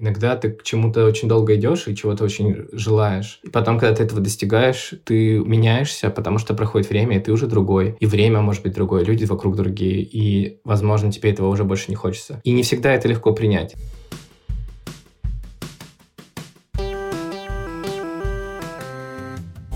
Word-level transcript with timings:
Иногда 0.00 0.34
ты 0.34 0.50
к 0.50 0.62
чему-то 0.62 1.04
очень 1.04 1.28
долго 1.28 1.54
идешь 1.56 1.86
и 1.86 1.94
чего-то 1.94 2.24
очень 2.24 2.66
желаешь. 2.72 3.40
И 3.42 3.50
потом, 3.50 3.78
когда 3.78 3.94
ты 3.94 4.02
этого 4.02 4.20
достигаешь, 4.20 4.94
ты 5.04 5.38
меняешься, 5.38 6.08
потому 6.08 6.38
что 6.38 6.54
проходит 6.54 6.88
время, 6.88 7.18
и 7.18 7.20
ты 7.20 7.32
уже 7.32 7.46
другой. 7.46 7.96
И 8.00 8.06
время 8.06 8.40
может 8.40 8.62
быть 8.62 8.72
другое, 8.72 9.04
люди 9.04 9.26
вокруг 9.26 9.56
другие. 9.56 10.00
И, 10.02 10.58
возможно, 10.64 11.12
тебе 11.12 11.30
этого 11.30 11.48
уже 11.48 11.64
больше 11.64 11.86
не 11.88 11.96
хочется. 11.96 12.40
И 12.44 12.52
не 12.52 12.62
всегда 12.62 12.94
это 12.94 13.08
легко 13.08 13.32
принять. 13.32 13.76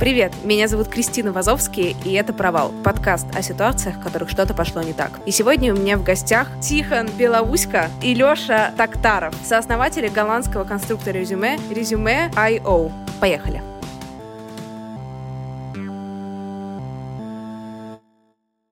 Привет, 0.05 0.35
меня 0.45 0.69
зовут 0.69 0.89
Кристина 0.89 1.33
Вазовский, 1.33 1.97
и 2.05 2.13
это 2.13 2.35
«Провал»— 2.35 2.75
подкаст 2.85 3.27
о 3.35 3.41
ситуациях, 3.41 3.97
в 3.97 4.03
которых 4.03 4.29
что-то 4.29 4.53
пошло 4.53 4.83
не 4.83 4.93
так. 4.93 5.13
И 5.25 5.31
сегодня 5.31 5.73
у 5.73 5.79
меня 5.79 5.97
в 5.97 6.05
гостях 6.05 6.49
Тихон 6.61 7.09
Белоуська 7.17 7.89
и 8.03 8.13
Леша 8.13 8.75
Тактаров, 8.77 9.35
сооснователи 9.43 10.09
голландского 10.09 10.65
конструктора 10.65 11.15
резюме 11.15 11.59
Резюме.io. 11.71 12.93
Поехали! 13.19 13.74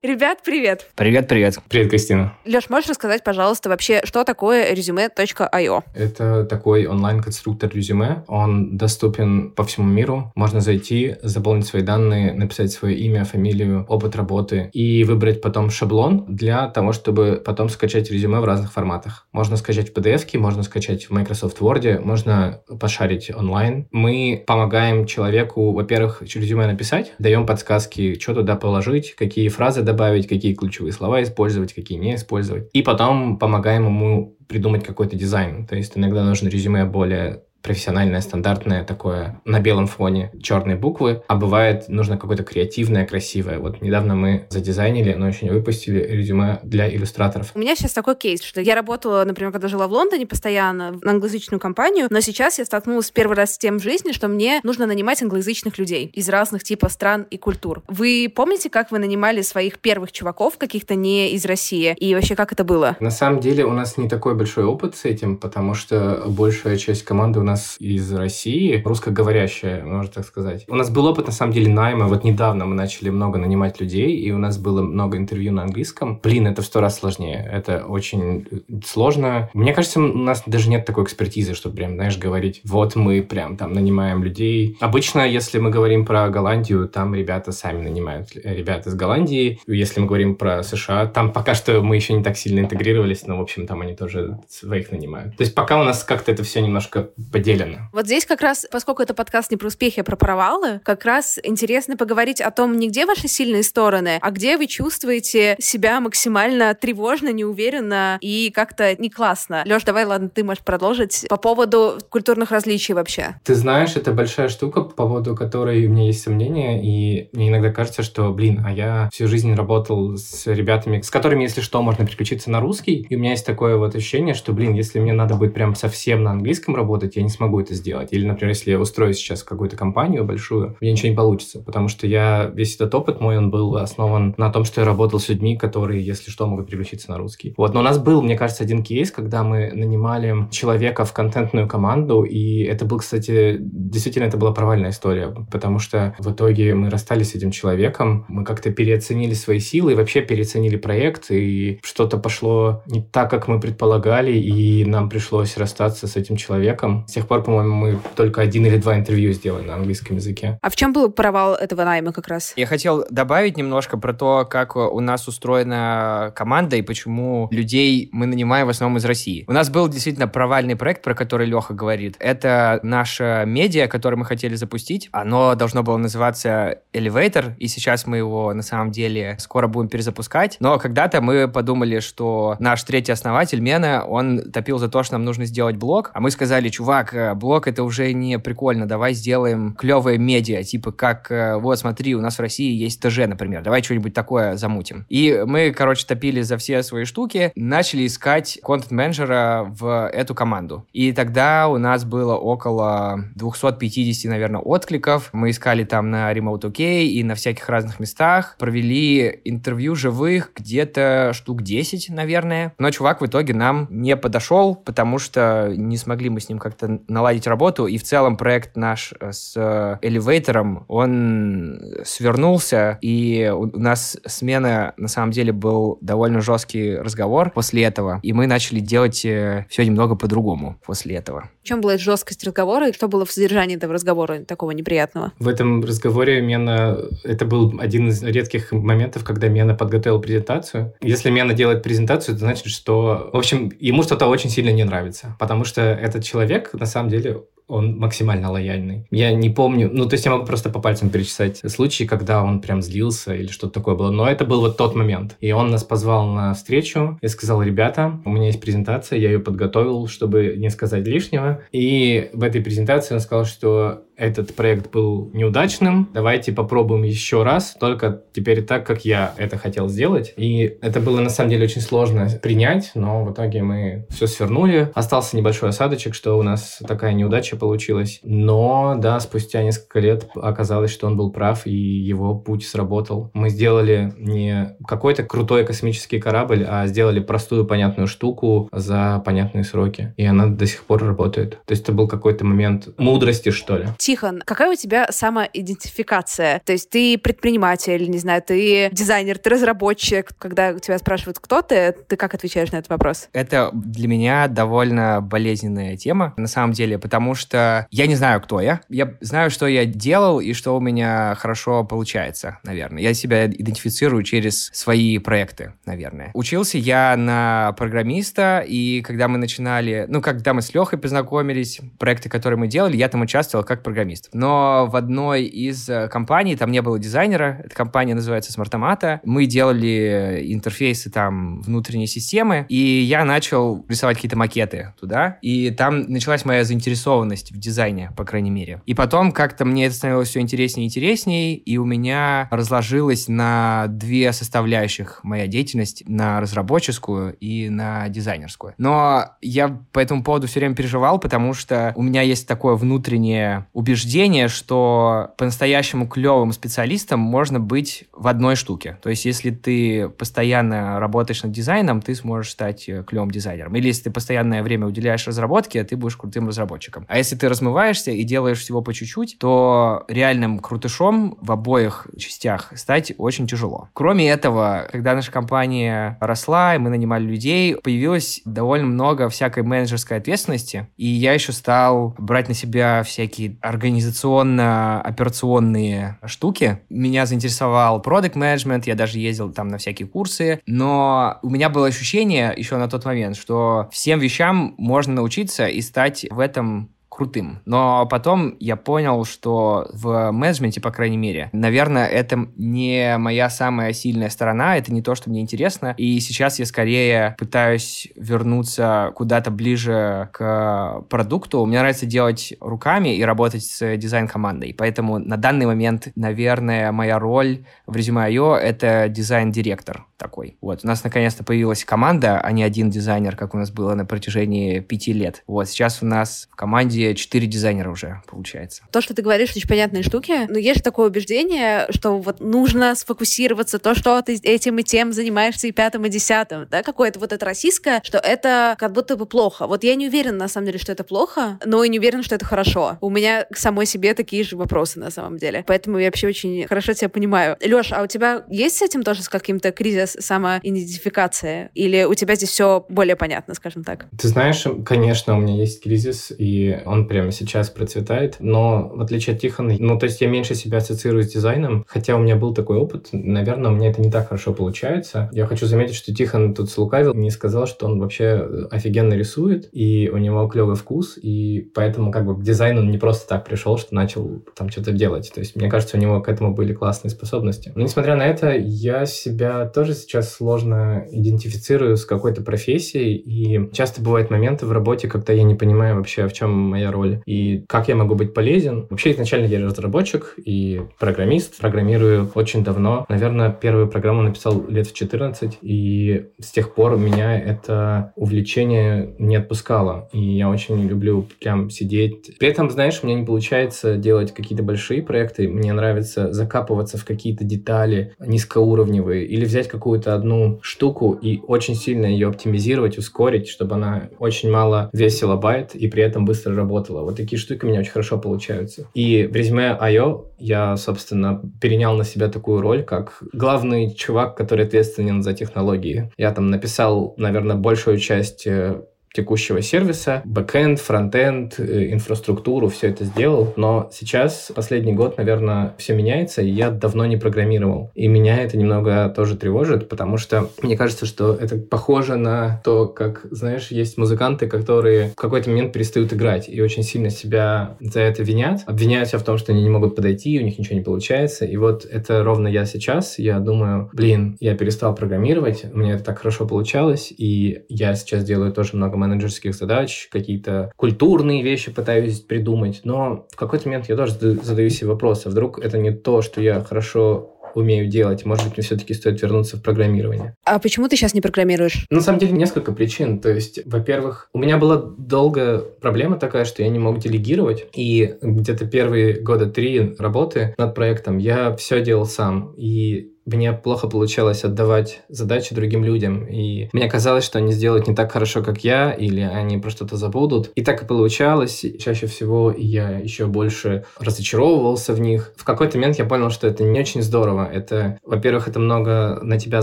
Ребят, 0.02 0.38
привет! 0.44 0.88
Привет, 0.96 1.28
привет. 1.28 1.58
Привет, 1.68 1.90
Кристина. 1.90 2.32
Леш, 2.44 2.68
можешь 2.68 2.90
рассказать, 2.90 3.22
пожалуйста, 3.22 3.68
вообще, 3.68 4.00
что 4.02 4.24
такое 4.24 4.74
резюме.io? 4.74 5.84
Это 5.94 6.44
такой 6.44 6.86
онлайн-конструктор 6.86 7.70
резюме. 7.72 8.24
Он 8.26 8.76
доступен 8.76 9.52
по 9.52 9.62
всему 9.62 9.86
миру. 9.86 10.32
Можно 10.34 10.58
зайти, 10.60 11.14
заполнить 11.22 11.66
свои 11.66 11.82
данные, 11.82 12.32
написать 12.32 12.72
свое 12.72 12.96
имя, 12.96 13.24
фамилию, 13.24 13.86
опыт 13.88 14.16
работы 14.16 14.70
и 14.72 15.04
выбрать 15.04 15.40
потом 15.40 15.70
шаблон 15.70 16.24
для 16.26 16.66
того, 16.66 16.90
чтобы 16.90 17.40
потом 17.44 17.68
скачать 17.68 18.10
резюме 18.10 18.40
в 18.40 18.44
разных 18.44 18.72
форматах. 18.72 19.28
Можно 19.30 19.56
скачать 19.56 19.90
в 19.90 19.96
PDF, 19.96 20.36
можно 20.36 20.64
скачать 20.64 21.04
в 21.04 21.10
Microsoft 21.12 21.60
Word, 21.60 22.00
можно 22.00 22.60
пошарить 22.80 23.30
онлайн. 23.32 23.86
Мы 23.92 24.42
помогаем 24.48 25.06
человеку, 25.06 25.70
во-первых, 25.70 26.22
резюме 26.22 26.66
написать, 26.66 27.12
даем 27.20 27.46
подсказки, 27.46 28.18
что 28.18 28.34
туда 28.34 28.56
положить, 28.56 29.14
какие 29.14 29.48
фразы 29.48 29.82
добавить, 29.92 30.26
какие 30.26 30.54
ключевые 30.54 30.92
слова 30.92 31.22
использовать, 31.22 31.72
какие 31.72 31.98
не 31.98 32.14
использовать. 32.16 32.68
И 32.72 32.82
потом 32.82 33.38
помогаем 33.38 33.84
ему 33.84 34.36
придумать 34.48 34.84
какой-то 34.84 35.16
дизайн. 35.16 35.66
То 35.66 35.76
есть 35.76 35.96
иногда 35.96 36.24
нужно 36.24 36.48
резюме 36.48 36.84
более 36.84 37.42
профессиональное, 37.62 38.20
стандартное 38.20 38.84
такое 38.84 39.40
на 39.44 39.60
белом 39.60 39.86
фоне 39.86 40.32
черные 40.42 40.76
буквы, 40.76 41.22
а 41.28 41.36
бывает 41.36 41.88
нужно 41.88 42.18
какое-то 42.18 42.42
креативное, 42.42 43.06
красивое. 43.06 43.58
Вот 43.58 43.80
недавно 43.82 44.14
мы 44.14 44.46
задизайнили, 44.50 45.14
но 45.14 45.28
еще 45.28 45.46
не 45.46 45.50
выпустили 45.50 46.00
резюме 46.00 46.60
для 46.62 46.92
иллюстраторов. 46.92 47.52
У 47.54 47.58
меня 47.58 47.76
сейчас 47.76 47.92
такой 47.92 48.16
кейс, 48.16 48.42
что 48.42 48.60
я 48.60 48.74
работала, 48.74 49.24
например, 49.24 49.52
когда 49.52 49.68
жила 49.68 49.86
в 49.86 49.92
Лондоне 49.92 50.26
постоянно 50.26 50.98
на 51.00 51.10
англоязычную 51.12 51.60
компанию, 51.60 52.08
но 52.10 52.20
сейчас 52.20 52.58
я 52.58 52.64
столкнулась 52.64 53.10
первый 53.10 53.36
раз 53.36 53.54
с 53.54 53.58
тем 53.58 53.78
в 53.78 53.82
жизни, 53.82 54.12
что 54.12 54.28
мне 54.28 54.60
нужно 54.62 54.86
нанимать 54.86 55.22
англоязычных 55.22 55.78
людей 55.78 56.06
из 56.06 56.28
разных 56.28 56.64
типов 56.64 56.92
стран 56.92 57.26
и 57.30 57.38
культур. 57.38 57.82
Вы 57.88 58.32
помните, 58.34 58.70
как 58.70 58.90
вы 58.90 58.98
нанимали 58.98 59.42
своих 59.42 59.78
первых 59.78 60.12
чуваков, 60.12 60.58
каких-то 60.58 60.94
не 60.94 61.32
из 61.32 61.44
России? 61.44 61.94
И 61.98 62.14
вообще, 62.14 62.34
как 62.34 62.52
это 62.52 62.64
было? 62.64 62.96
На 63.00 63.10
самом 63.10 63.40
деле 63.40 63.64
у 63.64 63.72
нас 63.72 63.96
не 63.96 64.08
такой 64.08 64.34
большой 64.34 64.64
опыт 64.64 64.96
с 64.96 65.04
этим, 65.04 65.36
потому 65.36 65.74
что 65.74 66.24
большая 66.26 66.76
часть 66.76 67.04
команды 67.04 67.40
у 67.40 67.42
нас 67.42 67.51
нас 67.52 67.76
из 67.78 68.12
России, 68.12 68.82
русскоговорящая, 68.84 69.84
можно 69.84 70.10
так 70.10 70.24
сказать. 70.24 70.64
У 70.68 70.74
нас 70.74 70.90
был 70.90 71.06
опыт, 71.06 71.26
на 71.26 71.32
самом 71.32 71.52
деле, 71.52 71.68
найма. 71.72 72.06
Вот 72.06 72.24
недавно 72.24 72.64
мы 72.64 72.74
начали 72.74 73.10
много 73.10 73.38
нанимать 73.38 73.80
людей, 73.80 74.16
и 74.16 74.30
у 74.30 74.38
нас 74.38 74.58
было 74.58 74.82
много 74.82 75.18
интервью 75.18 75.52
на 75.52 75.62
английском. 75.62 76.18
Блин, 76.22 76.46
это 76.46 76.62
в 76.62 76.64
сто 76.64 76.80
раз 76.80 76.98
сложнее. 76.98 77.46
Это 77.52 77.84
очень 77.84 78.46
сложно. 78.84 79.50
Мне 79.52 79.74
кажется, 79.74 80.00
у 80.00 80.18
нас 80.18 80.42
даже 80.46 80.70
нет 80.70 80.86
такой 80.86 81.04
экспертизы, 81.04 81.54
чтобы 81.54 81.76
прям, 81.76 81.94
знаешь, 81.94 82.16
говорить, 82.16 82.62
вот 82.64 82.96
мы 82.96 83.22
прям 83.22 83.56
там 83.56 83.74
нанимаем 83.74 84.24
людей. 84.24 84.76
Обычно, 84.80 85.28
если 85.28 85.58
мы 85.58 85.70
говорим 85.70 86.06
про 86.06 86.30
Голландию, 86.30 86.88
там 86.88 87.14
ребята 87.14 87.52
сами 87.52 87.82
нанимают 87.82 88.28
ребят 88.34 88.86
из 88.86 88.94
Голландии. 88.94 89.60
Если 89.66 90.00
мы 90.00 90.06
говорим 90.06 90.36
про 90.36 90.62
США, 90.62 91.06
там 91.06 91.32
пока 91.32 91.54
что 91.54 91.82
мы 91.82 91.96
еще 91.96 92.14
не 92.14 92.22
так 92.22 92.38
сильно 92.38 92.60
интегрировались, 92.60 93.26
но, 93.26 93.36
в 93.36 93.42
общем, 93.42 93.66
там 93.66 93.82
они 93.82 93.94
тоже 93.94 94.38
своих 94.48 94.90
нанимают. 94.90 95.36
То 95.36 95.42
есть 95.42 95.54
пока 95.54 95.78
у 95.80 95.84
нас 95.84 96.02
как-то 96.02 96.32
это 96.32 96.42
все 96.42 96.62
немножко 96.62 97.10
поделено. 97.42 97.88
Вот 97.92 98.06
здесь 98.06 98.24
как 98.24 98.40
раз, 98.40 98.66
поскольку 98.70 99.02
это 99.02 99.14
подкаст 99.14 99.50
не 99.50 99.56
про 99.56 99.66
успехи, 99.66 100.00
а 100.00 100.04
про 100.04 100.16
провалы, 100.16 100.80
как 100.84 101.04
раз 101.04 101.38
интересно 101.42 101.96
поговорить 101.96 102.40
о 102.40 102.50
том, 102.50 102.76
не 102.78 102.88
где 102.88 103.06
ваши 103.06 103.28
сильные 103.28 103.62
стороны, 103.62 104.18
а 104.20 104.30
где 104.30 104.56
вы 104.56 104.66
чувствуете 104.66 105.56
себя 105.58 106.00
максимально 106.00 106.74
тревожно, 106.74 107.32
неуверенно 107.32 108.18
и 108.20 108.50
как-то 108.54 108.94
не 109.00 109.10
классно. 109.10 109.62
Леш, 109.66 109.82
давай, 109.84 110.04
ладно, 110.04 110.28
ты 110.28 110.44
можешь 110.44 110.62
продолжить 110.62 111.26
по 111.28 111.36
поводу 111.36 111.98
культурных 112.08 112.50
различий 112.50 112.94
вообще. 112.94 113.36
Ты 113.44 113.54
знаешь, 113.54 113.96
это 113.96 114.12
большая 114.12 114.48
штука, 114.48 114.82
по 114.82 114.90
поводу 114.90 115.34
которой 115.34 115.86
у 115.86 115.90
меня 115.90 116.06
есть 116.06 116.22
сомнения, 116.22 116.80
и 116.82 117.28
мне 117.32 117.48
иногда 117.48 117.70
кажется, 117.70 118.02
что, 118.02 118.32
блин, 118.32 118.62
а 118.64 118.72
я 118.72 119.08
всю 119.12 119.26
жизнь 119.26 119.54
работал 119.54 120.16
с 120.16 120.46
ребятами, 120.46 121.00
с 121.00 121.10
которыми, 121.10 121.42
если 121.42 121.60
что, 121.60 121.82
можно 121.82 122.06
переключиться 122.06 122.50
на 122.50 122.60
русский, 122.60 123.06
и 123.08 123.16
у 123.16 123.18
меня 123.18 123.30
есть 123.30 123.46
такое 123.46 123.76
вот 123.76 123.94
ощущение, 123.94 124.34
что, 124.34 124.52
блин, 124.52 124.74
если 124.74 125.00
мне 125.00 125.12
надо 125.12 125.34
будет 125.34 125.54
прям 125.54 125.74
совсем 125.74 126.22
на 126.22 126.30
английском 126.30 126.76
работать, 126.76 127.16
я 127.16 127.22
не 127.22 127.28
смогу 127.32 127.60
это 127.60 127.74
сделать. 127.74 128.12
Или, 128.12 128.26
например, 128.26 128.50
если 128.50 128.70
я 128.70 128.78
устроюсь 128.78 129.16
сейчас 129.16 129.42
какую-то 129.42 129.76
компанию 129.76 130.24
большую, 130.24 130.76
мне 130.80 130.92
ничего 130.92 131.08
не 131.08 131.16
получится, 131.16 131.60
потому 131.60 131.88
что 131.88 132.06
я 132.06 132.50
весь 132.54 132.76
этот 132.76 132.94
опыт 132.94 133.20
мой, 133.20 133.38
он 133.38 133.50
был 133.50 133.76
основан 133.76 134.34
на 134.36 134.50
том, 134.50 134.64
что 134.64 134.80
я 134.80 134.86
работал 134.86 135.18
с 135.18 135.28
людьми, 135.28 135.56
которые, 135.56 136.04
если 136.04 136.30
что, 136.30 136.46
могут 136.46 136.68
переключиться 136.68 137.10
на 137.10 137.18
русский. 137.18 137.54
Вот, 137.56 137.74
но 137.74 137.80
у 137.80 137.82
нас 137.82 137.98
был, 137.98 138.22
мне 138.22 138.36
кажется, 138.36 138.64
один 138.64 138.82
кейс, 138.82 139.10
когда 139.10 139.42
мы 139.42 139.70
нанимали 139.72 140.48
человека 140.50 141.04
в 141.04 141.12
контентную 141.12 141.68
команду, 141.68 142.22
и 142.22 142.62
это 142.62 142.84
был, 142.84 142.98
кстати, 142.98 143.58
действительно, 143.60 144.24
это 144.24 144.36
была 144.36 144.52
провальная 144.52 144.90
история, 144.90 145.34
потому 145.50 145.78
что 145.78 146.14
в 146.18 146.32
итоге 146.32 146.74
мы 146.74 146.90
расстались 146.90 147.30
с 147.30 147.34
этим 147.34 147.50
человеком, 147.50 148.24
мы 148.28 148.44
как-то 148.44 148.70
переоценили 148.70 149.34
свои 149.34 149.58
силы, 149.58 149.92
и 149.92 149.94
вообще 149.94 150.22
переоценили 150.22 150.76
проект, 150.76 151.30
и 151.30 151.80
что-то 151.82 152.18
пошло 152.18 152.82
не 152.86 153.02
так, 153.02 153.30
как 153.30 153.48
мы 153.48 153.60
предполагали, 153.60 154.32
и 154.32 154.84
нам 154.84 155.08
пришлось 155.08 155.56
расстаться 155.56 156.06
с 156.06 156.16
этим 156.16 156.36
человеком. 156.36 157.04
С 157.06 157.16
тех 157.22 157.28
пор, 157.28 157.42
по-моему, 157.42 157.74
мы 157.74 157.98
только 158.16 158.40
один 158.40 158.66
или 158.66 158.76
два 158.76 158.96
интервью 158.96 159.32
сделали 159.32 159.66
на 159.66 159.74
английском 159.74 160.16
языке. 160.16 160.58
А 160.60 160.70
в 160.70 160.76
чем 160.76 160.92
был 160.92 161.10
провал 161.10 161.54
этого 161.54 161.84
найма 161.84 162.12
как 162.12 162.28
раз? 162.28 162.52
Я 162.56 162.66
хотел 162.66 163.04
добавить 163.10 163.56
немножко 163.56 163.96
про 163.96 164.12
то, 164.12 164.44
как 164.44 164.76
у 164.76 165.00
нас 165.00 165.28
устроена 165.28 166.32
команда 166.34 166.76
и 166.76 166.82
почему 166.82 167.48
людей 167.50 168.08
мы 168.12 168.26
нанимаем 168.26 168.66
в 168.66 168.70
основном 168.70 168.98
из 168.98 169.04
России. 169.04 169.44
У 169.46 169.52
нас 169.52 169.70
был 169.70 169.88
действительно 169.88 170.28
провальный 170.28 170.76
проект, 170.76 171.02
про 171.02 171.14
который 171.14 171.46
Леха 171.46 171.74
говорит. 171.74 172.16
Это 172.18 172.80
наше 172.82 173.44
медиа, 173.46 173.86
которое 173.86 174.16
мы 174.16 174.24
хотели 174.24 174.54
запустить. 174.56 175.08
Оно 175.12 175.54
должно 175.54 175.82
было 175.82 175.96
называться 175.96 176.78
Elevator, 176.92 177.54
и 177.58 177.68
сейчас 177.68 178.06
мы 178.06 178.16
его 178.16 178.52
на 178.52 178.62
самом 178.62 178.90
деле 178.90 179.36
скоро 179.38 179.68
будем 179.68 179.88
перезапускать. 179.88 180.56
Но 180.60 180.78
когда-то 180.78 181.20
мы 181.20 181.48
подумали, 181.48 182.00
что 182.00 182.56
наш 182.58 182.82
третий 182.82 183.12
основатель, 183.12 183.60
Мена, 183.60 184.04
он 184.04 184.50
топил 184.50 184.78
за 184.78 184.88
то, 184.88 185.02
что 185.02 185.14
нам 185.14 185.24
нужно 185.24 185.44
сделать 185.44 185.76
блог, 185.76 186.10
а 186.14 186.20
мы 186.20 186.30
сказали, 186.30 186.68
чувак, 186.68 187.01
э, 187.14 187.34
блог 187.34 187.66
это 187.66 187.82
уже 187.82 188.12
не 188.12 188.38
прикольно, 188.38 188.86
давай 188.86 189.14
сделаем 189.14 189.74
клевое 189.74 190.18
медиа, 190.18 190.62
типа 190.62 190.92
как, 190.92 191.30
э, 191.30 191.56
вот 191.56 191.78
смотри, 191.78 192.14
у 192.14 192.20
нас 192.20 192.36
в 192.36 192.40
России 192.40 192.72
есть 192.72 193.00
ТЖ, 193.02 193.26
например, 193.26 193.62
давай 193.62 193.82
что-нибудь 193.82 194.14
такое 194.14 194.56
замутим. 194.56 195.04
И 195.08 195.42
мы, 195.46 195.72
короче, 195.72 196.06
топили 196.06 196.42
за 196.42 196.56
все 196.56 196.82
свои 196.82 197.04
штуки, 197.04 197.52
начали 197.56 198.06
искать 198.06 198.58
контент-менеджера 198.62 199.66
в 199.68 200.08
эту 200.12 200.34
команду. 200.34 200.86
И 200.92 201.12
тогда 201.12 201.68
у 201.68 201.78
нас 201.78 202.04
было 202.04 202.34
около 202.36 203.24
250, 203.34 204.30
наверное, 204.30 204.60
откликов. 204.60 205.30
Мы 205.32 205.50
искали 205.50 205.84
там 205.84 206.10
на 206.10 206.32
Remote 206.32 206.62
OK 206.62 207.04
и 207.04 207.22
на 207.24 207.34
всяких 207.34 207.68
разных 207.68 208.00
местах, 208.00 208.56
провели 208.58 209.40
интервью 209.44 209.94
живых 209.94 210.52
где-то 210.54 211.32
штук 211.34 211.62
10, 211.62 212.10
наверное. 212.10 212.74
Но 212.78 212.90
чувак 212.90 213.20
в 213.20 213.26
итоге 213.26 213.54
нам 213.54 213.86
не 213.90 214.16
подошел, 214.16 214.74
потому 214.74 215.18
что 215.18 215.72
не 215.76 215.96
смогли 215.96 216.30
мы 216.30 216.40
с 216.40 216.48
ним 216.48 216.58
как-то 216.58 216.91
наладить 217.08 217.46
работу, 217.46 217.86
и 217.86 217.98
в 217.98 218.02
целом 218.02 218.36
проект 218.36 218.76
наш 218.76 219.12
с 219.20 219.98
элевейтором, 220.02 220.84
он 220.88 221.80
свернулся, 222.04 222.98
и 223.00 223.52
у 223.54 223.66
нас 223.78 224.16
смена, 224.26 224.94
на 224.96 225.08
самом 225.08 225.30
деле, 225.30 225.52
был 225.52 225.98
довольно 226.00 226.40
жесткий 226.40 226.96
разговор 226.96 227.50
после 227.50 227.84
этого, 227.84 228.20
и 228.22 228.32
мы 228.32 228.46
начали 228.46 228.80
делать 228.80 229.24
э, 229.24 229.66
все 229.68 229.84
немного 229.84 230.14
по-другому 230.14 230.78
после 230.84 231.16
этого. 231.16 231.50
В 231.62 231.66
чем 231.66 231.80
была 231.80 231.96
жесткость 231.96 232.44
разговора, 232.44 232.88
и 232.88 232.92
что 232.92 233.08
было 233.08 233.24
в 233.24 233.30
содержании 233.30 233.76
этого 233.76 233.94
разговора 233.94 234.40
такого 234.40 234.72
неприятного? 234.72 235.32
В 235.38 235.48
этом 235.48 235.84
разговоре 235.84 236.40
Мена... 236.40 236.98
Это 237.24 237.44
был 237.44 237.78
один 237.78 238.08
из 238.08 238.22
редких 238.22 238.72
моментов, 238.72 239.24
когда 239.24 239.48
Мена 239.48 239.74
подготовил 239.74 240.20
презентацию. 240.20 240.94
Если 241.00 241.30
Мена 241.30 241.54
делает 241.54 241.82
презентацию, 241.82 242.34
это 242.34 242.44
значит, 242.44 242.66
что... 242.66 243.30
В 243.32 243.36
общем, 243.36 243.72
ему 243.78 244.02
что-то 244.02 244.26
очень 244.26 244.50
сильно 244.50 244.70
не 244.70 244.84
нравится, 244.84 245.36
потому 245.38 245.64
что 245.64 245.82
этот 245.82 246.24
человек, 246.24 246.70
на 246.82 246.86
самом 246.86 247.10
деле, 247.10 247.44
он 247.68 247.98
максимально 247.98 248.50
лояльный. 248.50 249.06
Я 249.10 249.32
не 249.32 249.50
помню, 249.50 249.90
ну, 249.92 250.06
то 250.06 250.14
есть 250.14 250.24
я 250.24 250.30
могу 250.32 250.44
просто 250.44 250.70
по 250.70 250.80
пальцам 250.80 251.10
перечислять 251.10 251.58
случаи, 251.70 252.04
когда 252.04 252.42
он 252.42 252.60
прям 252.60 252.82
злился 252.82 253.34
или 253.34 253.48
что-то 253.48 253.74
такое 253.74 253.94
было, 253.94 254.10
но 254.10 254.28
это 254.28 254.44
был 254.44 254.60
вот 254.60 254.76
тот 254.76 254.94
момент. 254.94 255.36
И 255.40 255.52
он 255.52 255.70
нас 255.70 255.84
позвал 255.84 256.26
на 256.26 256.54
встречу 256.54 257.18
и 257.20 257.28
сказал, 257.28 257.62
ребята, 257.62 258.20
у 258.24 258.30
меня 258.30 258.46
есть 258.46 258.60
презентация, 258.60 259.18
я 259.18 259.30
ее 259.30 259.38
подготовил, 259.38 260.06
чтобы 260.06 260.54
не 260.56 260.70
сказать 260.70 261.06
лишнего. 261.06 261.62
И 261.72 262.30
в 262.32 262.42
этой 262.42 262.60
презентации 262.60 263.14
он 263.14 263.20
сказал, 263.20 263.44
что 263.44 264.04
этот 264.16 264.54
проект 264.54 264.92
был 264.92 265.30
неудачным, 265.32 266.08
давайте 266.12 266.52
попробуем 266.52 267.02
еще 267.02 267.42
раз, 267.42 267.74
только 267.80 268.22
теперь 268.32 268.62
так, 268.62 268.86
как 268.86 269.04
я 269.04 269.34
это 269.36 269.56
хотел 269.56 269.88
сделать. 269.88 270.34
И 270.36 270.76
это 270.80 271.00
было 271.00 271.20
на 271.20 271.30
самом 271.30 271.50
деле 271.50 271.64
очень 271.64 271.80
сложно 271.80 272.28
принять, 272.40 272.92
но 272.94 273.24
в 273.24 273.32
итоге 273.32 273.62
мы 273.62 274.06
все 274.10 274.26
свернули. 274.26 274.90
Остался 274.94 275.36
небольшой 275.36 275.70
осадочек, 275.70 276.14
что 276.14 276.38
у 276.38 276.42
нас 276.42 276.80
такая 276.86 277.14
неудача 277.14 277.51
получилась. 277.56 278.20
Но, 278.22 278.94
да, 278.96 279.20
спустя 279.20 279.62
несколько 279.62 280.00
лет 280.00 280.28
оказалось, 280.34 280.90
что 280.90 281.06
он 281.06 281.16
был 281.16 281.30
прав, 281.30 281.66
и 281.66 281.74
его 281.74 282.34
путь 282.34 282.66
сработал. 282.66 283.30
Мы 283.34 283.50
сделали 283.50 284.12
не 284.18 284.76
какой-то 284.86 285.22
крутой 285.22 285.64
космический 285.64 286.18
корабль, 286.18 286.64
а 286.68 286.86
сделали 286.86 287.20
простую 287.20 287.66
понятную 287.66 288.06
штуку 288.06 288.68
за 288.72 289.22
понятные 289.24 289.64
сроки. 289.64 290.14
И 290.16 290.24
она 290.24 290.46
до 290.46 290.66
сих 290.66 290.84
пор 290.84 291.04
работает. 291.04 291.58
То 291.64 291.72
есть 291.72 291.82
это 291.82 291.92
был 291.92 292.08
какой-то 292.08 292.44
момент 292.44 292.88
мудрости, 292.98 293.50
что 293.50 293.76
ли. 293.76 293.86
Тихон, 293.98 294.42
какая 294.44 294.70
у 294.70 294.74
тебя 294.74 295.06
самоидентификация? 295.10 296.60
То 296.64 296.72
есть 296.72 296.90
ты 296.90 297.18
предприниматель, 297.18 298.10
не 298.10 298.18
знаю, 298.18 298.42
ты 298.42 298.90
дизайнер, 298.92 299.38
ты 299.38 299.50
разработчик. 299.50 300.30
Когда 300.38 300.74
тебя 300.78 300.98
спрашивают, 300.98 301.38
кто 301.38 301.62
ты, 301.62 301.94
ты 302.08 302.16
как 302.16 302.34
отвечаешь 302.34 302.72
на 302.72 302.76
этот 302.76 302.90
вопрос? 302.90 303.28
Это 303.32 303.70
для 303.72 304.08
меня 304.08 304.48
довольно 304.48 305.20
болезненная 305.20 305.96
тема, 305.96 306.34
на 306.36 306.46
самом 306.46 306.72
деле, 306.72 306.98
потому 306.98 307.34
что 307.34 307.41
я 307.50 308.06
не 308.06 308.14
знаю, 308.14 308.40
кто 308.40 308.60
я. 308.60 308.80
Я 308.88 309.14
знаю, 309.20 309.50
что 309.50 309.66
я 309.66 309.84
делал 309.84 310.40
и 310.40 310.52
что 310.52 310.76
у 310.76 310.80
меня 310.80 311.34
хорошо 311.38 311.84
получается, 311.84 312.58
наверное. 312.62 313.02
Я 313.02 313.14
себя 313.14 313.46
идентифицирую 313.46 314.22
через 314.22 314.70
свои 314.72 315.18
проекты, 315.18 315.74
наверное. 315.86 316.30
Учился 316.34 316.78
я 316.78 317.16
на 317.16 317.72
программиста, 317.76 318.64
и 318.66 319.02
когда 319.02 319.28
мы 319.28 319.38
начинали, 319.38 320.06
ну, 320.08 320.20
когда 320.20 320.54
мы 320.54 320.62
с 320.62 320.74
Лехой 320.74 320.98
познакомились, 320.98 321.80
проекты, 321.98 322.28
которые 322.28 322.58
мы 322.58 322.68
делали, 322.68 322.96
я 322.96 323.08
там 323.08 323.22
участвовал 323.22 323.64
как 323.64 323.82
программист. 323.82 324.30
Но 324.32 324.86
в 324.90 324.96
одной 324.96 325.44
из 325.44 325.88
э, 325.88 326.08
компаний, 326.08 326.56
там 326.56 326.70
не 326.70 326.82
было 326.82 326.98
дизайнера, 326.98 327.62
эта 327.64 327.74
компания 327.74 328.14
называется 328.14 328.52
Smartomato, 328.52 329.20
мы 329.24 329.46
делали 329.46 330.42
интерфейсы 330.44 331.10
там 331.10 331.60
внутренней 331.62 332.06
системы, 332.06 332.66
и 332.68 332.76
я 332.76 333.24
начал 333.24 333.84
рисовать 333.88 334.16
какие-то 334.16 334.36
макеты 334.36 334.94
туда, 335.00 335.38
и 335.42 335.70
там 335.70 336.02
началась 336.02 336.44
моя 336.44 336.64
заинтересованность 336.64 337.31
в 337.40 337.58
дизайне, 337.58 338.12
по 338.16 338.24
крайней 338.24 338.50
мере. 338.50 338.82
И 338.84 338.94
потом 338.94 339.32
как-то 339.32 339.64
мне 339.64 339.86
это 339.86 339.94
становилось 339.94 340.28
все 340.28 340.40
интереснее 340.40 340.84
и 340.84 340.88
интереснее, 340.88 341.56
и 341.56 341.78
у 341.78 341.84
меня 341.84 342.48
разложилось 342.50 343.28
на 343.28 343.86
две 343.88 344.32
составляющих 344.32 345.20
моя 345.22 345.46
деятельность, 345.46 346.02
на 346.06 346.40
разработческую 346.40 347.34
и 347.36 347.68
на 347.68 348.08
дизайнерскую. 348.08 348.74
Но 348.78 349.30
я 349.40 349.80
по 349.92 350.00
этому 350.00 350.22
поводу 350.22 350.46
все 350.46 350.60
время 350.60 350.74
переживал, 350.74 351.18
потому 351.18 351.54
что 351.54 351.92
у 351.96 352.02
меня 352.02 352.22
есть 352.22 352.46
такое 352.46 352.74
внутреннее 352.74 353.66
убеждение, 353.72 354.48
что 354.48 355.32
по-настоящему 355.38 356.06
клевым 356.06 356.52
специалистом 356.52 357.20
можно 357.20 357.60
быть 357.60 358.04
в 358.12 358.28
одной 358.28 358.56
штуке. 358.56 358.98
То 359.02 359.10
есть, 359.10 359.24
если 359.24 359.50
ты 359.50 360.08
постоянно 360.08 361.00
работаешь 361.00 361.42
над 361.42 361.52
дизайном, 361.52 362.02
ты 362.02 362.14
сможешь 362.14 362.52
стать 362.52 362.88
э, 362.88 363.04
клевым 363.04 363.30
дизайнером. 363.30 363.74
Или 363.76 363.88
если 363.88 364.04
ты 364.04 364.10
постоянное 364.10 364.62
время 364.62 364.86
уделяешь 364.86 365.26
разработке, 365.26 365.82
ты 365.84 365.96
будешь 365.96 366.16
крутым 366.16 366.48
разработчиком. 366.48 367.06
А 367.08 367.18
если 367.22 367.36
ты 367.36 367.48
размываешься 367.48 368.10
и 368.10 368.24
делаешь 368.24 368.58
всего 368.58 368.82
по 368.82 368.92
чуть-чуть, 368.92 369.36
то 369.38 370.04
реальным 370.08 370.58
крутышом 370.58 371.38
в 371.40 371.52
обоих 371.52 372.08
частях 372.18 372.72
стать 372.76 373.12
очень 373.16 373.46
тяжело. 373.46 373.88
Кроме 373.92 374.28
этого, 374.28 374.88
когда 374.90 375.14
наша 375.14 375.30
компания 375.30 376.18
росла, 376.20 376.74
и 376.74 376.78
мы 376.78 376.90
нанимали 376.90 377.22
людей, 377.24 377.76
появилось 377.76 378.42
довольно 378.44 378.86
много 378.86 379.28
всякой 379.28 379.62
менеджерской 379.62 380.16
ответственности, 380.18 380.88
и 380.96 381.06
я 381.06 381.32
еще 381.32 381.52
стал 381.52 382.16
брать 382.18 382.48
на 382.48 382.54
себя 382.54 383.04
всякие 383.04 383.56
организационно-операционные 383.60 386.18
штуки. 386.26 386.80
Меня 386.88 387.26
заинтересовал 387.26 388.02
продукт 388.02 388.34
менеджмент 388.34 388.86
я 388.86 388.94
даже 388.94 389.18
ездил 389.18 389.52
там 389.52 389.68
на 389.68 389.78
всякие 389.78 390.08
курсы, 390.08 390.60
но 390.66 391.38
у 391.42 391.50
меня 391.50 391.70
было 391.70 391.86
ощущение 391.86 392.52
еще 392.56 392.76
на 392.76 392.88
тот 392.88 393.04
момент, 393.04 393.36
что 393.36 393.88
всем 393.92 394.18
вещам 394.18 394.74
можно 394.78 395.14
научиться 395.14 395.66
и 395.66 395.80
стать 395.80 396.26
в 396.30 396.38
этом 396.38 396.90
крутым. 397.12 397.60
Но 397.66 398.06
потом 398.06 398.56
я 398.58 398.76
понял, 398.76 399.24
что 399.24 399.86
в 399.92 400.30
менеджменте, 400.32 400.80
по 400.80 400.90
крайней 400.90 401.18
мере, 401.18 401.50
наверное, 401.52 402.06
это 402.06 402.48
не 402.56 403.18
моя 403.18 403.50
самая 403.50 403.92
сильная 403.92 404.30
сторона, 404.30 404.78
это 404.78 404.92
не 404.94 405.02
то, 405.02 405.14
что 405.14 405.28
мне 405.28 405.42
интересно. 405.42 405.94
И 405.98 406.18
сейчас 406.20 406.58
я 406.58 406.64
скорее 406.64 407.36
пытаюсь 407.38 408.08
вернуться 408.16 409.12
куда-то 409.14 409.50
ближе 409.50 410.30
к 410.32 411.04
продукту. 411.10 411.66
Мне 411.66 411.80
нравится 411.80 412.06
делать 412.06 412.54
руками 412.60 413.14
и 413.14 413.22
работать 413.22 413.64
с 413.64 413.96
дизайн-командой. 413.98 414.74
Поэтому 414.76 415.18
на 415.18 415.36
данный 415.36 415.66
момент, 415.66 416.08
наверное, 416.16 416.92
моя 416.92 417.18
роль 417.18 417.66
в 417.86 417.94
Resume.io— 417.94 418.56
это 418.56 419.08
дизайн-директор 419.10 420.06
такой. 420.16 420.56
Вот. 420.62 420.80
У 420.82 420.86
нас 420.86 421.04
наконец-то 421.04 421.44
появилась 421.44 421.84
команда, 421.84 422.40
а 422.40 422.52
не 422.52 422.62
один 422.62 422.90
дизайнер, 422.90 423.36
как 423.36 423.54
у 423.54 423.58
нас 423.58 423.70
было 423.70 423.94
на 423.94 424.06
протяжении 424.06 424.78
пяти 424.78 425.12
лет. 425.12 425.42
Вот. 425.46 425.68
Сейчас 425.68 426.02
у 426.02 426.06
нас 426.06 426.48
в 426.50 426.56
команде 426.56 427.01
четыре 427.14 427.46
дизайнера 427.46 427.90
уже, 427.90 428.22
получается. 428.28 428.82
То, 428.90 429.00
что 429.00 429.14
ты 429.14 429.22
говоришь, 429.22 429.50
очень 429.50 429.68
понятные 429.68 430.02
штуки, 430.02 430.46
но 430.48 430.58
есть 430.58 430.78
же 430.78 430.82
такое 430.82 431.08
убеждение, 431.08 431.86
что 431.90 432.18
вот 432.18 432.40
нужно 432.40 432.94
сфокусироваться, 432.94 433.78
то, 433.78 433.94
что 433.94 434.20
ты 434.22 434.34
этим 434.42 434.78
и 434.78 434.82
тем 434.82 435.12
занимаешься 435.12 435.68
и 435.68 435.72
пятым, 435.72 436.04
и 436.06 436.08
десятым, 436.08 436.66
да, 436.70 436.82
какое-то 436.82 437.18
вот 437.18 437.32
это 437.32 437.44
российское, 437.44 438.00
что 438.04 438.18
это 438.18 438.76
как 438.78 438.92
будто 438.92 439.16
бы 439.16 439.26
плохо. 439.26 439.66
Вот 439.66 439.84
я 439.84 439.94
не 439.94 440.08
уверена, 440.08 440.38
на 440.38 440.48
самом 440.48 440.66
деле, 440.66 440.78
что 440.78 440.92
это 440.92 441.04
плохо, 441.04 441.58
но 441.64 441.84
и 441.84 441.88
не 441.88 441.98
уверена, 441.98 442.22
что 442.22 442.34
это 442.34 442.44
хорошо. 442.44 442.98
У 443.00 443.10
меня 443.10 443.44
к 443.44 443.56
самой 443.56 443.86
себе 443.86 444.14
такие 444.14 444.44
же 444.44 444.56
вопросы, 444.56 444.98
на 444.98 445.10
самом 445.10 445.38
деле. 445.38 445.64
Поэтому 445.66 445.98
я 445.98 446.06
вообще 446.06 446.28
очень 446.28 446.66
хорошо 446.66 446.92
тебя 446.92 447.08
понимаю. 447.08 447.56
Леш, 447.60 447.92
а 447.92 448.02
у 448.02 448.06
тебя 448.06 448.44
есть 448.48 448.76
с 448.76 448.82
этим 448.82 449.02
тоже 449.02 449.22
с 449.22 449.28
каким-то 449.28 449.72
кризис 449.72 450.16
самоидентификация? 450.18 451.70
Или 451.74 452.04
у 452.04 452.14
тебя 452.14 452.34
здесь 452.34 452.50
все 452.50 452.84
более 452.88 453.16
понятно, 453.16 453.54
скажем 453.54 453.84
так? 453.84 454.06
Ты 454.18 454.28
знаешь, 454.28 454.64
конечно, 454.84 455.36
у 455.36 455.40
меня 455.40 455.56
есть 455.56 455.82
кризис, 455.82 456.32
и 456.36 456.80
он 456.92 457.08
прямо 457.08 457.32
сейчас 457.32 457.70
процветает. 457.70 458.36
Но 458.38 458.90
в 458.94 459.00
отличие 459.00 459.34
от 459.34 459.40
Тихона, 459.40 459.74
ну, 459.78 459.98
то 459.98 460.04
есть 460.04 460.20
я 460.20 460.28
меньше 460.28 460.54
себя 460.54 460.78
ассоциирую 460.78 461.24
с 461.24 461.32
дизайном, 461.32 461.84
хотя 461.88 462.16
у 462.16 462.18
меня 462.18 462.36
был 462.36 462.54
такой 462.54 462.76
опыт, 462.76 463.08
наверное, 463.12 463.70
у 463.70 463.74
меня 463.74 463.90
это 463.90 464.00
не 464.00 464.10
так 464.10 464.28
хорошо 464.28 464.52
получается. 464.52 465.30
Я 465.32 465.46
хочу 465.46 465.66
заметить, 465.66 465.94
что 465.94 466.14
Тихон 466.14 466.54
тут 466.54 466.70
слукавил, 466.70 467.14
не 467.14 467.30
сказал, 467.30 467.66
что 467.66 467.86
он 467.86 467.98
вообще 467.98 468.66
офигенно 468.70 469.14
рисует, 469.14 469.68
и 469.72 470.10
у 470.12 470.18
него 470.18 470.46
клевый 470.48 470.76
вкус, 470.76 471.18
и 471.20 471.70
поэтому 471.74 472.12
как 472.12 472.26
бы 472.26 472.36
к 472.36 472.42
дизайну 472.42 472.80
он 472.80 472.90
не 472.90 472.98
просто 472.98 473.28
так 473.28 473.44
пришел, 473.44 473.78
что 473.78 473.94
начал 473.94 474.42
там 474.54 474.68
что-то 474.68 474.92
делать. 474.92 475.30
То 475.34 475.40
есть 475.40 475.56
мне 475.56 475.70
кажется, 475.70 475.96
у 475.96 476.00
него 476.00 476.20
к 476.20 476.28
этому 476.28 476.54
были 476.54 476.74
классные 476.74 477.10
способности. 477.10 477.72
Но 477.74 477.82
несмотря 477.82 478.16
на 478.16 478.26
это, 478.26 478.50
я 478.54 479.06
себя 479.06 479.66
тоже 479.66 479.94
сейчас 479.94 480.32
сложно 480.32 481.06
идентифицирую 481.10 481.96
с 481.96 482.04
какой-то 482.04 482.42
профессией, 482.42 483.16
и 483.16 483.72
часто 483.72 484.02
бывают 484.02 484.30
моменты 484.30 484.66
в 484.66 484.72
работе, 484.72 485.08
когда 485.08 485.32
я 485.32 485.42
не 485.42 485.54
понимаю 485.54 485.96
вообще, 485.96 486.26
в 486.26 486.32
чем 486.32 486.50
моя 486.52 486.81
роль 486.90 487.22
и 487.26 487.64
как 487.68 487.88
я 487.88 487.96
могу 487.96 488.14
быть 488.14 488.34
полезен. 488.34 488.86
Вообще 488.90 489.12
изначально 489.12 489.46
я 489.46 489.64
разработчик 489.64 490.34
и 490.36 490.82
программист, 490.98 491.58
программирую 491.58 492.30
очень 492.34 492.64
давно. 492.64 493.06
Наверное, 493.08 493.50
первую 493.50 493.88
программу 493.88 494.22
написал 494.22 494.66
лет 494.68 494.86
в 494.86 494.94
14, 494.94 495.58
и 495.62 496.26
с 496.38 496.50
тех 496.50 496.74
пор 496.74 496.96
меня 496.96 497.38
это 497.38 498.12
увлечение 498.16 499.14
не 499.18 499.36
отпускало. 499.36 500.08
И 500.12 500.20
я 500.20 500.48
очень 500.48 500.86
люблю 500.86 501.26
прям 501.40 501.70
сидеть. 501.70 502.36
При 502.38 502.48
этом, 502.48 502.70
знаешь, 502.70 503.02
меня 503.02 503.14
не 503.14 503.26
получается 503.26 503.96
делать 503.96 504.32
какие-то 504.32 504.62
большие 504.62 505.02
проекты. 505.02 505.48
Мне 505.48 505.72
нравится 505.72 506.32
закапываться 506.32 506.98
в 506.98 507.04
какие-то 507.04 507.44
детали 507.44 508.14
низкоуровневые 508.18 509.26
или 509.26 509.44
взять 509.44 509.68
какую-то 509.68 510.14
одну 510.14 510.58
штуку 510.62 511.12
и 511.12 511.40
очень 511.46 511.74
сильно 511.74 512.06
ее 512.06 512.28
оптимизировать, 512.28 512.98
ускорить, 512.98 513.48
чтобы 513.48 513.74
она 513.76 514.08
очень 514.18 514.50
мало 514.50 514.90
весила 514.92 515.36
байт 515.36 515.74
и 515.74 515.88
при 515.88 516.02
этом 516.02 516.24
быстро 516.24 516.54
работала. 516.54 516.71
Вот 516.80 517.16
такие 517.16 517.38
штуки 517.38 517.64
у 517.64 517.68
меня 517.68 517.80
очень 517.80 517.92
хорошо 517.92 518.18
получаются. 518.18 518.86
И 518.94 519.24
в 519.24 519.34
резюме 519.34 519.76
IO 519.80 520.26
я, 520.38 520.76
собственно, 520.76 521.42
перенял 521.60 521.96
на 521.96 522.04
себя 522.04 522.28
такую 522.28 522.60
роль, 522.60 522.82
как 522.82 523.22
главный 523.32 523.94
чувак, 523.94 524.36
который 524.36 524.66
ответственен 524.66 525.22
за 525.22 525.34
технологии. 525.34 526.12
Я 526.16 526.32
там 526.32 526.50
написал, 526.50 527.14
наверное, 527.16 527.56
большую 527.56 527.98
часть 527.98 528.46
э, 528.46 528.82
текущего 529.12 529.60
сервиса, 529.60 530.22
бэкэнд, 530.24 530.80
фронтенд, 530.80 531.54
э, 531.58 531.92
инфраструктуру, 531.92 532.68
все 532.68 532.88
это 532.88 533.04
сделал. 533.04 533.52
Но 533.56 533.88
сейчас, 533.92 534.50
последний 534.54 534.92
год, 534.92 535.18
наверное, 535.18 535.74
все 535.78 535.94
меняется, 535.94 536.42
и 536.42 536.48
я 536.48 536.70
давно 536.70 537.04
не 537.06 537.16
программировал. 537.16 537.90
И 537.94 538.08
меня 538.08 538.42
это 538.42 538.56
немного 538.56 539.12
тоже 539.14 539.36
тревожит, 539.36 539.88
потому 539.88 540.16
что 540.16 540.48
мне 540.62 540.76
кажется, 540.76 541.06
что 541.06 541.34
это 541.34 541.58
похоже 541.58 542.16
на 542.16 542.60
то, 542.64 542.86
как, 542.88 543.26
знаешь, 543.30 543.68
есть 543.70 543.98
музыканты, 543.98 544.46
которые 544.46 545.10
в 545.10 545.16
какой-то 545.16 545.50
момент 545.50 545.72
перестают 545.72 546.12
играть 546.12 546.48
и 546.48 546.60
очень 546.60 546.82
сильно 546.82 547.10
себя 547.10 547.76
за 547.80 548.00
это 548.00 548.22
винят, 548.22 548.62
обвиняют 548.66 549.08
себя 549.08 549.18
в 549.18 549.24
том, 549.24 549.38
что 549.38 549.52
они 549.52 549.62
не 549.62 549.70
могут 549.70 549.94
подойти, 549.94 550.38
у 550.40 550.42
них 550.42 550.58
ничего 550.58 550.76
не 550.76 550.84
получается. 550.84 551.44
И 551.44 551.56
вот 551.56 551.84
это 551.84 552.24
ровно 552.24 552.48
я 552.48 552.64
сейчас. 552.64 553.18
Я 553.18 553.38
думаю, 553.40 553.90
блин, 553.92 554.36
я 554.40 554.56
перестал 554.56 554.94
программировать, 554.94 555.64
меня 555.72 555.94
это 555.94 556.04
так 556.04 556.18
хорошо 556.18 556.46
получалось, 556.46 557.12
и 557.16 557.64
я 557.68 557.94
сейчас 557.94 558.24
делаю 558.24 558.52
тоже 558.52 558.76
много 558.76 558.96
менеджерских 559.02 559.54
задач, 559.54 560.08
какие-то 560.10 560.72
культурные 560.76 561.42
вещи 561.42 561.70
пытаюсь 561.70 562.20
придумать, 562.20 562.80
но 562.84 563.26
в 563.30 563.36
какой-то 563.36 563.68
момент 563.68 563.88
я 563.88 563.96
тоже 563.96 564.12
задаю 564.12 564.70
себе 564.70 564.88
вопрос, 564.88 565.26
а 565.26 565.30
вдруг 565.30 565.58
это 565.58 565.78
не 565.78 565.92
то, 565.92 566.22
что 566.22 566.40
я 566.40 566.60
хорошо 566.60 567.32
умею 567.54 567.86
делать. 567.86 568.24
Может 568.24 568.44
быть, 568.44 568.56
мне 568.56 568.64
все-таки 568.64 568.94
стоит 568.94 569.20
вернуться 569.22 569.56
в 569.56 569.62
программирование. 569.62 570.34
А 570.44 570.58
почему 570.58 570.88
ты 570.88 570.96
сейчас 570.96 571.14
не 571.14 571.20
программируешь? 571.20 571.86
На 571.90 572.00
самом 572.00 572.18
деле, 572.18 572.32
несколько 572.32 572.72
причин. 572.72 573.20
То 573.20 573.30
есть, 573.30 573.60
во-первых, 573.64 574.28
у 574.32 574.38
меня 574.38 574.58
была 574.58 574.76
долгая 574.76 575.58
проблема 575.58 576.16
такая, 576.16 576.44
что 576.44 576.62
я 576.62 576.68
не 576.68 576.78
мог 576.78 576.98
делегировать. 576.98 577.66
И 577.74 578.14
где-то 578.22 578.66
первые 578.66 579.20
года 579.20 579.46
три 579.46 579.94
работы 579.98 580.54
над 580.58 580.74
проектом 580.74 581.18
я 581.18 581.54
все 581.56 581.82
делал 581.82 582.06
сам. 582.06 582.54
И 582.56 583.12
мне 583.24 583.52
плохо 583.52 583.88
получалось 583.88 584.44
отдавать 584.44 585.02
задачи 585.08 585.54
другим 585.54 585.84
людям, 585.84 586.26
и 586.26 586.68
мне 586.72 586.88
казалось, 586.88 587.24
что 587.24 587.38
они 587.38 587.52
сделают 587.52 587.86
не 587.86 587.94
так 587.94 588.12
хорошо, 588.12 588.42
как 588.42 588.64
я, 588.64 588.92
или 588.92 589.20
они 589.20 589.58
про 589.58 589.70
что-то 589.70 589.96
забудут. 589.96 590.50
И 590.54 590.62
так 590.62 590.82
и 590.82 590.86
получалось. 590.86 591.64
Чаще 591.78 592.06
всего 592.06 592.54
я 592.56 592.98
еще 592.98 593.26
больше 593.26 593.84
разочаровывался 593.98 594.92
в 594.92 595.00
них. 595.00 595.32
В 595.36 595.44
какой-то 595.44 595.78
момент 595.78 595.98
я 595.98 596.04
понял, 596.04 596.30
что 596.30 596.46
это 596.46 596.64
не 596.64 596.80
очень 596.80 597.02
здорово. 597.02 597.48
Это, 597.50 597.98
во-первых, 598.04 598.48
это 598.48 598.58
много 598.58 599.20
на 599.22 599.38
тебя 599.38 599.62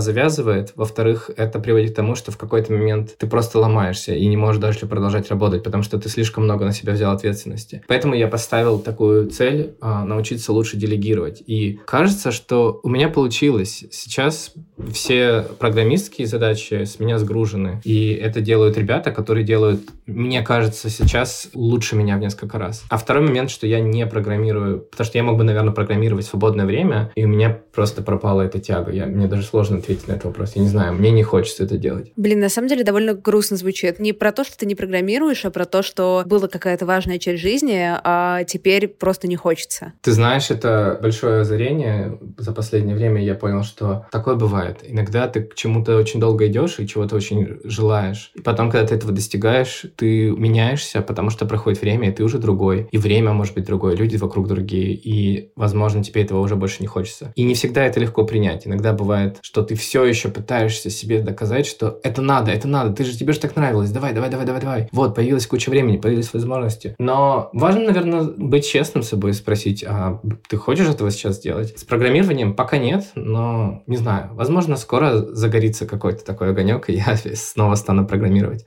завязывает, 0.00 0.72
во-вторых, 0.74 1.30
это 1.36 1.58
приводит 1.58 1.92
к 1.92 1.96
тому, 1.96 2.14
что 2.14 2.32
в 2.32 2.38
какой-то 2.38 2.72
момент 2.72 3.16
ты 3.18 3.26
просто 3.26 3.58
ломаешься 3.58 4.14
и 4.14 4.26
не 4.26 4.36
можешь 4.36 4.60
даже 4.60 4.86
продолжать 4.86 5.30
работать, 5.30 5.62
потому 5.62 5.82
что 5.82 5.98
ты 5.98 6.08
слишком 6.08 6.44
много 6.44 6.64
на 6.64 6.72
себя 6.72 6.94
взял 6.94 7.12
ответственности. 7.12 7.82
Поэтому 7.88 8.14
я 8.14 8.28
поставил 8.28 8.78
такую 8.78 9.28
цель 9.30 9.74
а, 9.80 10.04
научиться 10.04 10.52
лучше 10.52 10.76
делегировать. 10.76 11.42
И 11.46 11.78
кажется, 11.84 12.32
что 12.32 12.80
у 12.82 12.88
меня 12.88 13.08
получилось 13.08 13.49
получилось. 13.50 13.84
Сейчас 13.90 14.52
все 14.92 15.44
программистские 15.58 16.26
задачи 16.26 16.84
с 16.84 16.98
меня 17.00 17.18
сгружены. 17.18 17.80
И 17.84 18.12
это 18.12 18.40
делают 18.40 18.78
ребята, 18.78 19.10
которые 19.10 19.44
делают, 19.44 19.80
мне 20.06 20.42
кажется, 20.42 20.88
сейчас 20.88 21.48
лучше 21.54 21.96
меня 21.96 22.16
в 22.16 22.20
несколько 22.20 22.58
раз. 22.58 22.84
А 22.88 22.96
второй 22.96 23.26
момент, 23.26 23.50
что 23.50 23.66
я 23.66 23.80
не 23.80 24.06
программирую, 24.06 24.80
потому 24.80 25.06
что 25.06 25.18
я 25.18 25.24
мог 25.24 25.36
бы, 25.36 25.44
наверное, 25.44 25.72
программировать 25.72 26.26
в 26.26 26.30
свободное 26.30 26.66
время, 26.66 27.10
и 27.14 27.24
у 27.24 27.28
меня 27.28 27.58
просто 27.72 28.02
пропала 28.02 28.42
эта 28.42 28.58
тяга. 28.58 28.92
Я, 28.92 29.06
мне 29.06 29.26
даже 29.26 29.42
сложно 29.42 29.78
ответить 29.78 30.08
на 30.08 30.12
этот 30.12 30.24
вопрос. 30.26 30.52
Я 30.54 30.62
не 30.62 30.68
знаю, 30.68 30.94
мне 30.94 31.10
не 31.10 31.22
хочется 31.22 31.64
это 31.64 31.76
делать. 31.76 32.12
Блин, 32.16 32.40
на 32.40 32.48
самом 32.48 32.68
деле 32.68 32.84
довольно 32.84 33.14
грустно 33.14 33.56
звучит. 33.56 33.98
Не 33.98 34.12
про 34.12 34.32
то, 34.32 34.44
что 34.44 34.56
ты 34.56 34.66
не 34.66 34.74
программируешь, 34.74 35.44
а 35.44 35.50
про 35.50 35.64
то, 35.64 35.82
что 35.82 36.22
была 36.26 36.48
какая-то 36.48 36.86
важная 36.86 37.18
часть 37.18 37.42
жизни, 37.42 37.80
а 38.04 38.44
теперь 38.44 38.88
просто 38.88 39.28
не 39.28 39.36
хочется. 39.36 39.92
Ты 40.00 40.12
знаешь, 40.12 40.50
это 40.50 40.98
большое 41.02 41.42
озарение. 41.42 42.18
За 42.38 42.52
последнее 42.52 42.96
время 42.96 43.22
я 43.22 43.34
понял, 43.40 43.64
что 43.64 44.06
такое 44.12 44.36
бывает. 44.36 44.84
Иногда 44.86 45.26
ты 45.26 45.42
к 45.42 45.54
чему-то 45.54 45.96
очень 45.96 46.20
долго 46.20 46.46
идешь 46.46 46.78
и 46.78 46.86
чего-то 46.86 47.16
очень 47.16 47.58
желаешь. 47.64 48.30
И 48.34 48.40
потом, 48.40 48.70
когда 48.70 48.86
ты 48.86 48.94
этого 48.94 49.12
достигаешь, 49.12 49.86
ты 49.96 50.30
меняешься, 50.30 51.00
потому 51.00 51.30
что 51.30 51.46
проходит 51.46 51.80
время, 51.80 52.10
и 52.10 52.12
ты 52.12 52.22
уже 52.22 52.38
другой. 52.38 52.88
И 52.92 52.98
время 52.98 53.32
может 53.32 53.54
быть 53.54 53.64
другое, 53.64 53.96
люди 53.96 54.16
вокруг 54.16 54.46
другие. 54.46 54.94
И, 54.94 55.50
возможно, 55.56 56.04
тебе 56.04 56.22
этого 56.22 56.40
уже 56.40 56.56
больше 56.56 56.76
не 56.80 56.86
хочется. 56.86 57.32
И 57.34 57.42
не 57.42 57.54
всегда 57.54 57.84
это 57.84 57.98
легко 57.98 58.24
принять. 58.24 58.66
Иногда 58.66 58.92
бывает, 58.92 59.38
что 59.40 59.62
ты 59.62 59.74
все 59.74 60.04
еще 60.04 60.28
пытаешься 60.28 60.90
себе 60.90 61.22
доказать, 61.22 61.66
что 61.66 61.98
это 62.02 62.22
надо, 62.22 62.50
это 62.50 62.68
надо, 62.68 62.92
ты 62.92 63.04
же 63.04 63.16
тебе 63.16 63.32
же 63.32 63.40
так 63.40 63.56
нравилось, 63.56 63.90
давай, 63.90 64.12
давай, 64.12 64.30
давай, 64.30 64.46
давай, 64.46 64.60
давай. 64.60 64.88
Вот, 64.92 65.14
появилась 65.14 65.46
куча 65.46 65.70
времени, 65.70 65.96
появились 65.96 66.32
возможности. 66.32 66.94
Но 66.98 67.50
важно, 67.52 67.86
наверное, 67.86 68.22
быть 68.22 68.66
честным 68.66 69.02
с 69.02 69.08
собой 69.08 69.30
и 69.30 69.34
спросить, 69.34 69.84
а 69.86 70.20
ты 70.48 70.56
хочешь 70.56 70.88
этого 70.88 71.10
сейчас 71.10 71.36
сделать? 71.36 71.78
С 71.78 71.84
программированием 71.84 72.54
пока 72.54 72.78
нет, 72.78 73.06
но 73.30 73.82
не 73.86 73.96
знаю. 73.96 74.30
Возможно, 74.34 74.76
скоро 74.76 75.18
загорится 75.18 75.86
какой-то 75.86 76.24
такой 76.24 76.50
огонек, 76.50 76.88
и 76.90 76.94
я 76.94 77.16
снова 77.34 77.74
стану 77.74 78.06
программировать. 78.06 78.66